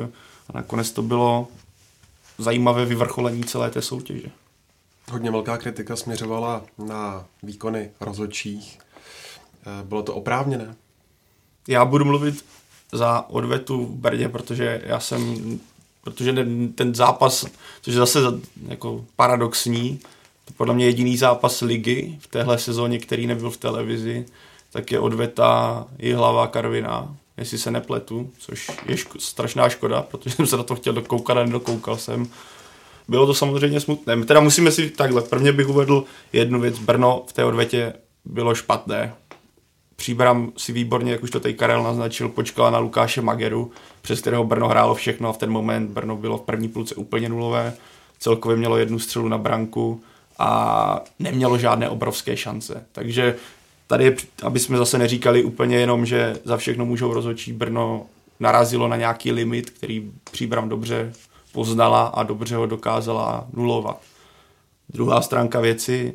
[0.50, 1.48] A nakonec to bylo
[2.38, 4.28] zajímavé vyvrcholení celé té soutěže.
[5.12, 8.80] Hodně velká kritika směřovala na výkony rozhodčích.
[8.80, 10.76] Eh, bylo to oprávněné?
[11.68, 12.46] Já budu mluvit
[12.92, 15.60] za odvetu v Brně, protože já jsem,
[16.04, 17.46] protože ten zápas,
[17.82, 18.20] což je zase
[18.68, 20.00] jako paradoxní,
[20.46, 24.26] to podle mě jediný zápas ligy v téhle sezóně, který nebyl v televizi,
[24.78, 30.36] tak je odveta i hlava Karvina, jestli se nepletu, což je ško- strašná škoda, protože
[30.36, 32.28] jsem se na to chtěl dokoukat a nedokoukal jsem.
[33.08, 34.26] Bylo to samozřejmě smutné.
[34.26, 37.94] Teda musíme si takhle, prvně bych uvedl jednu věc, Brno v té odvetě
[38.26, 39.14] bylo špatné.
[39.96, 43.72] Příbram si výborně, jak už to tady Karel naznačil, počkala na Lukáše Mageru,
[44.02, 47.30] přes kterého Brno hrálo všechno a v ten moment Brno bylo v první půlce úplně
[47.30, 47.74] nulové.
[48.20, 50.02] Celkově mělo jednu střelu na branku
[50.40, 52.86] a nemělo žádné obrovské šance.
[52.92, 53.36] Takže
[53.88, 58.06] tady aby jsme zase neříkali úplně jenom, že za všechno můžou rozhodčí Brno
[58.40, 61.14] narazilo na nějaký limit, který Příbram dobře
[61.52, 64.02] poznala a dobře ho dokázala nulovat.
[64.90, 66.14] Druhá stránka věci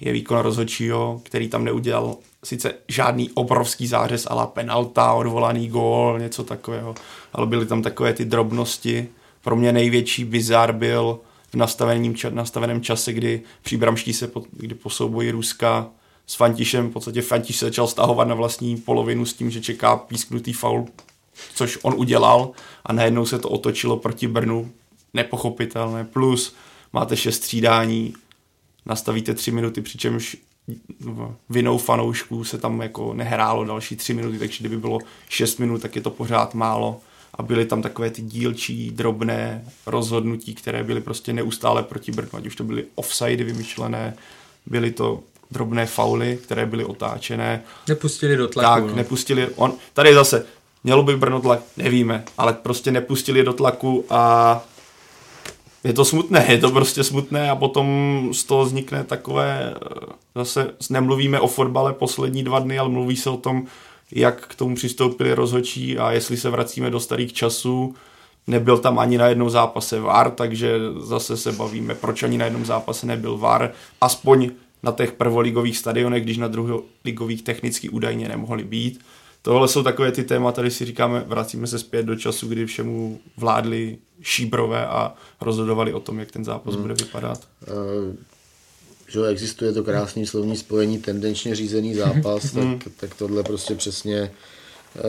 [0.00, 6.44] je výkon rozhodčího, který tam neudělal sice žádný obrovský zářez ala penalta, odvolaný gól, něco
[6.44, 6.94] takového,
[7.32, 9.08] ale byly tam takové ty drobnosti.
[9.42, 11.20] Pro mě největší bizar byl
[11.50, 15.90] v nastaveném, nastaveném čase, kdy příbramští se, po, kdy po souboji Ruska
[16.32, 19.96] s Fantišem, v podstatě Fantiš se začal stahovat na vlastní polovinu s tím, že čeká
[19.96, 20.86] písknutý faul,
[21.54, 22.50] což on udělal
[22.84, 24.70] a najednou se to otočilo proti Brnu,
[25.14, 26.54] nepochopitelné, plus
[26.92, 28.14] máte šest střídání,
[28.86, 30.36] nastavíte tři minuty, přičemž
[31.50, 34.98] vinou fanoušků se tam jako nehrálo další tři minuty, takže kdyby bylo
[35.28, 37.00] šest minut, tak je to pořád málo.
[37.34, 42.46] A byly tam takové ty dílčí, drobné rozhodnutí, které byly prostě neustále proti Brnu, ať
[42.46, 44.16] už to byly offside vymyšlené,
[44.66, 45.22] byly to
[45.52, 47.62] drobné fauly, které byly otáčené.
[47.88, 48.80] Nepustili do tlaku.
[48.80, 48.96] Tak, no.
[48.96, 49.48] nepustili.
[49.56, 50.46] On, tady zase,
[50.84, 54.64] mělo by Brno tlak, nevíme, ale prostě nepustili do tlaku a
[55.84, 59.74] je to smutné, je to prostě smutné a potom z toho vznikne takové,
[60.34, 63.66] zase nemluvíme o fotbale poslední dva dny, ale mluví se o tom,
[64.12, 67.94] jak k tomu přistoupili rozhodčí a jestli se vracíme do starých časů,
[68.46, 72.64] nebyl tam ani na jednom zápase VAR, takže zase se bavíme, proč ani na jednom
[72.64, 73.70] zápase nebyl VAR,
[74.00, 74.50] aspoň
[74.82, 79.00] na těch prvoligových stadionech, když na druholigových technicky údajně nemohli být.
[79.42, 83.20] Tohle jsou takové ty témata, tady si říkáme, vracíme se zpět do času, kdy všemu
[83.36, 86.82] vládli šíbrové a rozhodovali o tom, jak ten zápas hmm.
[86.82, 87.48] bude vypadat.
[87.68, 88.14] Uh,
[89.08, 92.80] že existuje to krásný slovní spojení tendenčně řízený zápas, tak, hmm.
[92.96, 94.32] tak tohle prostě přesně
[94.94, 95.02] uh,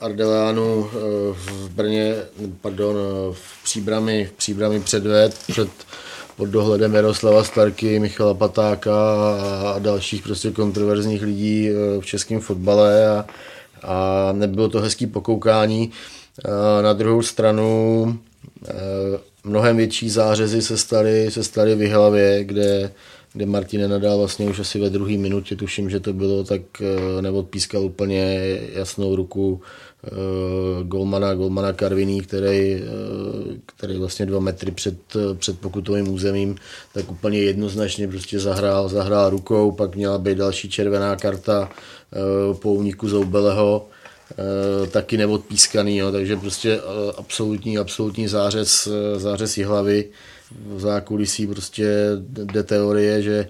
[0.00, 0.88] Ardeleanu uh,
[1.36, 2.14] v Brně,
[2.60, 2.96] pardon,
[3.32, 5.68] v Příbrami, v Příbrami předved před
[6.36, 8.94] pod dohledem Jaroslava Starky, Michala Patáka
[9.74, 11.68] a dalších prostě kontroverzních lidí
[12.00, 13.26] v českém fotbale a,
[13.82, 15.90] a nebylo to hezký pokoukání.
[16.82, 18.18] Na druhou stranu
[19.44, 22.92] mnohem větší zářezy se staly, se staly v hlavě, kde,
[23.32, 26.60] kde Martin nenadal vlastně už asi ve druhé minutě, tuším, že to bylo, tak
[27.20, 28.40] neodpískal úplně
[28.74, 29.60] jasnou ruku
[30.82, 32.82] golmana, golmana Karviní, který,
[33.66, 34.96] který vlastně dva metry před,
[35.38, 36.56] před pokutovým územím,
[36.94, 41.70] tak úplně jednoznačně prostě zahrál, zahrál rukou, pak měla být další červená karta
[42.60, 43.86] po úniku Zoubeleho,
[44.30, 50.10] Eh, taky neodpískaný, jo, takže prostě eh, absolutní, absolutní zářez, eh, zářez hlavy
[50.50, 53.48] v zákulisí prostě jde teorie, že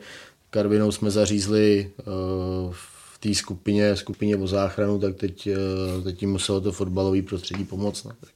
[0.51, 1.91] Karvinou jsme zařízli
[2.71, 2.96] v
[3.29, 5.49] té skupině, skupině o záchranu, tak teď,
[6.05, 8.05] teď jim muselo to fotbalové prostředí pomoct.
[8.05, 8.13] No.
[8.21, 8.31] Tak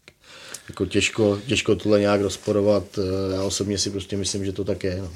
[0.68, 2.98] jako těžko, těžko tohle nějak rozporovat.
[3.34, 5.02] Já osobně si prostě myslím, že to tak je.
[5.02, 5.10] No.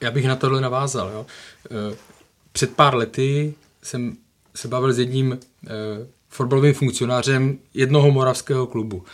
[0.00, 1.10] Já bych na tohle navázal.
[1.10, 1.26] Jo.
[2.52, 4.16] Před pár lety jsem
[4.54, 5.38] se bavil s jedním
[6.28, 9.04] fotbalovým funkcionářem jednoho moravského klubu.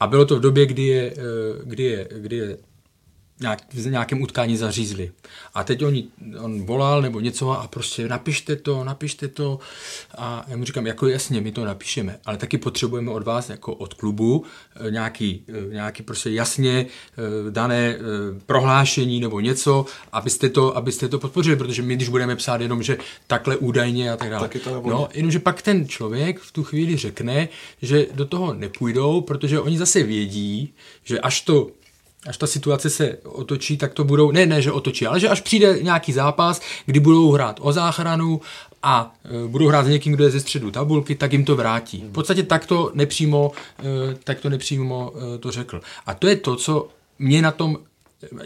[0.00, 2.58] A bylo to v době, kdy je, eh, kdy je, kdy je
[3.40, 5.12] nějak, v nějakém utkání zařízli.
[5.54, 6.04] A teď oni,
[6.40, 9.58] on volal nebo něco a prostě napište to, napište to.
[10.18, 13.74] A já mu říkám, jako jasně, my to napíšeme, ale taky potřebujeme od vás, jako
[13.74, 14.44] od klubu,
[14.76, 17.98] eh, nějaký, eh, nějaký prostě jasně eh, dané
[18.46, 22.98] prohlášení nebo něco, abyste to, abyste to podpořili, protože my, když budeme psát jenom, že
[23.26, 24.48] takhle údajně a tak dále.
[24.48, 27.48] Tak to no, jenomže pak ten člověk v tu chvíli řekne,
[27.82, 30.72] že do toho nepůjdou, protože oni zase vědí,
[31.04, 31.70] že až to
[32.26, 35.40] až ta situace se otočí, tak to budou, ne, ne, že otočí, ale že až
[35.40, 38.40] přijde nějaký zápas, kdy budou hrát o záchranu
[38.82, 42.04] a e, budou hrát s někým, kdo je ze středu tabulky, tak jim to vrátí.
[42.08, 45.80] V podstatě takto nepřímo, e, takto nepřímo e, to řekl.
[46.06, 46.88] A to je to, co
[47.18, 47.78] mě na tom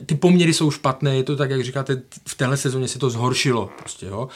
[0.06, 3.70] ty poměry jsou špatné, je to tak, jak říkáte, v téhle sezóně se to zhoršilo.
[3.78, 4.28] Prostě, jo.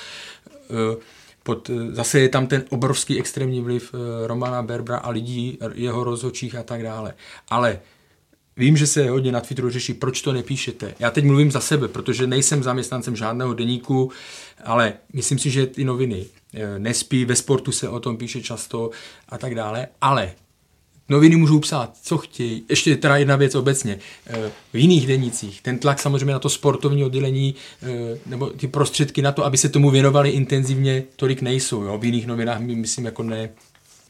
[0.70, 0.96] E,
[1.42, 6.54] pod, zase je tam ten obrovský extrémní vliv e, Romana Berbra a lidí, jeho rozhodčích
[6.54, 7.14] a tak dále.
[7.48, 7.80] Ale
[8.56, 10.94] Vím, že se hodně na Twitteru řeší, proč to nepíšete.
[10.98, 14.12] Já teď mluvím za sebe, protože nejsem zaměstnancem žádného deníku,
[14.64, 18.90] ale myslím si, že ty noviny eh, nespí, ve sportu se o tom píše často
[19.28, 20.32] a tak dále, ale
[21.08, 22.64] noviny můžou psát, co chtějí.
[22.68, 23.98] Ještě teda jedna věc obecně.
[24.26, 27.86] Eh, v jiných denicích ten tlak samozřejmě na to sportovní oddělení eh,
[28.26, 31.82] nebo ty prostředky na to, aby se tomu věnovali intenzivně, tolik nejsou.
[31.82, 31.98] Jo?
[31.98, 33.50] V jiných novinách, myslím, jako ne,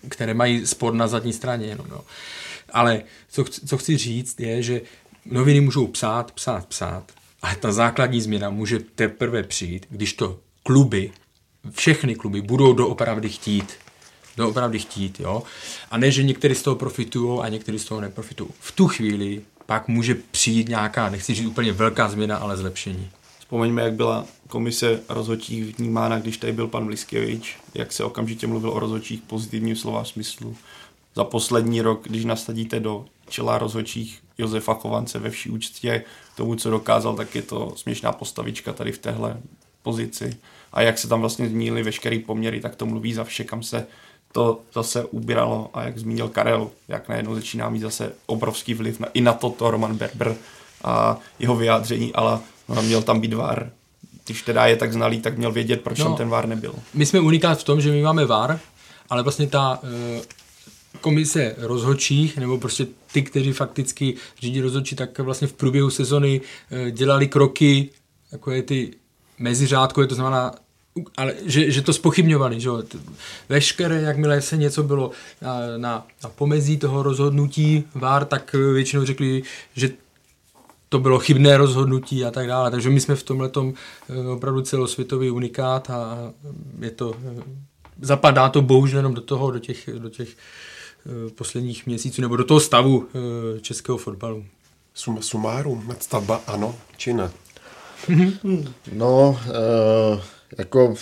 [0.09, 1.87] které mají sport na zadní straně jenom.
[1.91, 2.01] Jo?
[2.73, 4.81] Ale co, co chci říct je, že
[5.25, 7.13] noviny můžou psát, psát, psát,
[7.43, 11.13] ale ta základní změna může teprve přijít, když to kluby,
[11.71, 13.75] všechny kluby budou doopravdy chtít.
[14.37, 15.43] Doopravdy chtít, jo.
[15.91, 18.51] A ne, že někteří z toho profitují a někteří z toho neprofitují.
[18.61, 23.11] V tu chvíli pak může přijít nějaká, nechci říct úplně velká změna, ale zlepšení.
[23.39, 28.71] Vzpomeňme, jak byla komise rozhodčích vnímána, když tady byl pan Bliskevič, jak se okamžitě mluvil
[28.71, 30.57] o rozhodčích pozitivním slova smyslu
[31.17, 36.05] za poslední rok, když nasadíte do čela rozhodčích Josefa Chovance ve vší úctě
[36.37, 39.37] tomu, co dokázal, tak je to směšná postavička tady v téhle
[39.83, 40.37] pozici.
[40.73, 43.87] A jak se tam vlastně zmínili veškerý poměry, tak to mluví za vše, kam se
[44.33, 49.09] to zase ubíralo a jak zmínil Karel, jak najednou začíná mít zase obrovský vliv na,
[49.15, 50.37] i na toto Roman Berber
[50.85, 52.39] a jeho vyjádření, ale
[52.69, 53.71] no, měl tam být VAR.
[54.25, 56.75] Když teda je tak znalý, tak měl vědět, proč no, tam ten VAR nebyl.
[56.95, 58.61] My jsme unikát v tom, že my máme VAR,
[59.11, 60.23] ale vlastně ta uh
[61.01, 66.41] komise rozhodčích, nebo prostě ty, kteří fakticky řídí rozhodčí, tak vlastně v průběhu sezony
[66.71, 67.91] eh, dělali kroky,
[68.33, 68.91] jako je ty
[69.39, 70.53] meziřádkové, to znamená
[71.17, 72.71] ale že, že to spochybňovali, že
[73.49, 75.11] veškeré, jakmile se něco bylo
[75.43, 79.43] na, na, na pomezí toho rozhodnutí VAR, tak většinou řekli,
[79.75, 79.91] že
[80.89, 82.71] to bylo chybné rozhodnutí a tak dále.
[82.71, 86.33] Takže my jsme v tomhle eh, opravdu celosvětový unikát a
[86.81, 87.43] je to, eh,
[88.01, 90.37] zapadá to bohužel jenom do toho, do těch, do těch Eh,
[91.35, 94.45] posledních měsíců nebo do toho stavu eh, českého fotbalu.
[94.95, 97.31] Suma sumárum, nadstavba ano či ne?
[98.93, 100.23] no, e,
[100.59, 100.95] jako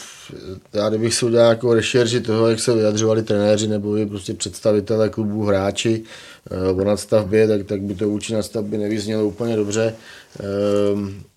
[0.72, 5.08] já kdybych si udělal jako rešerži toho, jak se vyjadřovali trenéři nebo i prostě představitelé
[5.08, 6.02] klubů, hráči
[6.50, 9.94] e, o nadstavbě, tak, tak by to vůči nadstavbě nevyznělo úplně dobře.
[10.40, 10.44] E,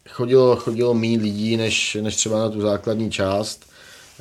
[0.09, 3.65] chodilo, chodilo méně lidí než, než třeba na tu základní část.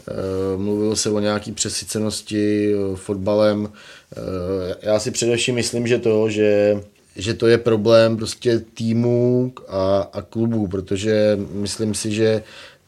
[0.01, 3.69] E, mluvilo se o nějaký přesycenosti fotbalem.
[4.17, 6.81] Eh, já si především myslím, že to, že,
[7.17, 12.43] že to je problém prostě týmů a, a klubů, protože myslím si, že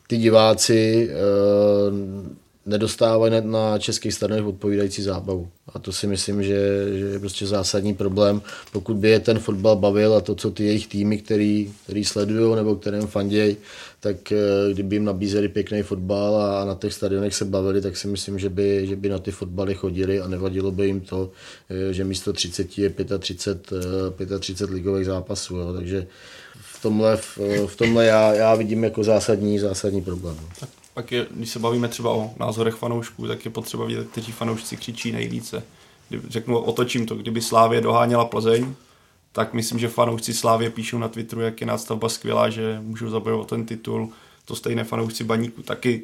[0.07, 1.15] ty diváci eh,
[2.67, 5.49] nedostávají na českých stranách odpovídající zábavu.
[5.75, 8.43] A to si myslím, že, že je prostě zásadní problém.
[8.73, 12.57] Pokud by je ten fotbal bavil a to, co ty jejich týmy, který, který sledují
[12.57, 13.57] nebo kterým fandějí,
[14.01, 18.09] tak eh, kdyby jim nabízeli pěkný fotbal a na těch stadionech se bavili, tak si
[18.09, 21.31] myslím, že by, že by na ty fotbaly chodili a nevadilo by jim to,
[21.71, 25.57] eh, že místo 30 je 35, 35 ligových zápasů.
[25.57, 25.73] Jo.
[25.73, 26.07] Takže
[26.61, 30.37] v tomhle, v, v tomhle já, já vidím jako zásadní, zásadní problém.
[30.61, 30.69] Tak
[30.99, 34.77] pak je, když se bavíme třeba o názorech fanoušků, tak je potřeba vidět, kteří fanoušci
[34.77, 35.63] křičí nejvíce.
[36.09, 38.75] Kdyby, řeknu, otočím to, kdyby Slávě doháněla Plzeň,
[39.33, 43.49] tak myslím, že fanoušci Slávě píšou na Twitteru, jak je nástavba skvělá, že můžou zabojovat
[43.49, 44.09] ten titul.
[44.45, 46.03] To stejné fanoušci Baníku taky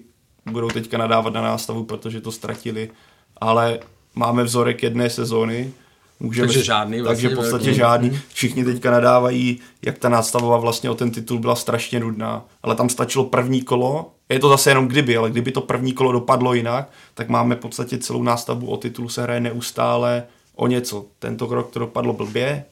[0.50, 2.90] budou teďka nadávat na nástavu, protože to ztratili.
[3.36, 3.78] Ale
[4.14, 5.72] máme vzorek jedné sezóny,
[6.20, 7.78] Můžeme, takže žádný vlastně Takže v podstatě velký.
[7.78, 8.08] žádný.
[8.08, 8.18] Mhm.
[8.32, 12.44] Všichni teďka nadávají, jak ta nástavova vlastně o ten titul byla strašně nudná.
[12.62, 16.12] Ale tam stačilo první kolo, je to zase jenom kdyby, ale kdyby to první kolo
[16.12, 20.24] dopadlo jinak, tak máme v podstatě celou nástavbu o titul se hraje neustále
[20.56, 21.06] o něco.
[21.18, 22.64] Tento krok to dopadlo blbě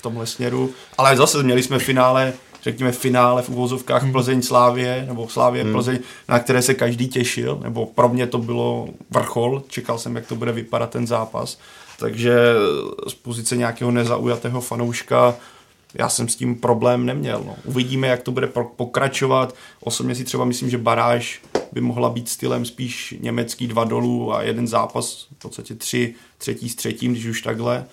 [0.00, 2.32] v tomhle směru, ale zase měli jsme finále
[2.62, 4.12] řekněme, finále v uvozovkách hmm.
[4.12, 5.72] Plzeň Slávě, nebo Slávě hmm.
[5.72, 5.98] Plzeň,
[6.28, 10.34] na které se každý těšil, nebo pro mě to bylo vrchol, čekal jsem, jak to
[10.34, 11.58] bude vypadat ten zápas.
[11.98, 12.34] Takže
[13.08, 15.34] z pozice nějakého nezaujatého fanouška
[15.94, 17.42] já jsem s tím problém neměl.
[17.46, 17.56] No.
[17.64, 18.46] Uvidíme, jak to bude
[18.76, 19.54] pokračovat.
[19.80, 24.42] Osobně si třeba myslím, že baráž by mohla být stylem spíš německý dva dolů a
[24.42, 27.84] jeden zápas, v podstatě tři, třetí s třetím, když už takhle.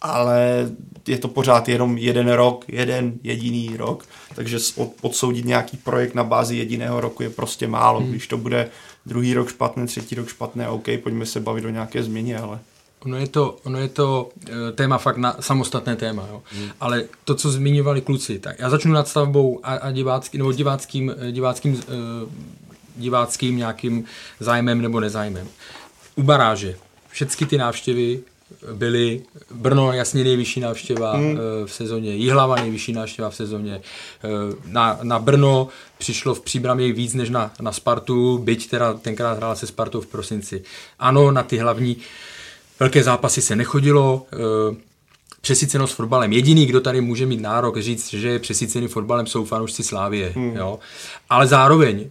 [0.00, 0.70] Ale
[1.08, 4.04] je to pořád jenom jeden rok, jeden jediný rok,
[4.34, 4.58] takže
[5.00, 8.00] odsoudit nějaký projekt na bázi jediného roku je prostě málo.
[8.00, 8.10] Hmm.
[8.10, 8.70] Když to bude
[9.06, 12.58] druhý rok špatné, třetí rok špatné, OK, pojďme se bavit o nějaké změně, ale
[13.04, 16.42] Ono je to, ono je to e, téma fakt na samostatné téma, jo.
[16.52, 16.68] Hmm.
[16.80, 21.14] ale to, co zmiňovali kluci, tak já začnu nad stavbou a, a divácký, nebo diváckým,
[21.18, 21.80] e, diváckým, uh,
[22.96, 24.04] diváckým nějakým
[24.40, 25.48] zájmem nebo nezájmem.
[26.16, 26.76] U baráže
[27.08, 28.20] všechny ty návštěvy
[28.72, 29.22] byly
[29.54, 31.38] Brno jasně nejvyšší návštěva hmm.
[31.64, 33.80] v sezóně, Jihlava nejvyšší návštěva v sezóně.
[34.66, 35.68] Na, na Brno
[35.98, 40.06] přišlo v příbramě víc než na, na Spartu, byť teda tenkrát hrála se Spartou v
[40.06, 40.62] prosinci.
[40.98, 41.96] Ano, na ty hlavní
[42.80, 44.76] velké zápasy se nechodilo, eh,
[45.40, 46.32] přesycenost fotbalem.
[46.32, 50.32] Jediný, kdo tady může mít nárok říct, že je přesycený fotbalem, jsou fanoušci Slávie.
[50.36, 50.56] Hmm.
[50.56, 50.78] Jo?
[51.30, 52.06] Ale zároveň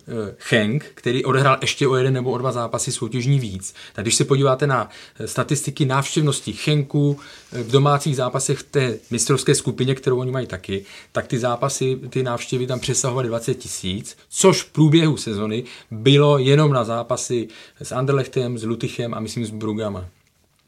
[0.50, 4.16] Henk, eh, který odehrál ještě o jeden nebo o dva zápasy soutěžní víc, tak když
[4.16, 4.90] se podíváte na
[5.20, 7.20] eh, statistiky návštěvnosti Henku
[7.52, 12.24] v domácích zápasech v té mistrovské skupině, kterou oni mají taky, tak ty zápasy, ty
[12.24, 17.48] návštěvy tam přesahovaly 20 tisíc, což v průběhu sezony bylo jenom na zápasy
[17.82, 20.06] s Anderlechtem, s Lutychem a myslím s Brugama.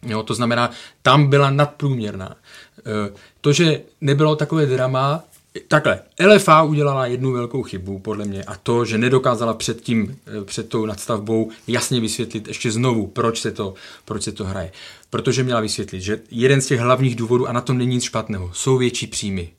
[0.06, 0.72] Jo, to znamená,
[1.02, 2.36] tam byla nadprůměrná.
[2.80, 5.24] E, to, že nebylo takové drama,
[5.68, 10.46] Takhle, LFA udělala jednu velkou chybu, podle mě, a to, že nedokázala před, tím, e,
[10.46, 13.74] před tou nadstavbou jasně vysvětlit ještě znovu, proč se, to,
[14.06, 14.72] proč se to hraje.
[15.10, 18.52] Protože měla vysvětlit, že jeden z těch hlavních důvodů, a na tom není nic špatného,
[18.54, 19.50] jsou větší příjmy.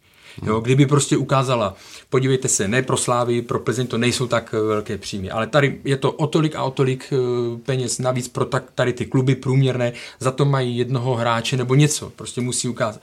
[0.47, 1.77] Jo, kdyby prostě ukázala,
[2.11, 5.81] podívejte se, ne pro Slávy, pro Plzeň to nejsou tak eh, velké příjmy, ale tady
[5.85, 7.17] je to o tolik a o tolik eh,
[7.59, 12.13] peněz navíc pro tak, tady ty kluby průměrné, za to mají jednoho hráče nebo něco,
[12.17, 13.01] prostě musí ukázat.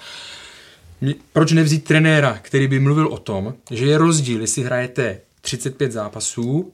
[1.33, 6.71] Proč nevzít trenéra, který by mluvil o tom, že je rozdíl, jestli hrajete 35 zápasů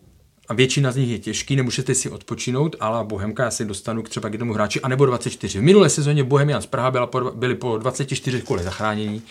[0.47, 4.09] a většina z nich je těžký, nemůžete si odpočinout, ale Bohemka, já si dostanu k
[4.09, 5.59] třeba k jednomu hráči, anebo 24.
[5.59, 9.21] V minulé sezóně Bohemian z Praha byla po, byli po 24 kole zachránění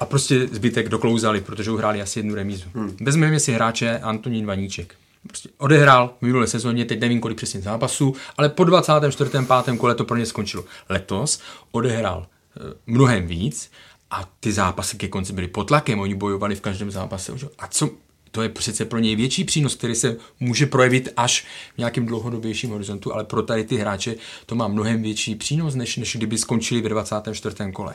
[0.00, 2.64] a prostě zbytek doklouzali, protože uhráli asi jednu remízu.
[2.74, 2.96] Hmm.
[3.00, 4.94] Vezmeme si hráče Antonín Vaníček.
[5.26, 9.30] Prostě odehrál v minulé sezóně, teď nevím kolik přesně zápasů, ale po 24.
[9.64, 9.78] 5.
[9.78, 10.64] kole to pro ně skončilo.
[10.88, 11.40] Letos
[11.72, 13.70] odehrál e, mnohem víc
[14.10, 17.32] a ty zápasy ke konci byly pod tlakem, oni bojovali v každém zápase.
[17.58, 17.90] A co,
[18.30, 22.70] to je přece pro něj větší přínos, který se může projevit až v nějakém dlouhodobějším
[22.70, 24.14] horizontu, ale pro tady ty hráče
[24.46, 27.56] to má mnohem větší přínos, než, než kdyby skončili ve 24.
[27.72, 27.94] kole.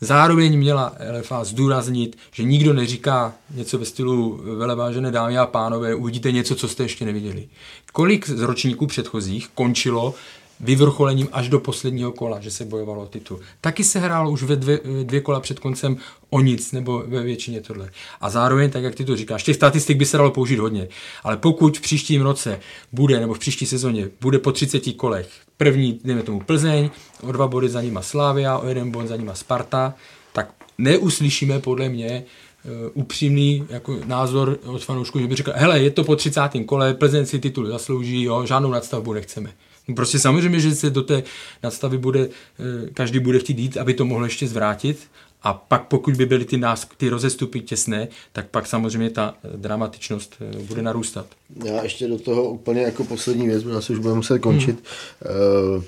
[0.00, 6.32] Zároveň měla LFA zdůraznit, že nikdo neříká něco ve stylu velevážené dámy a pánové, uvidíte
[6.32, 7.48] něco, co jste ještě neviděli.
[7.92, 10.14] Kolik z ročníků předchozích končilo
[10.60, 13.40] vyvrcholením až do posledního kola, že se bojovalo o titul.
[13.60, 15.96] Taky se hrálo už ve dvě, dvě kola před koncem
[16.30, 17.90] o nic, nebo ve většině tohle.
[18.20, 20.88] A zároveň, tak jak ty to říkáš, těch statistik by se dalo použít hodně,
[21.24, 22.60] ale pokud v příštím roce
[22.92, 26.90] bude, nebo v příští sezóně, bude po 30 kolech první, dejme tomu Plzeň,
[27.22, 29.94] o dva body za nima Slávia, o jeden bod za nima Sparta,
[30.32, 32.24] tak neuslyšíme podle mě
[32.64, 36.40] uh, upřímný jako názor od fanoušků, že by řekl, hele, je to po 30.
[36.66, 39.52] kole, Plzeň si titul zaslouží, jo, žádnou nadstavbu nechceme.
[39.96, 41.22] Prostě samozřejmě, že se do té
[41.62, 44.98] nadstavy bude, eh, každý bude chtít jít, aby to mohl ještě zvrátit
[45.42, 49.56] a pak pokud by byly ty, nás, ty rozestupy těsné, tak pak samozřejmě ta eh,
[49.56, 51.26] dramatičnost eh, bude narůstat.
[51.64, 54.84] Já ještě do toho úplně jako poslední věc, protože asi už budeme muset končit.
[55.20, 55.82] Hmm.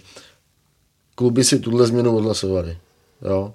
[1.15, 2.77] Kluby si tuhle změnu odhlasovali.
[3.23, 3.55] Jo?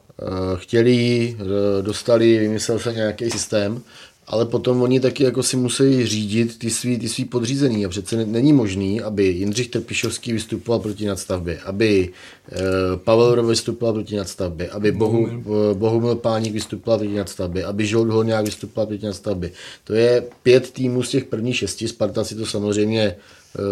[0.55, 1.37] Chtěli,
[1.81, 3.83] dostali, vymyslel se nějaký systém,
[4.27, 8.25] ale potom oni taky jako si musí řídit ty svý, ty svý podřízený a přece
[8.25, 12.09] není možný, aby Jindřich Trpišovský vystupoval proti nadstavbě, aby
[12.51, 17.85] e, Pavel Rov vystupoval proti nadstavbě, aby Bohu, eh, Bohumil Páník vystupoval proti nadstavbě, aby
[17.85, 19.51] Žolt Holňák vystupoval proti nadstavbě.
[19.83, 23.15] To je pět týmů z těch prvních šesti, Sparta si to samozřejmě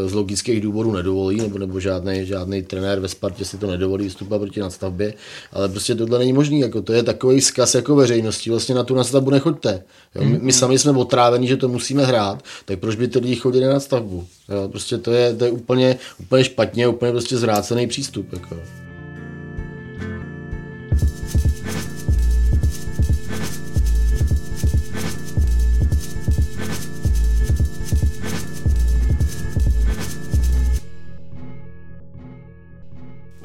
[0.06, 4.42] z logických důvodů nedovolí, nebo, nebo žádný, žádný trenér ve Spartě si to nedovolí vystupovat
[4.42, 5.14] proti nadstavbě,
[5.52, 8.96] ale prostě tohle není možné, jako to je takový zkaz jako veřejnosti, vlastně na tu
[8.96, 9.84] nadstavbu nechoďte.
[10.16, 10.24] Jo?
[10.24, 13.66] My, my, sami jsme otráveni, že to musíme hrát, tak proč by ty lidi chodili
[13.66, 14.26] na nadstavbu?
[14.50, 14.68] Jo?
[14.70, 18.34] Prostě to je, to je úplně, úplně špatně, úplně prostě zvrácený přístup.
[18.34, 18.56] Jako.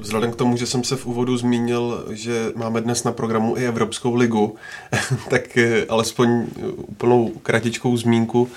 [0.08, 3.66] Vzhledem k tomu, že jsem se v úvodu zmínil, že máme dnes na programu i
[3.66, 4.56] Evropskou ligu,
[5.30, 8.48] tak eh, alespoň úplnou kratičkou zmínku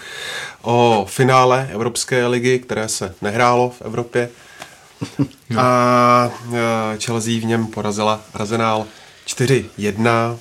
[0.62, 4.30] o finále Evropské ligy, které se nehrálo v Evropě.
[5.50, 5.62] No.
[5.62, 8.86] A eh, Chelsea v něm porazila Arsenal
[9.28, 10.38] 4-1.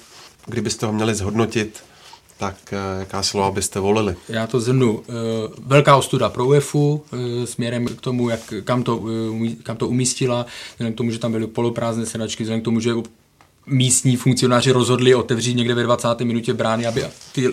[0.47, 1.85] Kdybyste ho měli zhodnotit,
[2.41, 4.17] tak eh, jaká slova byste volili?
[4.29, 5.03] Já to zhrnu.
[5.09, 5.13] Eh,
[5.67, 9.05] velká ostuda pro UEFu eh, směrem k tomu, jak, kam, to,
[9.63, 12.93] kam to umístila, vzhledem k tomu, že tam byly poloprázdné sedačky, vzhledem k tomu, že
[13.67, 16.21] místní funkcionáři rozhodli otevřít někde ve 20.
[16.21, 17.53] minutě brány, aby ty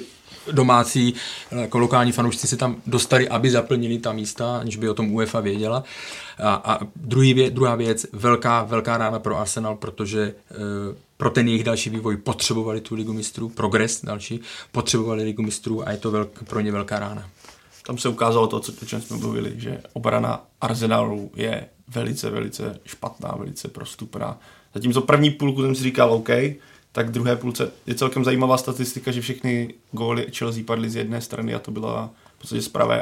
[0.51, 1.13] domácí
[1.51, 5.39] jako lokální fanoušci se tam dostali, aby zaplnili ta místa, aniž by o tom UEFA
[5.39, 5.83] věděla.
[6.37, 10.33] A, a druhý vě, druhá věc, velká, velká rána pro Arsenal, protože e,
[11.17, 14.39] pro ten jejich další vývoj potřebovali tu ligu mistrů, progres další,
[14.71, 17.29] potřebovali ligu mistrů a je to velk, pro ně velká rána.
[17.85, 23.35] Tam se ukázalo to, o čem jsme mluvili, že obrana Arsenalu je velice, velice špatná,
[23.37, 24.39] velice prostupná.
[24.73, 26.29] Zatímco první půlku jsem si říkal, OK,
[26.97, 31.53] tak druhé půlce je celkem zajímavá statistika, že všechny góly Chelsea padly z jedné strany
[31.53, 33.01] a to byla v podstatě z pravé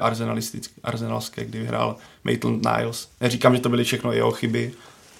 [0.84, 3.09] arsenalské, kdy vyhrál Maitland Niles.
[3.22, 4.73] Neříkám, že to byly všechno jeho chyby,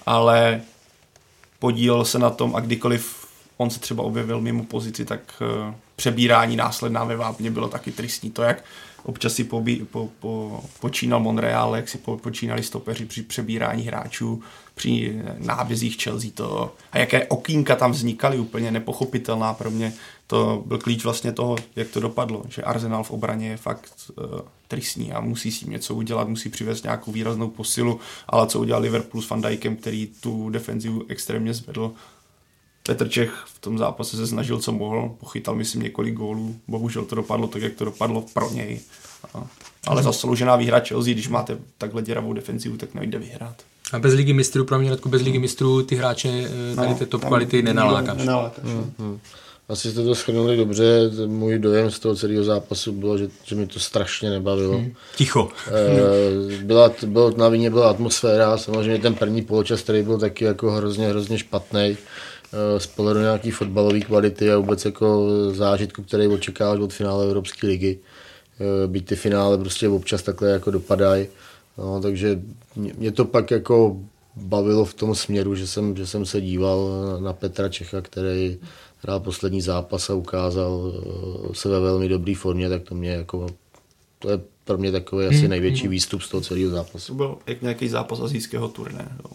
[0.06, 0.60] ale
[1.58, 3.26] podílel se na tom a kdykoliv
[3.56, 8.30] on se třeba objevil mimo pozici, tak uh, přebírání následná ve vápně bylo taky tristní.
[8.30, 8.64] To, jak
[9.02, 14.42] občas si pobí, po, po, počínal Monreal, jak si po, počínali stopeři při přebírání hráčů,
[14.76, 19.92] při nábězích Chelsea to, a jaké okýnka tam vznikaly, úplně nepochopitelná pro mě.
[20.26, 24.40] To byl klíč vlastně toho, jak to dopadlo, že Arsenal v obraně je fakt uh,
[24.68, 28.82] tristní a musí s tím něco udělat, musí přivést nějakou výraznou posilu, ale co udělal
[28.82, 31.92] Liverpool s Van Dijkem, který tu defenzivu extrémně zvedl,
[32.82, 37.14] Petr Čech v tom zápase se snažil, co mohl, pochytal myslím několik gólů, bohužel to
[37.14, 38.80] dopadlo tak, jak to dopadlo pro něj.
[39.86, 43.62] Ale zasloužená výhra Chelsea, když máte takhle děravou defenzivu, tak nejde vyhrát.
[43.92, 46.28] A bez ligy mistrů, pro mě bez ligy mistrů ty hráče
[46.72, 48.18] eh, tady no, ty top kvality nenalákáš.
[48.18, 48.64] nenalákáš.
[48.64, 49.18] Hmm, hmm.
[49.68, 53.66] Asi jste to schrnuli dobře, můj dojem z toho celého zápasu bylo, že, že mi
[53.66, 54.78] to strašně nebavilo.
[54.78, 54.92] Hmm.
[55.16, 55.48] Ticho.
[55.68, 60.70] E, byla, bylo, na vině byla atmosféra, samozřejmě ten první poločas, který byl taky jako
[60.70, 66.80] hrozně, hrozně špatný eh, z pohledu nějaký fotbalové kvality a vůbec jako zážitku, který očekáváš
[66.80, 67.98] od finále Evropské ligy.
[68.86, 71.26] Byť ty finále prostě občas takhle jako dopadají.
[71.78, 72.42] No, takže
[72.76, 74.00] mě to pak jako
[74.36, 76.90] bavilo v tom směru, že jsem, že jsem se díval
[77.20, 78.58] na Petra Čecha, který
[78.98, 83.46] hrál poslední zápas a ukázal eh, se ve velmi dobré formě, tak to mě jako,
[84.18, 85.50] to je pro mě takový asi hmm.
[85.50, 87.06] největší výstup z toho celého zápasu.
[87.06, 89.16] To byl jak nějaký zápas azijského turné.
[89.24, 89.30] No.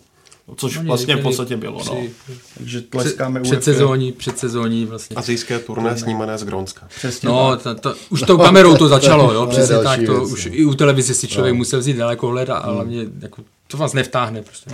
[0.55, 1.79] Což no, vlastně v podstatě bylo.
[1.79, 2.33] Při, no.
[2.57, 5.15] Takže tleskáme před sezóní, před sezóní vlastně.
[5.15, 6.87] Azijské turné snímané z Grónska.
[6.95, 7.29] Přesně.
[7.29, 9.99] No, to, to, už tou kamerou to začalo, jo, přesně tak.
[10.05, 11.57] To, věc, už i u televize si člověk no.
[11.57, 12.75] musel vzít daleko hled a hmm.
[12.75, 14.41] hlavně jako, to vás nevtáhne.
[14.41, 14.71] Prostě.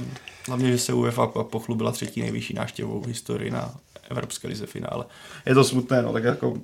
[0.48, 3.72] Hlavně, že se UEFA pochlubila třetí nejvyšší návštěvou v historii na
[4.10, 5.06] Evropské lize finále.
[5.46, 6.58] Je to smutné, no, tak jako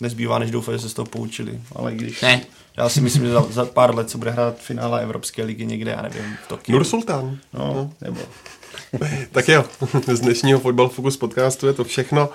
[0.00, 1.60] nezbývá, než doufat, že se z toho poučili.
[1.72, 2.20] Ale když...
[2.20, 2.40] Ne.
[2.76, 5.90] Já si myslím, že za, za pár let se bude hrát finále Evropské ligy někde,
[5.90, 6.76] já nevím, v Tokiu.
[6.76, 7.38] Nur Sultan.
[7.52, 7.92] No, no.
[8.00, 8.20] nebo
[9.32, 9.64] tak jo,
[10.12, 12.28] z dnešního Fotbal Focus podcastu je to všechno.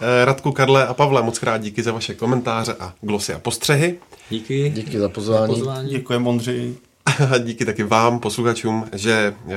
[0.00, 3.98] Eh, Radku, Karle a Pavle, moc krát díky za vaše komentáře a glosy a postřehy.
[4.30, 4.70] Díky.
[4.70, 5.54] Díky za pozvání.
[5.54, 5.90] Za pozvání.
[5.90, 6.74] Děkuji, Mondři.
[7.44, 9.52] díky taky vám, posluchačům, že eh,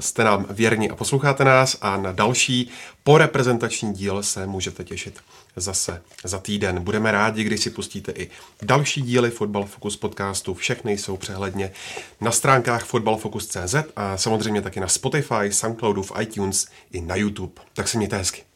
[0.00, 2.70] jste nám věrní a posloucháte nás a na další
[3.04, 5.14] poreprezentační díl se můžete těšit
[5.56, 6.80] zase za týden.
[6.80, 8.30] Budeme rádi, když si pustíte i
[8.62, 10.54] další díly Fotbal Focus podcastu.
[10.54, 11.72] Všechny jsou přehledně
[12.20, 17.62] na stránkách fotbalfocus.cz a samozřejmě taky na Spotify, Soundcloudu, v iTunes i na YouTube.
[17.72, 18.53] Tak se mějte hezky.